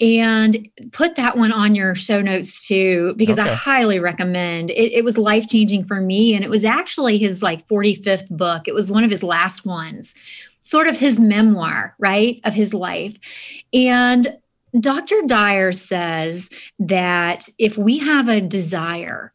And 0.00 0.68
put 0.92 1.16
that 1.16 1.36
one 1.36 1.52
on 1.52 1.74
your 1.74 1.94
show 1.94 2.20
notes 2.20 2.66
too, 2.66 3.14
because 3.16 3.38
I 3.38 3.48
highly 3.48 4.00
recommend 4.00 4.70
it. 4.70 4.92
It 4.92 5.04
was 5.04 5.18
life 5.18 5.46
changing 5.46 5.84
for 5.84 6.00
me. 6.00 6.34
And 6.34 6.42
it 6.42 6.50
was 6.50 6.64
actually 6.64 7.18
his 7.18 7.42
like 7.42 7.68
45th 7.68 8.28
book. 8.30 8.66
It 8.66 8.74
was 8.74 8.90
one 8.90 9.04
of 9.04 9.10
his 9.10 9.22
last 9.22 9.66
ones, 9.66 10.14
sort 10.62 10.86
of 10.86 10.96
his 10.98 11.20
memoir, 11.20 11.94
right, 11.98 12.40
of 12.44 12.54
his 12.54 12.72
life. 12.72 13.16
And 13.74 14.38
Dr. 14.78 15.22
Dyer 15.26 15.72
says 15.72 16.48
that 16.78 17.48
if 17.58 17.76
we 17.76 17.98
have 17.98 18.28
a 18.28 18.40
desire, 18.40 19.32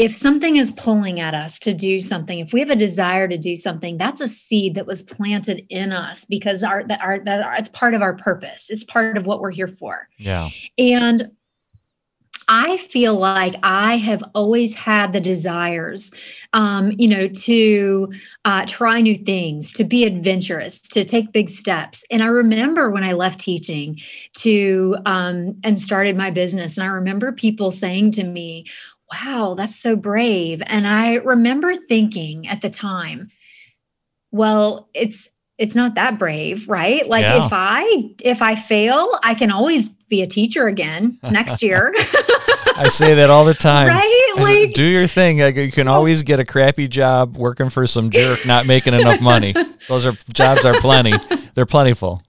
if 0.00 0.14
something 0.14 0.56
is 0.56 0.72
pulling 0.72 1.20
at 1.20 1.34
us 1.34 1.58
to 1.58 1.74
do 1.74 2.00
something, 2.00 2.38
if 2.38 2.54
we 2.54 2.60
have 2.60 2.70
a 2.70 2.74
desire 2.74 3.28
to 3.28 3.36
do 3.36 3.54
something, 3.54 3.98
that's 3.98 4.22
a 4.22 4.28
seed 4.28 4.74
that 4.76 4.86
was 4.86 5.02
planted 5.02 5.66
in 5.68 5.92
us 5.92 6.24
because 6.24 6.62
our 6.62 6.82
that 6.84 7.02
our 7.02 7.18
that 7.18 7.58
it's 7.58 7.68
part 7.68 7.92
of 7.92 8.00
our 8.00 8.14
purpose. 8.14 8.70
It's 8.70 8.82
part 8.82 9.18
of 9.18 9.26
what 9.26 9.42
we're 9.42 9.50
here 9.50 9.68
for. 9.68 10.08
Yeah. 10.16 10.48
And 10.78 11.30
I 12.48 12.78
feel 12.78 13.14
like 13.14 13.56
I 13.62 13.98
have 13.98 14.24
always 14.34 14.74
had 14.74 15.12
the 15.12 15.20
desires, 15.20 16.10
um, 16.54 16.92
you 16.98 17.06
know, 17.06 17.28
to 17.28 18.10
uh, 18.46 18.64
try 18.66 19.02
new 19.02 19.18
things, 19.18 19.72
to 19.74 19.84
be 19.84 20.04
adventurous, 20.04 20.80
to 20.80 21.04
take 21.04 21.30
big 21.30 21.50
steps. 21.50 22.04
And 22.10 22.22
I 22.22 22.26
remember 22.26 22.90
when 22.90 23.04
I 23.04 23.12
left 23.12 23.38
teaching 23.38 24.00
to 24.38 24.96
um, 25.04 25.60
and 25.62 25.78
started 25.78 26.16
my 26.16 26.30
business, 26.30 26.78
and 26.78 26.84
I 26.84 26.88
remember 26.88 27.30
people 27.32 27.70
saying 27.70 28.12
to 28.12 28.24
me, 28.24 28.64
"Wow, 29.12 29.54
that's 29.56 29.76
so 29.76 29.96
brave." 29.96 30.62
And 30.66 30.86
I 30.86 31.16
remember 31.16 31.74
thinking 31.74 32.48
at 32.48 32.62
the 32.62 32.70
time, 32.70 33.30
"Well, 34.30 34.88
it's." 34.94 35.30
it's 35.58 35.74
not 35.74 35.94
that 35.96 36.18
brave 36.18 36.66
right 36.70 37.06
like 37.06 37.20
Yeah. 37.22 37.44
if 37.44 37.52
i 37.52 38.14
if 38.20 38.40
i 38.40 38.54
fail 38.54 39.10
i 39.22 39.34
can 39.34 39.50
always 39.50 39.90
be 40.08 40.22
a 40.22 40.26
teacher 40.26 40.66
again 40.66 41.18
next 41.22 41.60
year 41.62 41.92
I 42.80 42.88
say 42.88 43.14
that 43.14 43.28
all 43.28 43.44
the 43.44 43.54
time. 43.54 43.88
right 43.94 44.32
like 44.38 44.72
do 44.72 44.84
your 44.84 45.06
thing. 45.06 45.40
Like, 45.40 45.56
you 45.56 45.70
can 45.70 45.88
oh. 45.88 45.94
always 45.94 46.22
get 46.22 46.40
a 46.40 46.44
crappy 46.44 46.88
job 46.88 47.36
working 47.36 47.68
for 47.68 47.86
some 47.86 48.10
jerk 48.10 48.46
not 48.46 48.66
making 48.66 48.94
enough 48.94 49.20
money. 49.20 49.54
Those 49.88 50.06
are 50.06 50.12
jobs 50.32 50.64
are 50.64 50.80
plenty. 50.80 51.12
They're 51.54 51.66
plentiful. 51.66 52.20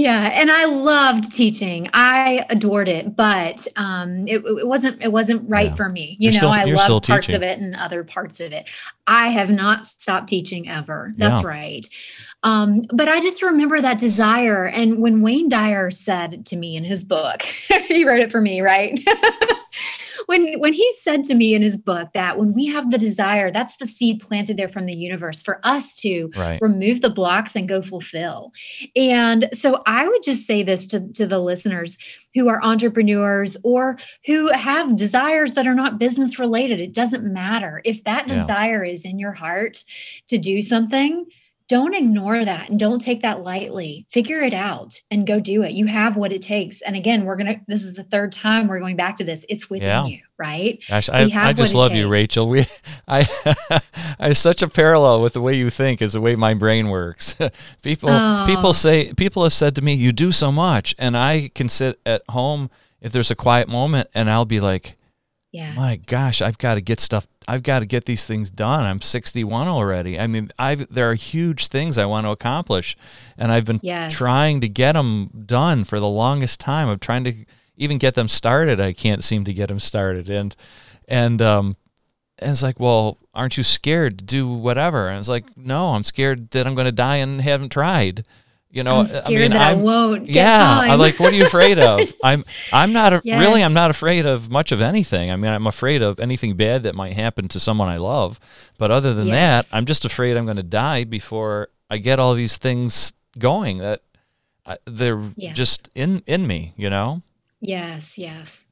Yeah, 0.00 0.30
and 0.32 0.48
I 0.48 0.64
loved 0.66 1.32
teaching. 1.34 1.90
I 1.92 2.46
adored 2.50 2.88
it, 2.88 3.16
but 3.16 3.66
um, 3.74 4.28
it, 4.28 4.44
it 4.44 4.66
wasn't 4.68 5.02
it 5.02 5.10
wasn't 5.10 5.48
right 5.50 5.70
Yeah. 5.70 5.74
for 5.74 5.88
me. 5.88 6.16
You 6.20 6.30
You're 6.30 6.32
know, 6.34 6.38
still- 6.38 6.50
I 6.50 6.64
love 6.64 7.02
parts 7.02 7.26
teaching. 7.26 7.34
of 7.34 7.42
it 7.42 7.58
and 7.58 7.74
other 7.74 8.04
parts 8.04 8.38
of 8.38 8.52
it. 8.52 8.68
I 9.08 9.28
have 9.30 9.50
not 9.50 9.86
stopped 9.86 10.28
teaching 10.28 10.68
ever. 10.68 11.14
That's 11.16 11.40
Yeah. 11.42 11.48
right. 11.48 11.88
Um, 12.44 12.82
but 12.92 13.08
I 13.08 13.18
just 13.18 13.42
remember 13.42 13.80
that 13.80 13.98
desire. 13.98 14.66
And 14.66 14.98
when 15.02 15.20
Wayne 15.20 15.48
Dyer 15.48 15.90
said 15.90 16.46
to 16.46 16.56
me 16.56 16.76
in 16.76 16.84
his 16.84 17.02
book, 17.02 17.42
he 17.88 18.04
wrote 18.04 18.20
it 18.20 18.30
for 18.30 18.40
me, 18.40 18.60
right? 18.60 19.04
when 20.28 20.60
when 20.60 20.74
he 20.74 20.86
said 21.02 21.24
to 21.24 21.34
me 21.34 21.54
in 21.54 21.62
his 21.62 21.76
book 21.78 22.10
that 22.12 22.38
when 22.38 22.52
we 22.52 22.66
have 22.66 22.90
the 22.90 22.98
desire, 22.98 23.50
that's 23.50 23.76
the 23.76 23.86
seed 23.86 24.20
planted 24.20 24.58
there 24.58 24.68
from 24.68 24.84
the 24.84 24.94
universe 24.94 25.40
for 25.40 25.58
us 25.64 25.94
to 25.96 26.30
Right. 26.36 26.60
remove 26.60 27.00
the 27.00 27.08
blocks 27.10 27.56
and 27.56 27.66
go 27.66 27.80
fulfill. 27.80 28.52
And 28.94 29.48
so 29.54 29.82
I 29.86 30.06
would 30.06 30.22
just 30.22 30.46
say 30.46 30.62
this 30.62 30.84
to, 30.88 31.00
to 31.14 31.26
the 31.26 31.38
listeners 31.40 31.96
who 32.34 32.48
are 32.48 32.62
entrepreneurs 32.62 33.56
or 33.64 33.96
who 34.26 34.48
have 34.52 34.96
desires 34.96 35.54
that 35.54 35.66
are 35.66 35.74
not 35.74 35.98
business 35.98 36.38
related. 36.38 36.78
It 36.78 36.92
doesn't 36.92 37.24
matter. 37.24 37.80
If 37.86 38.04
that 38.04 38.28
Yeah. 38.28 38.34
desire 38.34 38.84
is 38.84 39.06
in 39.06 39.18
your 39.18 39.32
heart 39.32 39.82
to 40.28 40.36
do 40.36 40.60
something, 40.60 41.24
don't 41.68 41.94
ignore 41.94 42.44
that 42.44 42.70
and 42.70 42.78
don't 42.80 42.98
take 42.98 43.22
that 43.22 43.42
lightly. 43.42 44.06
Figure 44.10 44.40
it 44.40 44.54
out 44.54 45.00
and 45.10 45.26
go 45.26 45.38
do 45.38 45.62
it. 45.62 45.72
You 45.72 45.86
have 45.86 46.16
what 46.16 46.32
it 46.32 46.40
takes. 46.42 46.80
And 46.82 46.96
again, 46.96 47.24
we're 47.26 47.36
going 47.36 47.46
to, 47.54 47.60
this 47.68 47.82
is 47.84 47.92
the 47.94 48.04
third 48.04 48.32
time 48.32 48.68
we're 48.68 48.80
going 48.80 48.96
back 48.96 49.18
to 49.18 49.24
this. 49.24 49.44
It's 49.50 49.68
within 49.68 49.86
Yeah. 49.88 50.06
you, 50.06 50.20
right? 50.38 50.78
Gosh, 50.88 51.10
I, 51.10 51.28
I 51.34 51.52
just 51.52 51.74
love 51.74 51.92
you. 51.94 52.08
Rachel. 52.08 52.48
We, 52.48 52.66
I, 53.06 53.28
I 54.18 54.26
have 54.28 54.36
such 54.38 54.62
a 54.62 54.68
parallel 54.68 55.20
with 55.20 55.34
the 55.34 55.42
way 55.42 55.54
you 55.56 55.68
think 55.68 56.00
is 56.00 56.14
the 56.14 56.20
way 56.22 56.34
my 56.36 56.54
brain 56.54 56.88
works. 56.88 57.36
people, 57.82 58.08
Oh. 58.10 58.44
people 58.48 58.72
say, 58.72 59.12
people 59.12 59.42
have 59.42 59.52
said 59.52 59.76
to 59.76 59.82
me, 59.82 59.92
"You 59.92 60.12
do 60.12 60.32
so 60.32 60.50
much," 60.50 60.94
and 60.98 61.16
I 61.16 61.50
can 61.54 61.68
sit 61.68 62.00
at 62.06 62.22
home 62.30 62.70
if 63.02 63.12
there's 63.12 63.30
a 63.30 63.36
quiet 63.36 63.68
moment, 63.68 64.08
and 64.14 64.30
I'll 64.30 64.44
be 64.46 64.60
like, 64.60 64.96
Yeah. 65.52 65.74
"My 65.74 65.96
gosh, 65.96 66.40
I've 66.40 66.56
got 66.58 66.76
to 66.76 66.80
get 66.80 66.98
stuff. 67.00 67.26
I've 67.48 67.62
got 67.62 67.78
to 67.80 67.86
get 67.86 68.04
these 68.04 68.26
things 68.26 68.50
done. 68.50 68.84
I'm 68.84 69.00
61 69.00 69.66
already. 69.68 70.20
I 70.20 70.26
mean, 70.26 70.50
I've 70.58 70.86
there 70.92 71.10
are 71.10 71.14
huge 71.14 71.68
things 71.68 71.96
I 71.98 72.04
want 72.04 72.26
to 72.26 72.30
accomplish, 72.30 72.96
and 73.38 73.50
I've 73.50 73.64
been 73.64 73.80
Yes. 73.82 74.12
trying 74.12 74.60
to 74.60 74.68
get 74.68 74.92
them 74.92 75.30
done 75.46 75.84
for 75.84 75.98
the 75.98 76.08
longest 76.08 76.60
time. 76.60 76.88
I'm 76.88 76.98
trying 76.98 77.24
to 77.24 77.34
even 77.76 77.96
get 77.98 78.14
them 78.14 78.28
started. 78.28 78.80
I 78.80 78.92
can't 78.92 79.24
seem 79.24 79.44
to 79.44 79.52
get 79.54 79.68
them 79.68 79.80
started, 79.80 80.28
and 80.28 80.54
and 81.08 81.40
um, 81.40 81.76
and 82.38 82.50
it's 82.52 82.62
like, 82.62 82.78
well, 82.78 83.18
aren't 83.34 83.56
you 83.56 83.62
scared 83.62 84.18
to 84.18 84.24
do 84.24 84.46
whatever? 84.48 85.08
And 85.08 85.18
it's 85.18 85.28
like, 85.28 85.56
no, 85.56 85.94
I'm 85.94 86.04
scared 86.04 86.50
that 86.50 86.66
I'm 86.66 86.74
going 86.74 86.84
to 86.84 86.92
die 86.92 87.16
and 87.16 87.40
haven't 87.40 87.72
tried. 87.72 88.24
You 88.70 88.82
know, 88.82 89.00
I 89.24 89.30
mean, 89.30 89.52
that 89.52 89.60
I 89.62 89.74
won't 89.74 90.26
get 90.26 90.34
yeah. 90.34 90.78
I'm 90.80 90.98
like, 90.98 91.18
what 91.18 91.32
are 91.32 91.36
you 91.36 91.46
afraid 91.46 91.78
of? 91.78 92.12
I'm 92.22 92.44
I'm 92.70 92.92
not 92.92 93.14
a, 93.14 93.22
really. 93.24 93.64
I'm 93.64 93.72
not 93.72 93.90
afraid 93.90 94.26
of 94.26 94.50
much 94.50 94.72
of 94.72 94.82
anything. 94.82 95.30
I 95.30 95.36
mean, 95.36 95.50
I'm 95.50 95.66
afraid 95.66 96.02
of 96.02 96.20
anything 96.20 96.54
bad 96.54 96.82
that 96.82 96.94
might 96.94 97.14
happen 97.14 97.48
to 97.48 97.58
someone 97.60 97.88
I 97.88 97.96
love. 97.96 98.38
But 98.76 98.90
other 98.90 99.14
than 99.14 99.28
Yes. 99.28 99.68
that, 99.70 99.76
I'm 99.76 99.86
just 99.86 100.04
afraid 100.04 100.36
I'm 100.36 100.44
going 100.44 100.58
to 100.58 100.62
die 100.62 101.04
before 101.04 101.68
I 101.88 101.96
get 101.96 102.20
all 102.20 102.34
these 102.34 102.58
things 102.58 103.14
going 103.38 103.78
that 103.78 104.02
I, 104.66 104.76
they're 104.84 105.22
Yeah. 105.36 105.54
just 105.54 105.88
in 105.94 106.22
in 106.26 106.46
me. 106.46 106.74
You 106.76 106.90
know. 106.90 107.22
Yes, 107.62 108.18
yes. 108.18 108.66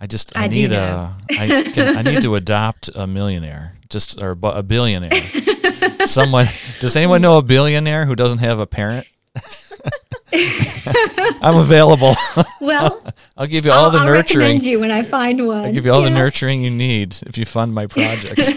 I 0.00 0.08
just 0.08 0.36
I, 0.36 0.44
I 0.44 0.48
need 0.48 0.72
a 0.72 1.14
I, 1.30 1.70
can, 1.72 1.96
I 1.96 2.02
need 2.02 2.22
to 2.22 2.34
adopt 2.34 2.90
a 2.94 3.06
millionaire 3.06 3.74
just 3.88 4.20
or 4.20 4.36
a 4.42 4.62
billionaire. 4.64 5.22
Someone 6.06 6.46
does 6.80 6.96
anyone 6.96 7.22
know 7.22 7.38
a 7.38 7.42
billionaire 7.42 8.04
who 8.06 8.16
doesn't 8.16 8.38
have 8.38 8.58
a 8.58 8.66
parent? 8.66 9.06
I'm 11.42 11.56
available. 11.56 12.14
Well, 12.60 13.02
I'll 13.36 13.46
give 13.46 13.64
you 13.64 13.70
all 13.70 13.84
I'll, 13.86 13.90
the 13.90 13.98
I'll 13.98 14.04
nurturing. 14.04 14.40
recommend 14.44 14.62
you 14.64 14.80
when 14.80 14.90
I 14.90 15.02
find 15.02 15.46
one. 15.46 15.64
I'll 15.66 15.72
give 15.72 15.84
you 15.86 15.92
all 15.92 16.02
the 16.02 16.10
nurturing 16.10 16.62
you 16.62 16.70
need 16.70 17.16
if 17.22 17.38
you 17.38 17.44
fund 17.46 17.72
my 17.72 17.86
projects. 17.86 18.50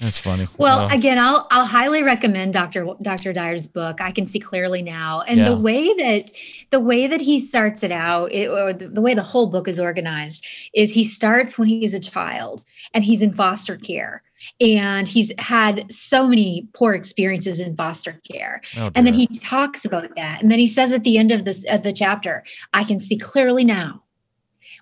That's 0.00 0.18
funny. 0.18 0.48
Well, 0.58 0.88
again, 0.88 1.18
I'll 1.18 1.46
I'll 1.50 1.66
highly 1.66 2.02
recommend 2.02 2.54
Dr. 2.54 2.86
Dr. 3.02 3.32
Dyer's 3.32 3.66
book. 3.66 4.00
I 4.00 4.10
can 4.10 4.26
see 4.26 4.40
clearly 4.40 4.82
now, 4.82 5.20
and 5.20 5.38
Yeah. 5.38 5.50
the 5.50 5.56
way 5.56 5.92
that 5.94 6.32
the 6.70 6.80
way 6.80 7.06
that 7.06 7.20
he 7.20 7.38
starts 7.38 7.82
it 7.82 7.92
out, 7.92 8.32
it, 8.32 8.48
or 8.48 8.72
the, 8.72 8.88
the 8.88 9.00
way 9.00 9.14
the 9.14 9.22
whole 9.22 9.46
book 9.46 9.68
is 9.68 9.78
organized, 9.78 10.44
is 10.74 10.92
he 10.94 11.04
starts 11.04 11.56
when 11.58 11.68
he's 11.68 11.94
a 11.94 12.00
child 12.00 12.64
and 12.92 13.04
he's 13.04 13.20
in 13.22 13.32
foster 13.32 13.76
care, 13.76 14.22
and 14.60 15.08
he's 15.08 15.32
had 15.38 15.90
so 15.92 16.26
many 16.26 16.68
poor 16.74 16.94
experiences 16.94 17.60
in 17.60 17.76
foster 17.76 18.20
care, 18.30 18.60
oh 18.76 18.90
and 18.94 19.06
then 19.06 19.14
he 19.14 19.26
talks 19.26 19.84
about 19.84 20.14
that, 20.16 20.42
and 20.42 20.50
then 20.50 20.58
he 20.58 20.66
says 20.66 20.92
at 20.92 21.04
the 21.04 21.18
end 21.18 21.30
of 21.30 21.44
this 21.44 21.64
of 21.68 21.82
the 21.82 21.92
chapter, 21.92 22.44
"I 22.72 22.84
can 22.84 23.00
see 23.00 23.18
clearly 23.18 23.64
now." 23.64 24.02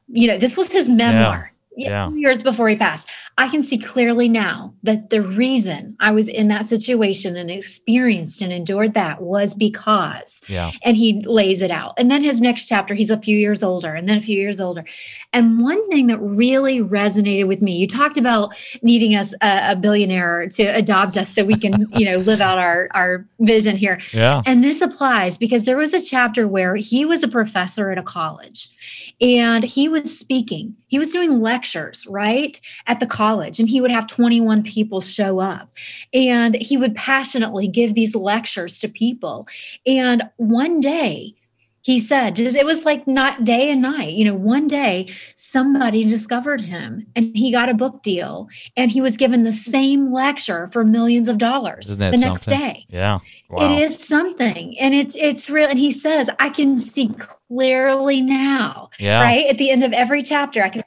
You 0.09 0.29
know, 0.29 0.39
this 0.39 0.57
was 0.57 0.71
his 0.71 0.89
memoir. 0.89 1.53
Yeah. 1.77 2.09
Two 2.09 2.19
years 2.19 2.43
before 2.43 2.69
he 2.69 2.77
passed. 2.77 3.09
I 3.39 3.49
can 3.49 3.63
see 3.63 3.79
clearly 3.79 4.29
now 4.29 4.75
that 4.83 5.11
the 5.11 5.23
reason 5.23 5.97
I 6.01 6.11
was 6.11 6.29
in 6.29 6.49
that 6.49 6.67
situation 6.67 7.37
and 7.37 7.51
experienced 7.51 8.43
and 8.43 8.53
endured 8.53 8.95
that 8.95 9.23
was 9.23 9.55
because, 9.55 10.41
yeah, 10.49 10.71
and 10.83 10.97
he 10.97 11.23
lays 11.23 11.63
it 11.63 11.71
out. 11.71 11.95
And 11.97 12.11
then 12.11 12.23
his 12.23 12.41
next 12.41 12.65
chapter, 12.67 12.95
he's 12.95 13.11
a 13.11 13.17
few 13.17 13.37
years 13.37 13.63
older 13.63 13.95
and 13.95 14.09
then 14.09 14.19
a 14.19 14.21
few 14.21 14.39
years 14.39 14.61
older. 14.61 14.85
And 15.33 15.63
one 15.63 15.89
thing 15.89 16.09
that 16.09 16.19
really 16.19 16.81
resonated 16.81 17.49
with 17.49 17.63
me, 17.63 17.77
you 17.77 17.89
talked 17.89 18.19
about 18.19 18.55
needing 18.83 19.15
us 19.15 19.33
a, 19.43 19.73
a 19.73 19.77
billionaire 19.77 20.49
to 20.51 20.65
adopt 20.65 21.17
us 21.17 21.31
so 21.31 21.45
we 21.45 21.57
can, 21.57 21.87
you 21.97 22.05
know, 22.05 22.19
live 22.19 22.41
out 22.41 22.59
our, 22.59 22.89
our 22.93 23.27
vision 23.41 23.77
here. 23.77 23.99
yeah, 24.13 24.43
And 24.45 24.63
this 24.63 24.83
applies 24.83 25.39
because 25.39 25.65
there 25.65 25.77
was 25.77 25.95
a 25.95 26.03
chapter 26.03 26.47
where 26.47 26.77
he 26.77 27.05
was 27.05 27.23
a 27.23 27.29
professor 27.29 27.91
at 27.91 27.99
a 27.99 28.03
college 28.03 28.73
and 29.21 29.65
he 29.65 29.89
was 29.89 30.19
speaking. 30.19 30.77
He 30.89 30.99
was 30.99 31.11
doing 31.11 31.41
lectures, 31.41 32.07
right, 32.07 32.61
at 32.87 33.01
the 33.01 33.07
college, 33.07 33.22
and 33.59 33.69
he 33.69 33.81
would 33.81 33.91
have 33.91 34.07
21 34.07 34.63
people 34.63 35.01
show 35.01 35.41
up. 35.41 35.73
And 36.13 36.55
he 36.57 36.77
would 36.77 36.95
passionately 36.95 37.69
give 37.69 37.95
these 37.95 38.15
lectures 38.15 38.79
to 38.81 38.89
people. 38.89 39.47
And 39.87 40.23
one 40.37 40.81
day, 40.81 41.35
he 41.83 41.99
said, 41.99 42.37
just 42.37 42.57
it 42.57 42.65
was 42.65 42.85
like 42.85 43.09
not 43.09 43.43
day 43.43 43.69
and 43.71 43.83
night. 43.83 44.13
You 44.13 44.25
know, 44.25 44.35
one 44.35 44.69
day 44.69 45.13
somebody 45.35 46.05
discovered 46.05 46.61
him 46.61 47.07
and 47.17 47.37
he 47.37 47.51
got 47.51 47.69
a 47.69 47.75
book 47.75 48.05
deal 48.05 48.49
and 48.77 48.91
he 48.91 49.01
was 49.01 49.17
given 49.17 49.43
the 49.43 49.53
same 49.53 50.13
lecture 50.13 50.69
for 50.73 50.85
millions 50.85 51.27
of 51.27 51.39
dollars 51.39 51.89
the 51.89 52.11
next 52.11 52.23
something? 52.23 52.59
day. 52.59 52.87
yeah. 52.89 53.19
Wow. 53.51 53.71
It 53.71 53.83
is 53.83 53.99
something, 53.99 54.79
and 54.79 54.95
it's 54.95 55.15
it's 55.15 55.51
real. 55.51 55.69
And 55.69 55.79
he 55.79 55.91
says, 55.91 56.31
"I 56.39 56.49
can 56.49 56.79
see 56.79 57.09
clearly 57.09 58.23
now." 58.23 58.89
Yeah. 58.99 59.21
Right 59.21 59.47
at 59.47 59.59
the 59.59 59.69
end 59.69 59.85
of 59.85 59.93
every 59.93 60.23
chapter, 60.23 60.63
I 60.63 60.71
can 60.71 60.83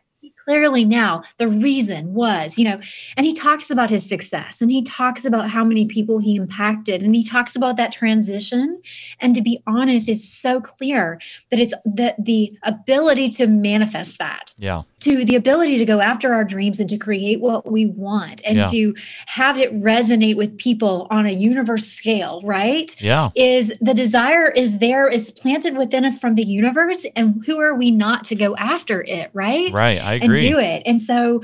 clearly 0.46 0.86
now 0.86 1.24
the 1.38 1.48
reason 1.48 2.14
was, 2.14 2.58
you 2.58 2.64
know. 2.64 2.80
And 3.18 3.26
he 3.26 3.34
talks 3.34 3.70
about 3.70 3.89
his 3.89 4.08
success, 4.08 4.62
and 4.62 4.72
he 4.72 4.84
talks 4.84 5.26
about 5.26 5.50
how 5.50 5.64
many 5.64 5.86
people 5.86 6.20
he 6.20 6.36
impacted, 6.36 7.02
and 7.02 7.14
he 7.16 7.24
talks 7.24 7.56
about 7.56 7.78
that 7.78 7.91
transition. 7.91 8.82
And 9.20 9.36
to 9.36 9.41
be 9.41 9.62
honest, 9.68 10.08
it's 10.08 10.28
so 10.28 10.62
clear 10.62 11.20
that 11.52 11.60
it's 11.60 11.74
the 11.84 12.16
the 12.20 12.54
ability 12.64 13.30
to 13.30 13.48
manifest 13.48 14.20
that 14.20 14.54
Yeah. 14.58 14.84
To 15.06 15.24
the 15.24 15.36
ability 15.36 15.78
to 15.78 15.86
go 15.86 16.01
after 16.01 16.34
our 16.34 16.43
dreams 16.43 16.80
and 16.80 16.89
to 16.89 16.97
create 16.97 17.39
what 17.39 17.72
we 17.72 17.86
want 17.86 18.41
and 18.43 18.58
Yeah. 18.58 18.70
to 18.72 18.95
have 19.28 19.60
it 19.60 19.72
resonate 19.82 20.36
with 20.36 20.58
people 20.58 21.06
on 21.12 21.28
a 21.28 21.32
universe 21.32 21.86
scale, 21.88 22.41
right? 22.43 22.95
Yeah. 22.99 23.30
Is 23.36 23.72
the 23.82 23.93
desire 23.93 24.49
is 24.49 24.80
there, 24.80 25.08
is 25.08 25.30
planted 25.32 25.78
within 25.78 26.06
us 26.06 26.18
from 26.18 26.34
the 26.34 26.43
universe, 26.43 27.06
and 27.16 27.43
who 27.45 27.60
are 27.60 27.76
we 27.76 27.91
not 27.91 28.24
to 28.26 28.36
go 28.36 28.56
after 28.58 29.03
it, 29.03 29.30
right? 29.34 29.72
Right. 29.72 30.01
I 30.01 30.16
and 30.16 30.24
agree. 30.24 30.49
do 30.49 30.58
it. 30.60 30.82
And 30.88 30.99
so, 30.99 31.43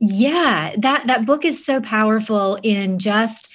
yeah, 0.00 0.74
that 0.78 1.06
that 1.08 1.26
book 1.26 1.44
is 1.44 1.64
so 1.64 1.80
powerful 1.80 2.58
in 2.62 2.98
just 2.98 3.48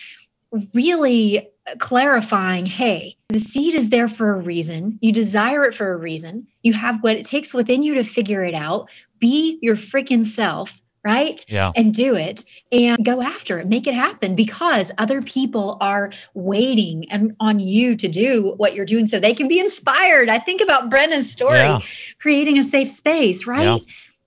really 0.74 1.50
clarifying 1.80 2.66
hey 2.66 3.16
the 3.30 3.40
seed 3.40 3.74
is 3.74 3.90
there 3.90 4.10
for 4.10 4.34
a 4.34 4.38
reason 4.38 5.00
you 5.02 5.14
desire 5.14 5.64
it 5.64 5.74
for 5.74 5.94
a 5.94 5.98
reason 5.98 6.46
you 6.62 6.74
have 6.74 7.02
what 7.02 7.16
it 7.16 7.26
takes 7.26 7.54
within 7.54 7.82
you 7.82 7.94
to 7.94 8.04
figure 8.04 8.44
it 8.44 8.54
out 8.54 8.90
be 9.28 9.58
your 9.62 9.76
freaking 9.76 10.26
self 10.26 10.68
right 11.06 11.44
Yeah. 11.50 11.72
and 11.76 11.94
do 11.94 12.16
it 12.16 12.44
and 12.72 13.04
go 13.12 13.16
after 13.22 13.54
it 13.60 13.68
make 13.68 13.88
it 13.88 13.94
happen 13.94 14.36
because 14.36 14.92
other 15.04 15.22
people 15.22 15.78
are 15.82 16.12
waiting 16.34 16.98
and 17.12 17.36
on 17.40 17.60
you 17.60 17.96
to 18.04 18.08
do 18.08 18.54
what 18.58 18.74
you're 18.76 18.86
doing 18.94 19.08
so 19.08 19.20
they 19.20 19.34
can 19.40 19.48
be 19.48 19.60
inspired 19.60 20.28
i 20.30 20.40
think 20.48 20.62
about 20.62 20.90
brenna's 20.90 21.30
story 21.32 21.58
Yeah. 21.60 21.80
creating 22.20 22.58
a 22.58 22.64
safe 22.64 22.90
space 22.90 23.46
right 23.48 23.64
Yeah. 23.64 23.78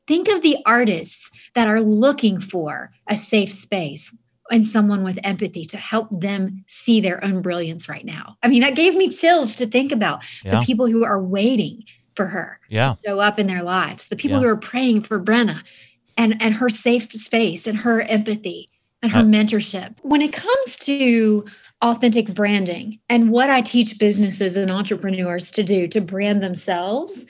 think 0.06 0.28
of 0.28 0.42
the 0.42 0.56
artists 0.66 1.30
that 1.54 1.66
are 1.68 1.80
looking 2.04 2.40
for 2.40 2.90
a 3.08 3.16
safe 3.16 3.52
space 3.52 4.04
and 4.50 4.64
someone 4.66 5.02
with 5.02 5.18
empathy 5.24 5.64
to 5.64 5.76
help 5.76 6.08
them 6.28 6.62
see 6.68 7.00
their 7.00 7.18
own 7.24 7.42
brilliance 7.42 7.88
right 7.88 8.04
now. 8.04 8.36
I 8.44 8.46
mean, 8.46 8.62
that 8.62 8.76
gave 8.76 8.94
me 8.94 9.08
chills 9.08 9.56
to 9.56 9.66
think 9.66 9.90
about 9.90 10.22
Yeah. 10.44 10.60
the 10.60 10.64
people 10.68 10.86
who 10.86 11.02
are 11.04 11.20
waiting 11.20 11.82
for 12.16 12.26
her 12.26 12.58
Yeah. 12.68 12.94
to 13.04 13.10
show 13.10 13.20
up 13.20 13.38
in 13.38 13.46
their 13.46 13.62
lives, 13.62 14.08
the 14.08 14.16
people 14.16 14.38
Yeah. 14.38 14.44
who 14.44 14.48
are 14.48 14.56
praying 14.56 15.02
for 15.02 15.20
Brenna 15.20 15.60
and, 16.16 16.40
and 16.40 16.54
her 16.54 16.68
safe 16.68 17.12
space 17.12 17.66
and 17.66 17.78
her 17.78 18.00
empathy 18.02 18.70
and 19.02 19.12
her 19.12 19.20
I- 19.20 19.24
mentorship. 19.24 19.96
When 20.02 20.22
it 20.22 20.32
comes 20.32 20.76
to 20.78 21.44
authentic 21.82 22.32
branding 22.32 22.98
and 23.10 23.28
what 23.30 23.50
I 23.50 23.60
teach 23.60 23.98
businesses 23.98 24.56
and 24.56 24.70
entrepreneurs 24.70 25.50
to 25.50 25.62
do 25.62 25.86
to 25.88 26.00
brand 26.00 26.42
themselves, 26.42 27.26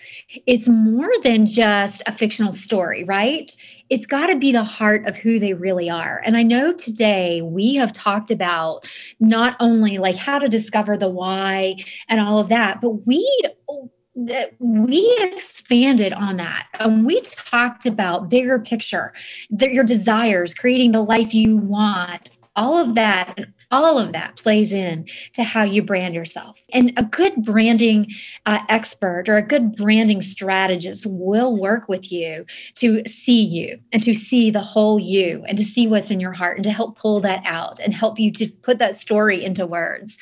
it's 0.47 0.68
more 0.68 1.11
than 1.24 1.47
just 1.49 2.01
a 2.07 2.12
fictional 2.12 2.53
story, 2.53 3.03
right? 3.03 3.53
It's 3.91 4.07
got 4.07 4.28
to 4.28 4.37
be 4.37 4.53
the 4.53 4.62
heart 4.62 5.05
of 5.07 5.16
who 5.16 5.41
they 5.41 5.53
really 5.53 5.91
are. 5.91 6.22
And 6.24 6.37
I 6.37 6.45
know 6.45 6.72
today 6.72 7.43
we 7.43 7.74
have 7.74 7.93
talked 7.93 8.30
about 8.30 8.87
not 9.18 9.57
only 9.59 9.99
like 9.99 10.16
how 10.16 10.39
to 10.39 10.49
discover 10.49 10.97
the 10.97 11.09
why 11.09 11.74
and 12.09 12.20
all 12.20 12.39
of 12.39 12.49
that, 12.49 12.80
but 12.80 13.05
we 13.05 13.28
we 14.59 15.19
expanded 15.21 16.12
on 16.14 16.39
that 16.39 16.67
and 16.81 17.05
we 17.05 17.21
talked 17.21 17.85
about 17.85 18.31
bigger 18.31 18.59
picture 18.59 19.12
that 19.51 19.73
your 19.73 19.85
desires 19.85 20.55
creating 20.55 20.93
the 20.93 21.03
life 21.03 21.35
you 21.35 21.59
want 21.59 22.31
all 22.57 22.79
of 22.79 22.95
that 22.95 23.39
all 23.71 23.99
of 23.99 24.12
that 24.12 24.37
plays 24.37 24.73
in 24.73 25.07
to 25.33 25.43
how 25.43 25.62
you 25.62 25.83
brand 25.83 26.14
yourself. 26.14 26.62
And 26.73 26.93
a 26.97 27.03
good 27.03 27.45
branding 27.45 28.12
uh, 28.47 28.61
expert 28.69 29.29
or 29.29 29.37
a 29.37 29.43
good 29.43 29.75
branding 29.77 30.21
strategist 30.21 31.05
will 31.07 31.57
work 31.57 31.89
with 31.89 32.11
you 32.12 32.47
to 32.77 33.03
see 33.07 33.43
you 33.43 33.81
and 33.93 34.03
to 34.03 34.14
see 34.14 34.51
the 34.51 34.61
whole 34.61 34.99
you 35.01 35.45
and 35.49 35.59
to 35.59 35.64
see 35.64 35.87
what's 35.87 36.11
in 36.11 36.21
your 36.21 36.33
heart 36.33 36.59
and 36.59 36.64
to 36.64 36.73
help 36.73 36.97
pull 36.99 37.21
that 37.21 37.43
out 37.45 37.79
and 37.81 37.95
help 37.95 38.19
you 38.19 38.33
to 38.33 38.49
put 38.62 38.79
that 38.79 38.95
story 38.95 39.45
into 39.45 39.67
words. 39.67 40.17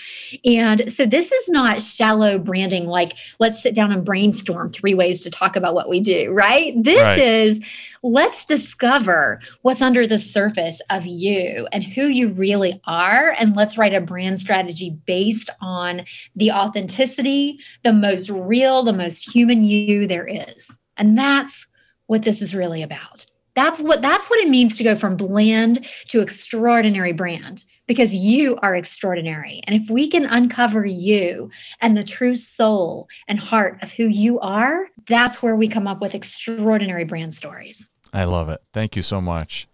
And 0.45 0.93
so 0.93 1.07
this 1.07 1.31
is 1.31 1.49
not 1.49 1.83
shallow 1.83 2.39
branding 2.39 2.87
like 2.87 3.17
let's 3.39 3.63
sit 3.63 3.75
down 3.75 3.93
and 3.93 4.05
brainstorm 4.05 4.71
three 4.71 4.95
ways 4.95 5.23
to 5.23 5.31
talk 5.31 5.57
about 5.57 5.75
what 5.75 5.89
we 5.89 6.01
do 6.01 6.33
right? 6.33 6.75
This 6.83 6.99
Right. 6.99 7.19
is 7.19 7.61
let's 8.05 8.45
discover 8.45 9.41
what's 9.63 9.81
under 9.81 10.07
the 10.07 10.19
surface 10.19 10.81
of 10.91 11.07
you 11.07 11.67
and 11.73 11.83
who 11.83 12.07
you 12.07 12.29
really 12.29 12.81
are. 12.85 13.35
And 13.39 13.57
let's 13.57 13.79
write 13.79 13.95
a 13.95 14.01
brand 14.01 14.39
strategy 14.39 14.91
based 15.07 15.49
on 15.63 16.05
the 16.37 16.53
authenticity, 16.53 17.59
the 17.83 17.95
most 17.95 18.29
real, 18.29 18.83
the 18.83 18.93
most 18.93 19.35
human 19.35 19.63
you 19.63 20.07
there 20.07 20.29
is. 20.29 20.71
And 20.99 21.17
that's 21.17 21.67
what 22.07 22.23
this 22.23 22.43
is 22.43 22.55
really 22.55 22.83
about. 22.83 23.25
That's 23.57 23.81
what 23.81 24.03
that's 24.03 24.29
what 24.29 24.41
it 24.41 24.51
means 24.51 24.77
to 24.77 24.85
go 24.85 24.97
from 24.97 25.17
bland 25.17 25.87
to 26.09 26.21
extraordinary 26.21 27.13
brand 27.13 27.65
because 27.87 28.15
you 28.15 28.57
are 28.57 28.75
extraordinary. 28.75 29.63
And 29.67 29.81
if 29.81 29.91
we 29.91 30.09
can 30.09 30.27
uncover 30.27 30.85
you 30.85 31.51
and 31.81 31.97
the 31.97 32.05
true 32.05 32.35
soul 32.35 33.09
and 33.29 33.39
heart 33.39 33.83
of 33.83 33.93
who 33.93 34.07
you 34.07 34.41
are, 34.41 34.89
that's 35.07 35.43
where 35.43 35.57
we 35.57 35.69
come 35.69 35.87
up 35.87 36.01
with 36.01 36.15
extraordinary 36.15 37.05
brand 37.05 37.35
stories. 37.35 37.87
I 38.15 38.25
love 38.25 38.49
it. 38.49 38.63
Thank 38.73 38.97
you 38.97 39.03
so 39.03 39.21
much. 39.21 39.69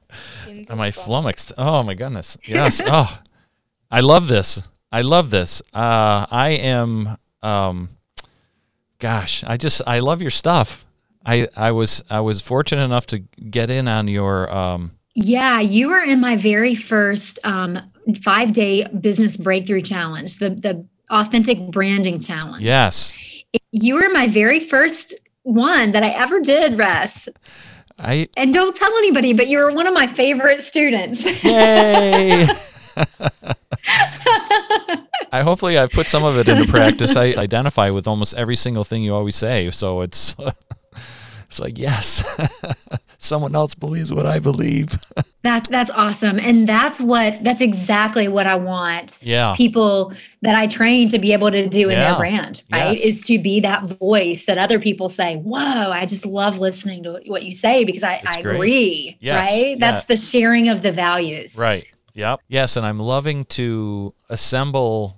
Am 0.49 0.80
I 0.80 0.91
flummoxed? 0.91 1.53
Oh 1.57 1.82
my 1.84 1.95
goodness. 1.95 2.36
Yes. 2.47 2.80
oh, 2.84 3.20
I 3.91 4.01
love 4.01 4.26
this. 4.28 4.66
I 4.91 5.03
love 5.03 5.30
this. 5.30 5.62
Uh, 5.72 6.26
I 6.30 6.51
am. 6.61 7.16
Um, 7.43 7.91
gosh, 8.99 9.45
I 9.45 9.57
just 9.57 9.82
I 9.86 10.01
love 10.01 10.20
your 10.20 10.30
stuff. 10.32 10.86
I 11.24 11.49
I 11.57 11.70
was 11.70 12.03
I 12.11 12.20
was 12.20 12.41
fortunate 12.41 12.82
enough 12.84 13.07
to 13.09 13.18
get 13.18 13.70
in 13.70 13.86
on 13.88 14.09
your. 14.09 14.53
Um, 14.53 14.93
Yeah, 15.14 15.61
you 15.61 15.88
were 15.88 16.03
in 16.03 16.20
my 16.20 16.36
very 16.36 16.74
first 16.74 17.38
um, 17.45 17.78
five 18.24 18.53
day 18.53 18.84
business 19.01 19.36
breakthrough 19.36 19.82
challenge, 19.82 20.38
the 20.38 20.51
the 20.51 20.84
authentic 21.11 21.70
branding 21.70 22.20
challenge. 22.20 22.62
yes. 22.64 23.14
You 23.72 23.95
were 23.97 24.09
my 24.12 24.28
very 24.28 24.61
first 24.61 25.14
one 25.43 25.93
that 25.93 26.03
I 26.05 26.11
ever 26.11 26.41
did, 26.41 26.78
Russ. 26.78 27.28
I 28.03 28.28
And 28.36 28.53
don't 28.55 28.74
tell 28.74 28.90
anybody, 28.98 29.32
but 29.32 29.48
you 29.48 29.59
were 29.59 29.72
one 29.72 29.86
of 29.86 29.94
my 29.94 30.07
favorite 30.07 30.61
students. 30.62 31.24
yay. 31.44 32.46
I 35.32 35.42
hopefully 35.42 35.78
I've 35.78 35.92
put 35.92 36.09
some 36.09 36.24
of 36.24 36.36
it 36.38 36.48
into 36.48 36.66
practice. 36.70 37.14
I 37.16 37.26
identify 37.36 37.90
with 37.90 38.09
almost 38.09 38.34
every 38.34 38.57
single 38.57 38.84
thing 38.84 39.03
you 39.03 39.14
always 39.14 39.36
say, 39.36 39.70
so 39.70 40.01
it's 40.01 40.34
it's 41.51 41.59
like 41.59 41.78
yes, 41.78 42.22
someone 43.18 43.57
else 43.57 43.74
believes 43.74 44.12
what 44.12 44.24
I 44.24 44.38
believe. 44.38 44.96
that's 45.42 45.68
that's 45.68 45.90
awesome. 45.90 46.38
And 46.38 46.68
that's 46.68 47.01
what 47.01 47.42
that's 47.42 47.61
exactly 47.61 48.28
what 48.28 48.46
I 48.46 48.55
want 48.55 49.18
Yeah, 49.20 49.55
people 49.57 50.12
that 50.42 50.55
I 50.55 50.68
train 50.68 51.09
to 51.09 51.18
be 51.18 51.32
able 51.32 51.51
to 51.51 51.68
do 51.68 51.88
in 51.88 51.98
Yeah. 51.98 52.11
their 52.11 52.18
brand, 52.18 52.62
right? 52.70 52.96
Yes. 52.96 53.05
Is 53.05 53.24
to 53.26 53.38
be 53.40 53.59
that 53.61 53.82
voice 53.98 54.44
that 54.44 54.59
other 54.59 54.78
people 54.78 55.09
say, 55.09 55.36
Whoa, 55.38 55.59
I 55.90 56.07
just 56.07 56.24
love 56.24 56.59
listening 56.59 57.03
to 57.03 57.20
what 57.26 57.42
you 57.42 57.53
say 57.53 57.84
because 57.84 58.05
I, 58.05 58.22
I 58.24 58.38
agree. 58.38 59.18
Yes. 59.20 59.51
Right? 59.51 59.76
That's 59.80 60.07
the 60.07 60.16
sharing 60.16 60.68
of 60.68 60.82
the 60.82 60.92
values. 60.92 61.57
right. 61.57 61.86
Yep. 62.14 62.40
Yes, 62.48 62.76
and 62.76 62.84
I'm 62.84 62.98
loving 62.98 63.44
to 63.46 64.14
assemble 64.28 65.16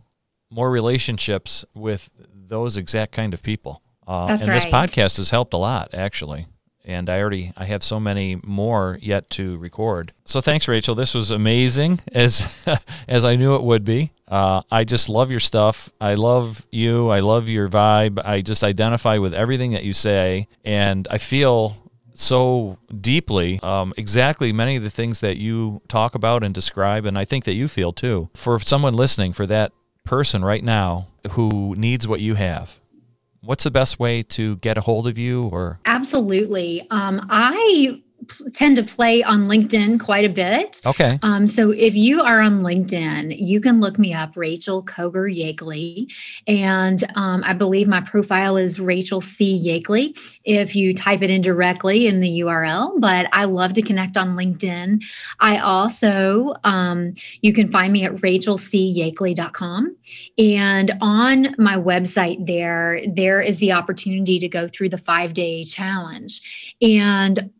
more 0.50 0.70
relationships 0.70 1.64
with 1.74 2.10
those 2.34 2.76
exact 2.76 3.12
kind 3.12 3.32
of 3.34 3.42
people. 3.42 3.82
Uh, 4.06 4.26
That's 4.26 4.44
and 4.44 4.52
this 4.52 4.66
podcast 4.66 5.16
has 5.16 5.30
helped 5.30 5.54
a 5.54 5.58
lot, 5.58 5.94
actually. 5.94 6.46
And 6.84 7.08
I 7.08 7.20
already 7.20 7.52
I 7.56 7.66
have 7.66 7.82
so 7.82 8.00
many 8.00 8.40
more 8.42 8.98
yet 9.00 9.30
to 9.30 9.56
record. 9.58 10.12
So 10.24 10.40
thanks, 10.40 10.66
Rachel. 10.66 10.96
This 10.96 11.14
was 11.14 11.30
amazing, 11.30 12.00
as 12.12 12.66
as 13.06 13.24
I 13.24 13.36
knew 13.36 13.54
it 13.54 13.62
would 13.62 13.84
be. 13.84 14.12
Uh, 14.26 14.62
I 14.70 14.84
just 14.84 15.08
love 15.08 15.30
your 15.30 15.40
stuff. 15.40 15.92
I 16.00 16.14
love 16.14 16.66
you. 16.72 17.08
I 17.08 17.20
love 17.20 17.48
your 17.48 17.68
vibe. 17.68 18.20
I 18.24 18.40
just 18.40 18.64
identify 18.64 19.18
with 19.18 19.32
everything 19.32 19.72
that 19.72 19.84
you 19.84 19.92
say, 19.92 20.48
and 20.64 21.06
I 21.10 21.18
feel 21.18 21.76
so 22.14 22.78
deeply 23.00 23.58
um, 23.62 23.94
exactly 23.96 24.52
many 24.52 24.76
of 24.76 24.82
the 24.82 24.90
things 24.90 25.20
that 25.20 25.36
you 25.36 25.80
talk 25.88 26.14
about 26.14 26.42
and 26.42 26.54
describe, 26.54 27.04
and 27.04 27.18
I 27.18 27.24
think 27.24 27.44
that 27.44 27.54
you 27.54 27.68
feel 27.68 27.92
too. 27.92 28.28
For 28.34 28.58
someone 28.60 28.94
listening, 28.94 29.32
for 29.32 29.46
that 29.46 29.72
person 30.04 30.44
right 30.44 30.64
now 30.64 31.08
who 31.32 31.74
needs 31.76 32.08
what 32.08 32.20
you 32.20 32.34
have, 32.34 32.80
what's 33.44 33.64
the 33.64 33.70
best 33.70 33.98
way 33.98 34.22
to 34.22 34.56
get 34.56 34.78
a 34.78 34.80
hold 34.80 35.06
of 35.06 35.18
you? 35.18 35.44
Or 35.48 35.80
Absolutely. 35.86 36.86
Um, 36.90 37.26
I 37.30 38.00
p- 38.28 38.50
tend 38.52 38.76
to 38.76 38.82
play 38.82 39.22
on 39.22 39.48
LinkedIn 39.48 40.00
quite 40.00 40.24
a 40.24 40.28
bit. 40.28 40.80
okay, 40.86 41.18
Um, 41.22 41.46
so 41.46 41.70
if 41.70 41.94
you 41.94 42.20
are 42.22 42.40
on 42.40 42.62
LinkedIn, 42.62 43.36
you 43.38 43.60
can 43.60 43.80
look 43.80 43.98
me 43.98 44.12
up, 44.14 44.36
Rachel 44.36 44.82
Koger 44.84 45.28
Yakeley. 45.34 46.06
And 46.46 47.02
um, 47.14 47.42
I 47.44 47.52
believe 47.52 47.88
my 47.88 48.00
profile 48.00 48.56
is 48.56 48.78
Rachel 48.80 49.20
C. 49.20 49.60
Yakeley 49.64 50.16
if 50.44 50.74
you 50.74 50.94
type 50.94 51.22
it 51.22 51.30
in 51.30 51.42
directly 51.42 52.06
in 52.06 52.20
the 52.20 52.40
URL. 52.40 52.98
But 53.00 53.28
I 53.32 53.44
love 53.44 53.72
to 53.74 53.82
connect 53.82 54.16
on 54.16 54.36
LinkedIn. 54.36 55.02
I 55.40 55.58
also, 55.58 56.54
um, 56.64 57.14
you 57.40 57.52
can 57.52 57.70
find 57.70 57.92
me 57.92 58.04
at 58.04 58.12
rachelcyakeley.com. 58.16 59.96
And 60.38 60.92
on 61.00 61.54
my 61.58 61.76
website 61.76 62.46
there, 62.46 63.00
there 63.14 63.40
is 63.40 63.58
the 63.58 63.72
opportunity 63.72 64.38
to 64.38 64.48
go 64.48 64.68
through 64.68 64.90
the 64.90 64.98
five 64.98 65.34
day 65.34 65.64
challenge. 65.64 66.40
And 66.80 67.50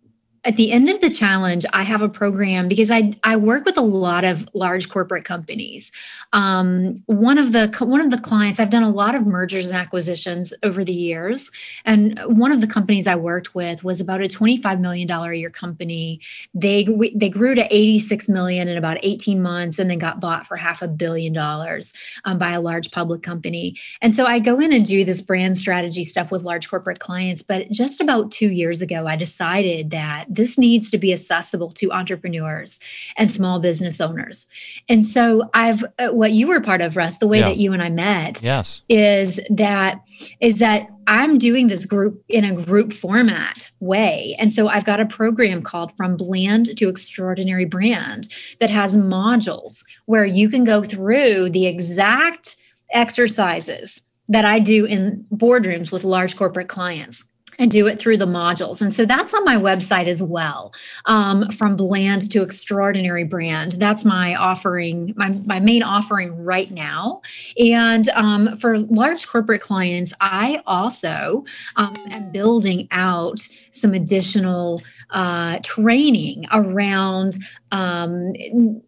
at 0.45 0.57
the 0.57 0.73
end 0.73 0.89
of 0.89 1.01
the 1.01 1.11
challenge, 1.11 1.65
I 1.73 1.85
have 1.85 2.03
a 2.03 2.09
program 2.09 2.67
because 2.67 2.91
I 2.91 3.17
I 3.23 3.37
work 3.37 3.65
with 3.65 3.77
a 3.77 3.83
lot 3.83 4.25
of 4.25 4.49
large 4.55 4.89
corporate 4.89 5.25
companies. 5.25 5.93
Um, 6.33 7.03
one 7.07 7.39
of 7.39 7.53
the 7.53 7.69
one 7.79 8.01
of 8.01 8.11
the 8.11 8.19
clients 8.19 8.59
I've 8.59 8.71
done 8.71 8.83
a 8.83 8.91
lot 8.91 9.15
of 9.15 9.25
mergers 9.25 9.69
and 9.69 9.77
acquisitions 9.77 10.53
over 10.65 10.83
the 10.83 10.93
years, 10.93 11.51
and 11.85 12.19
one 12.25 12.51
of 12.51 12.61
the 12.61 12.67
companies 12.67 13.07
I 13.07 13.15
worked 13.15 13.55
with 13.55 13.85
was 13.85 14.01
about 14.01 14.21
a 14.21 14.27
twenty 14.27 14.57
five 14.57 14.81
million 14.81 15.07
dollar 15.07 15.31
a 15.31 15.37
year 15.37 15.51
company. 15.51 16.21
They 16.55 16.89
they 17.15 17.29
grew 17.29 17.55
to 17.55 17.65
eighty 17.73 18.01
six 18.01 18.29
million 18.29 18.67
in 18.67 18.77
about 18.77 18.99
eighteen 19.05 19.43
months, 19.43 19.79
and 19.79 19.89
then 19.89 19.99
got 19.99 20.19
bought 20.19 20.49
for 20.49 20.57
half 20.57 20.83
a 20.83 20.89
billion 20.89 21.33
dollars 21.33 21.93
um, 22.25 22.39
by 22.39 22.51
a 22.51 22.61
large 22.61 22.91
public 22.91 23.23
company. 23.23 23.79
And 24.01 24.13
so 24.13 24.27
I 24.27 24.41
go 24.41 24.59
in 24.59 24.73
and 24.73 24.85
do 24.85 25.05
this 25.05 25.23
brand 25.23 25.57
strategy 25.57 26.03
stuff 26.03 26.33
with 26.33 26.43
large 26.43 26.69
corporate 26.69 26.99
clients. 26.99 27.43
But 27.43 27.71
just 27.71 28.01
about 28.01 28.33
two 28.33 28.49
years 28.49 28.83
ago, 28.83 29.07
I 29.07 29.15
decided 29.15 29.91
that 29.91 30.32
this 30.35 30.57
needs 30.57 30.91
to 30.91 30.99
be 30.99 31.13
accessible 31.13 31.71
to 31.73 31.93
entrepreneurs 31.93 32.81
and 33.17 33.31
small 33.31 33.61
business 33.61 34.01
owners. 34.01 34.47
And 34.89 35.05
so 35.05 35.51
I've 35.55 35.85
uh, 35.99 36.09
what 36.09 36.33
you 36.33 36.47
were 36.47 36.61
part 36.61 36.81
of, 36.81 36.97
Russ, 36.97 37.19
the 37.19 37.29
way 37.29 37.41
yeah. 37.41 37.49
that 37.49 37.59
you 37.59 37.73
and 37.73 37.83
I 37.83 37.91
met, 37.91 38.43
yes, 38.43 38.83
is 38.89 39.41
that 39.51 40.01
is 40.41 40.59
that 40.59 40.89
I'm 41.07 41.39
doing 41.39 41.69
this 41.69 41.85
group 41.85 42.23
in 42.29 42.45
a 42.45 42.55
group 42.55 42.93
format 42.93 43.71
way. 43.81 44.37
And 44.39 44.53
so 44.53 44.69
I've 44.69 44.85
got 44.85 45.01
a 45.01 45.07
program 45.07 45.63
called 45.63 45.97
From 45.97 46.17
Bland 46.17 46.77
to 46.77 46.89
Extraordinary 46.89 47.65
Brand 47.65 48.29
that 48.61 48.71
has 48.71 48.97
modules 48.97 49.85
where 50.07 50.25
you 50.25 50.49
can 50.49 50.65
go 50.65 50.83
through 50.85 51.51
the 51.51 51.67
exact 51.67 52.57
exercises 52.93 54.01
that 54.29 54.45
I 54.45 54.61
do 54.61 54.85
in 54.85 55.27
boardrooms 55.33 55.91
with 55.91 56.05
large 56.05 56.37
corporate 56.37 56.69
clients 56.69 57.25
and 57.59 57.71
do 57.71 57.87
it 57.87 57.99
through 57.99 58.17
the 58.17 58.27
modules. 58.27 58.81
And 58.81 58.93
so 58.93 59.05
that's 59.05 59.35
on 59.35 59.45
my 59.45 59.57
website 59.57 60.07
as 60.07 60.23
well. 60.23 60.73
Um, 61.07 61.51
from 61.51 61.77
bland 61.77 62.31
to 62.33 62.43
extraordinary 62.43 63.25
brand. 63.25 63.73
That's 63.73 64.05
my 64.05 64.35
offering, 64.35 65.15
my, 65.17 65.31
my 65.45 65.61
main 65.61 65.83
offering 65.83 66.45
right 66.45 66.71
now. 66.71 67.23
And 67.59 68.09
um, 68.11 68.57
for 68.57 68.79
large 68.79 69.27
corporate 69.27 69.61
clients, 69.61 70.13
I 70.21 70.63
also 70.67 71.45
um, 71.77 71.95
am 72.11 72.31
building 72.33 72.89
out 72.91 73.47
some 73.71 73.95
additional 73.95 74.83
uh, 75.13 75.59
training 75.63 76.47
around 76.53 77.37
um, 77.71 78.33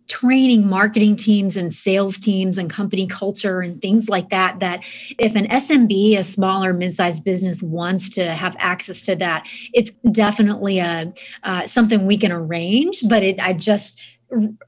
training 0.09 0.67
marketing 0.67 1.17
teams 1.17 1.57
and 1.57 1.73
sales 1.73 2.19
teams 2.19 2.59
and 2.59 2.69
company 2.69 3.07
culture 3.07 3.61
and 3.61 3.81
things 3.81 4.09
like 4.09 4.31
that. 4.31 4.61
That 4.61 4.85
if 5.19 5.35
an 5.37 5.47
SMB, 5.49 6.19
a 6.19 6.25
smaller 6.25 6.73
mid-sized 6.73 7.25
business, 7.25 7.63
wants 7.63 8.09
to 8.11 8.27
have 8.33 8.57
access 8.59 9.03
to 9.03 9.17
that, 9.17 9.47
it's 9.73 9.91
definitely 10.11 10.79
a 10.79 11.13
uh, 11.43 11.67
something 11.67 12.07
we 12.07 12.17
can 12.17 12.33
arrange. 12.33 13.01
But 13.07 13.23
it, 13.23 13.41
I 13.41 13.53
just 13.53 14.01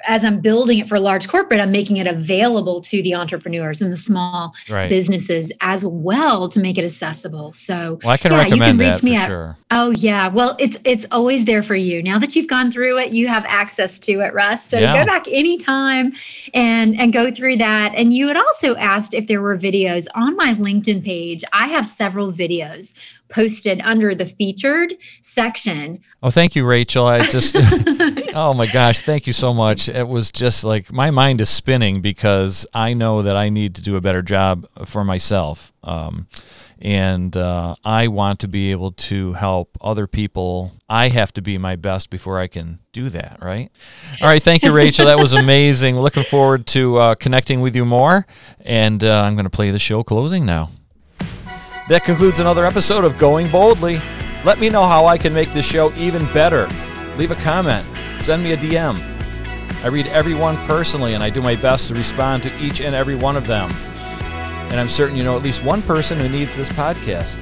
as 0.07 0.25
I'm 0.25 0.41
building 0.41 0.79
it 0.79 0.89
for 0.89 0.99
large 0.99 1.29
corporate, 1.29 1.61
I'm 1.61 1.73
making 1.73 1.97
it 1.97 2.07
available 2.07 2.81
to 2.83 3.03
the 3.03 3.15
entrepreneurs 3.15 3.81
and 3.81 3.93
the 3.93 3.97
small 3.97 4.55
right. 4.69 4.89
businesses 4.89 5.53
as 5.61 5.85
well 5.85 6.49
to 6.49 6.59
make 6.61 6.79
it 6.79 6.85
accessible. 6.85 7.53
So, 7.53 7.99
well, 8.03 8.13
I 8.13 8.17
can 8.17 8.33
yeah, 8.33 8.39
recommend 8.39 8.81
you 8.81 8.85
can 8.85 8.95
reach 8.95 9.03
me 9.03 9.17
at, 9.17 9.27
sure. 9.27 9.57
Oh 9.71 9.91
yeah, 9.91 10.29
well 10.29 10.55
it's 10.59 10.77
it's 10.85 11.07
always 11.11 11.45
there 11.45 11.63
for 11.63 11.75
you. 11.75 12.03
Now 12.03 12.19
that 12.19 12.37
you've 12.37 12.47
gone 12.47 12.71
through 12.71 12.99
it, 12.99 13.13
you 13.13 13.27
have 13.29 13.45
access 13.47 13.99
to 14.01 14.21
it, 14.21 14.33
Russ. 14.33 14.69
So 14.69 14.79
yeah. 14.79 15.05
go 15.05 15.07
back 15.07 15.27
anytime 15.29 16.13
and 16.55 16.99
and 17.01 17.13
go 17.13 17.33
through 17.33 17.57
that. 17.57 17.93
And 17.97 18.13
you 18.13 18.29
had 18.29 18.37
also 18.37 18.77
asked 18.77 19.13
if 19.13 19.27
there 19.27 19.43
were 19.43 19.59
videos 19.59 20.07
on 20.15 20.37
my 20.37 20.55
LinkedIn 20.55 21.05
page. 21.05 21.43
I 21.53 21.67
have 21.69 21.87
several 21.87 22.33
videos 22.33 22.93
posted 23.29 23.81
under 23.83 24.15
the 24.15 24.27
featured 24.27 24.95
section. 25.23 26.01
Oh, 26.23 26.31
thank 26.31 26.55
you, 26.55 26.65
Rachel. 26.65 27.07
I 27.07 27.27
just, 27.31 27.57
oh 28.35 28.55
my 28.55 28.67
gosh, 28.67 29.03
thank 29.03 29.27
you 29.27 29.33
so 29.33 29.53
much. 29.53 29.89
It 29.89 30.09
was 30.09 30.31
just 30.33 30.65
like 30.65 30.93
my 30.93 31.11
mind 31.11 31.41
is 31.41 31.51
spinning 31.51 32.01
because 32.01 32.67
I 32.75 32.95
know 32.95 33.23
that 33.23 33.37
I 33.37 33.49
need 33.49 33.75
to 33.77 33.83
do 33.83 33.97
a 33.97 34.01
better 34.01 34.23
job 34.23 34.67
for 34.85 35.05
myself. 35.05 35.73
Um, 35.83 36.27
and 36.79 37.37
uh, 37.37 37.77
I 37.85 38.09
want 38.09 38.41
to 38.41 38.49
be 38.49 38.71
able 38.71 38.93
to 38.93 39.33
help 39.33 39.79
other 39.81 40.07
people. 40.07 40.73
I 40.89 41.09
have 41.09 41.33
to 41.35 41.43
be 41.43 41.57
my 41.59 41.77
best 41.77 42.11
before 42.11 42.39
I 42.39 42.49
can 42.49 42.81
do 42.93 43.09
that, 43.09 43.39
right? 43.41 43.71
All 44.21 44.29
right, 44.29 44.43
thank 44.43 44.63
you, 44.63 44.73
Rachel. 44.73 45.07
That 45.07 45.19
was 45.19 45.33
amazing. 45.35 45.99
Looking 45.99 46.25
forward 46.25 46.67
to 46.69 46.99
uh, 46.99 47.15
connecting 47.15 47.61
with 47.61 47.75
you 47.75 47.85
more. 47.85 48.27
And 48.61 49.03
uh, 49.03 49.23
I'm 49.23 49.35
going 49.35 49.45
to 49.45 49.51
play 49.51 49.71
the 49.71 49.79
show 49.79 50.03
closing 50.03 50.45
now. 50.45 50.71
That 51.89 52.03
concludes 52.03 52.41
another 52.41 52.67
episode 52.67 53.05
of 53.05 53.17
Going 53.17 53.49
Boldly. 53.49 54.01
Let 54.45 54.59
me 54.59 54.69
know 54.69 54.85
how 54.85 55.07
I 55.07 55.17
can 55.17 55.33
make 55.33 55.53
this 55.53 55.65
show 55.65 55.93
even 55.95 56.25
better. 56.33 56.69
Leave 57.17 57.31
a 57.31 57.37
comment, 57.37 57.87
send 58.21 58.43
me 58.43 58.53
a 58.53 58.57
DM. 58.57 58.97
I 59.85 59.87
read 59.87 60.09
everyone 60.09 60.57
personally 60.67 61.15
and 61.15 61.23
I 61.23 61.31
do 61.31 61.41
my 61.41 61.55
best 61.55 61.87
to 61.87 61.95
respond 61.95 62.43
to 62.43 62.59
each 62.59 62.81
and 62.81 62.97
every 62.97 63.15
one 63.15 63.37
of 63.37 63.47
them. 63.47 63.71
And 64.69 64.81
I'm 64.81 64.89
certain 64.89 65.17
you 65.17 65.23
know 65.23 65.37
at 65.37 65.45
least 65.45 65.63
one 65.63 65.81
person 65.81 66.19
who 66.19 66.29
needs 66.29 66.57
this 66.57 66.69
podcast. 66.71 67.41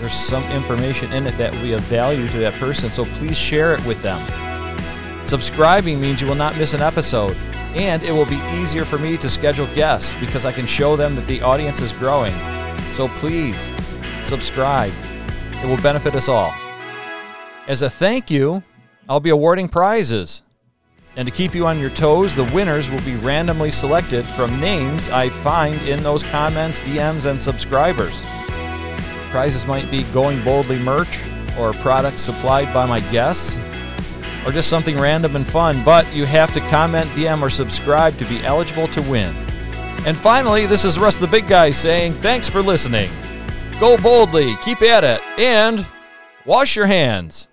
There's 0.00 0.12
some 0.12 0.42
information 0.50 1.12
in 1.12 1.28
it 1.28 1.38
that 1.38 1.52
will 1.52 1.62
be 1.62 1.72
of 1.74 1.80
value 1.82 2.26
to 2.26 2.38
that 2.38 2.54
person, 2.54 2.90
so 2.90 3.04
please 3.04 3.38
share 3.38 3.74
it 3.74 3.86
with 3.86 4.02
them. 4.02 4.20
Subscribing 5.24 6.00
means 6.00 6.20
you 6.20 6.26
will 6.26 6.34
not 6.34 6.58
miss 6.58 6.74
an 6.74 6.82
episode, 6.82 7.36
and 7.76 8.02
it 8.02 8.10
will 8.10 8.26
be 8.26 8.42
easier 8.60 8.84
for 8.84 8.98
me 8.98 9.16
to 9.18 9.30
schedule 9.30 9.68
guests 9.68 10.14
because 10.18 10.44
I 10.44 10.50
can 10.50 10.66
show 10.66 10.96
them 10.96 11.14
that 11.14 11.28
the 11.28 11.42
audience 11.42 11.80
is 11.80 11.92
growing. 11.92 12.34
So 12.94 13.08
please 13.08 13.72
subscribe. 14.22 14.92
It 15.54 15.66
will 15.66 15.82
benefit 15.82 16.14
us 16.14 16.28
all. 16.28 16.54
As 17.66 17.82
a 17.82 17.90
thank 17.90 18.30
you, 18.30 18.62
I'll 19.08 19.18
be 19.18 19.30
awarding 19.30 19.68
prizes. 19.68 20.44
And 21.16 21.26
to 21.26 21.34
keep 21.34 21.56
you 21.56 21.66
on 21.66 21.80
your 21.80 21.90
toes, 21.90 22.36
the 22.36 22.44
winners 22.54 22.88
will 22.88 23.00
be 23.00 23.16
randomly 23.16 23.72
selected 23.72 24.24
from 24.24 24.60
names 24.60 25.08
I 25.08 25.28
find 25.28 25.74
in 25.88 26.04
those 26.04 26.22
comments, 26.22 26.82
DMs, 26.82 27.28
and 27.28 27.42
subscribers. 27.42 28.22
Prizes 29.24 29.66
might 29.66 29.90
be 29.90 30.04
Going 30.12 30.40
Boldly 30.44 30.78
merch, 30.78 31.18
or 31.58 31.72
products 31.72 32.22
supplied 32.22 32.72
by 32.72 32.86
my 32.86 33.00
guests, 33.10 33.58
or 34.46 34.52
just 34.52 34.70
something 34.70 34.96
random 34.96 35.34
and 35.34 35.48
fun, 35.48 35.82
but 35.82 36.06
you 36.14 36.26
have 36.26 36.54
to 36.54 36.60
comment, 36.70 37.10
DM, 37.10 37.42
or 37.42 37.50
subscribe 37.50 38.16
to 38.18 38.24
be 38.26 38.38
eligible 38.44 38.86
to 38.86 39.02
win. 39.02 39.43
And 40.06 40.18
finally, 40.18 40.66
this 40.66 40.84
is 40.84 40.98
Russ 40.98 41.16
the 41.16 41.26
Big 41.26 41.48
Guy 41.48 41.70
saying 41.70 42.12
thanks 42.14 42.48
for 42.48 42.62
listening. 42.62 43.10
Go 43.80 43.96
boldly, 43.96 44.56
keep 44.62 44.82
at 44.82 45.02
it, 45.02 45.20
and 45.38 45.86
wash 46.44 46.76
your 46.76 46.86
hands. 46.86 47.48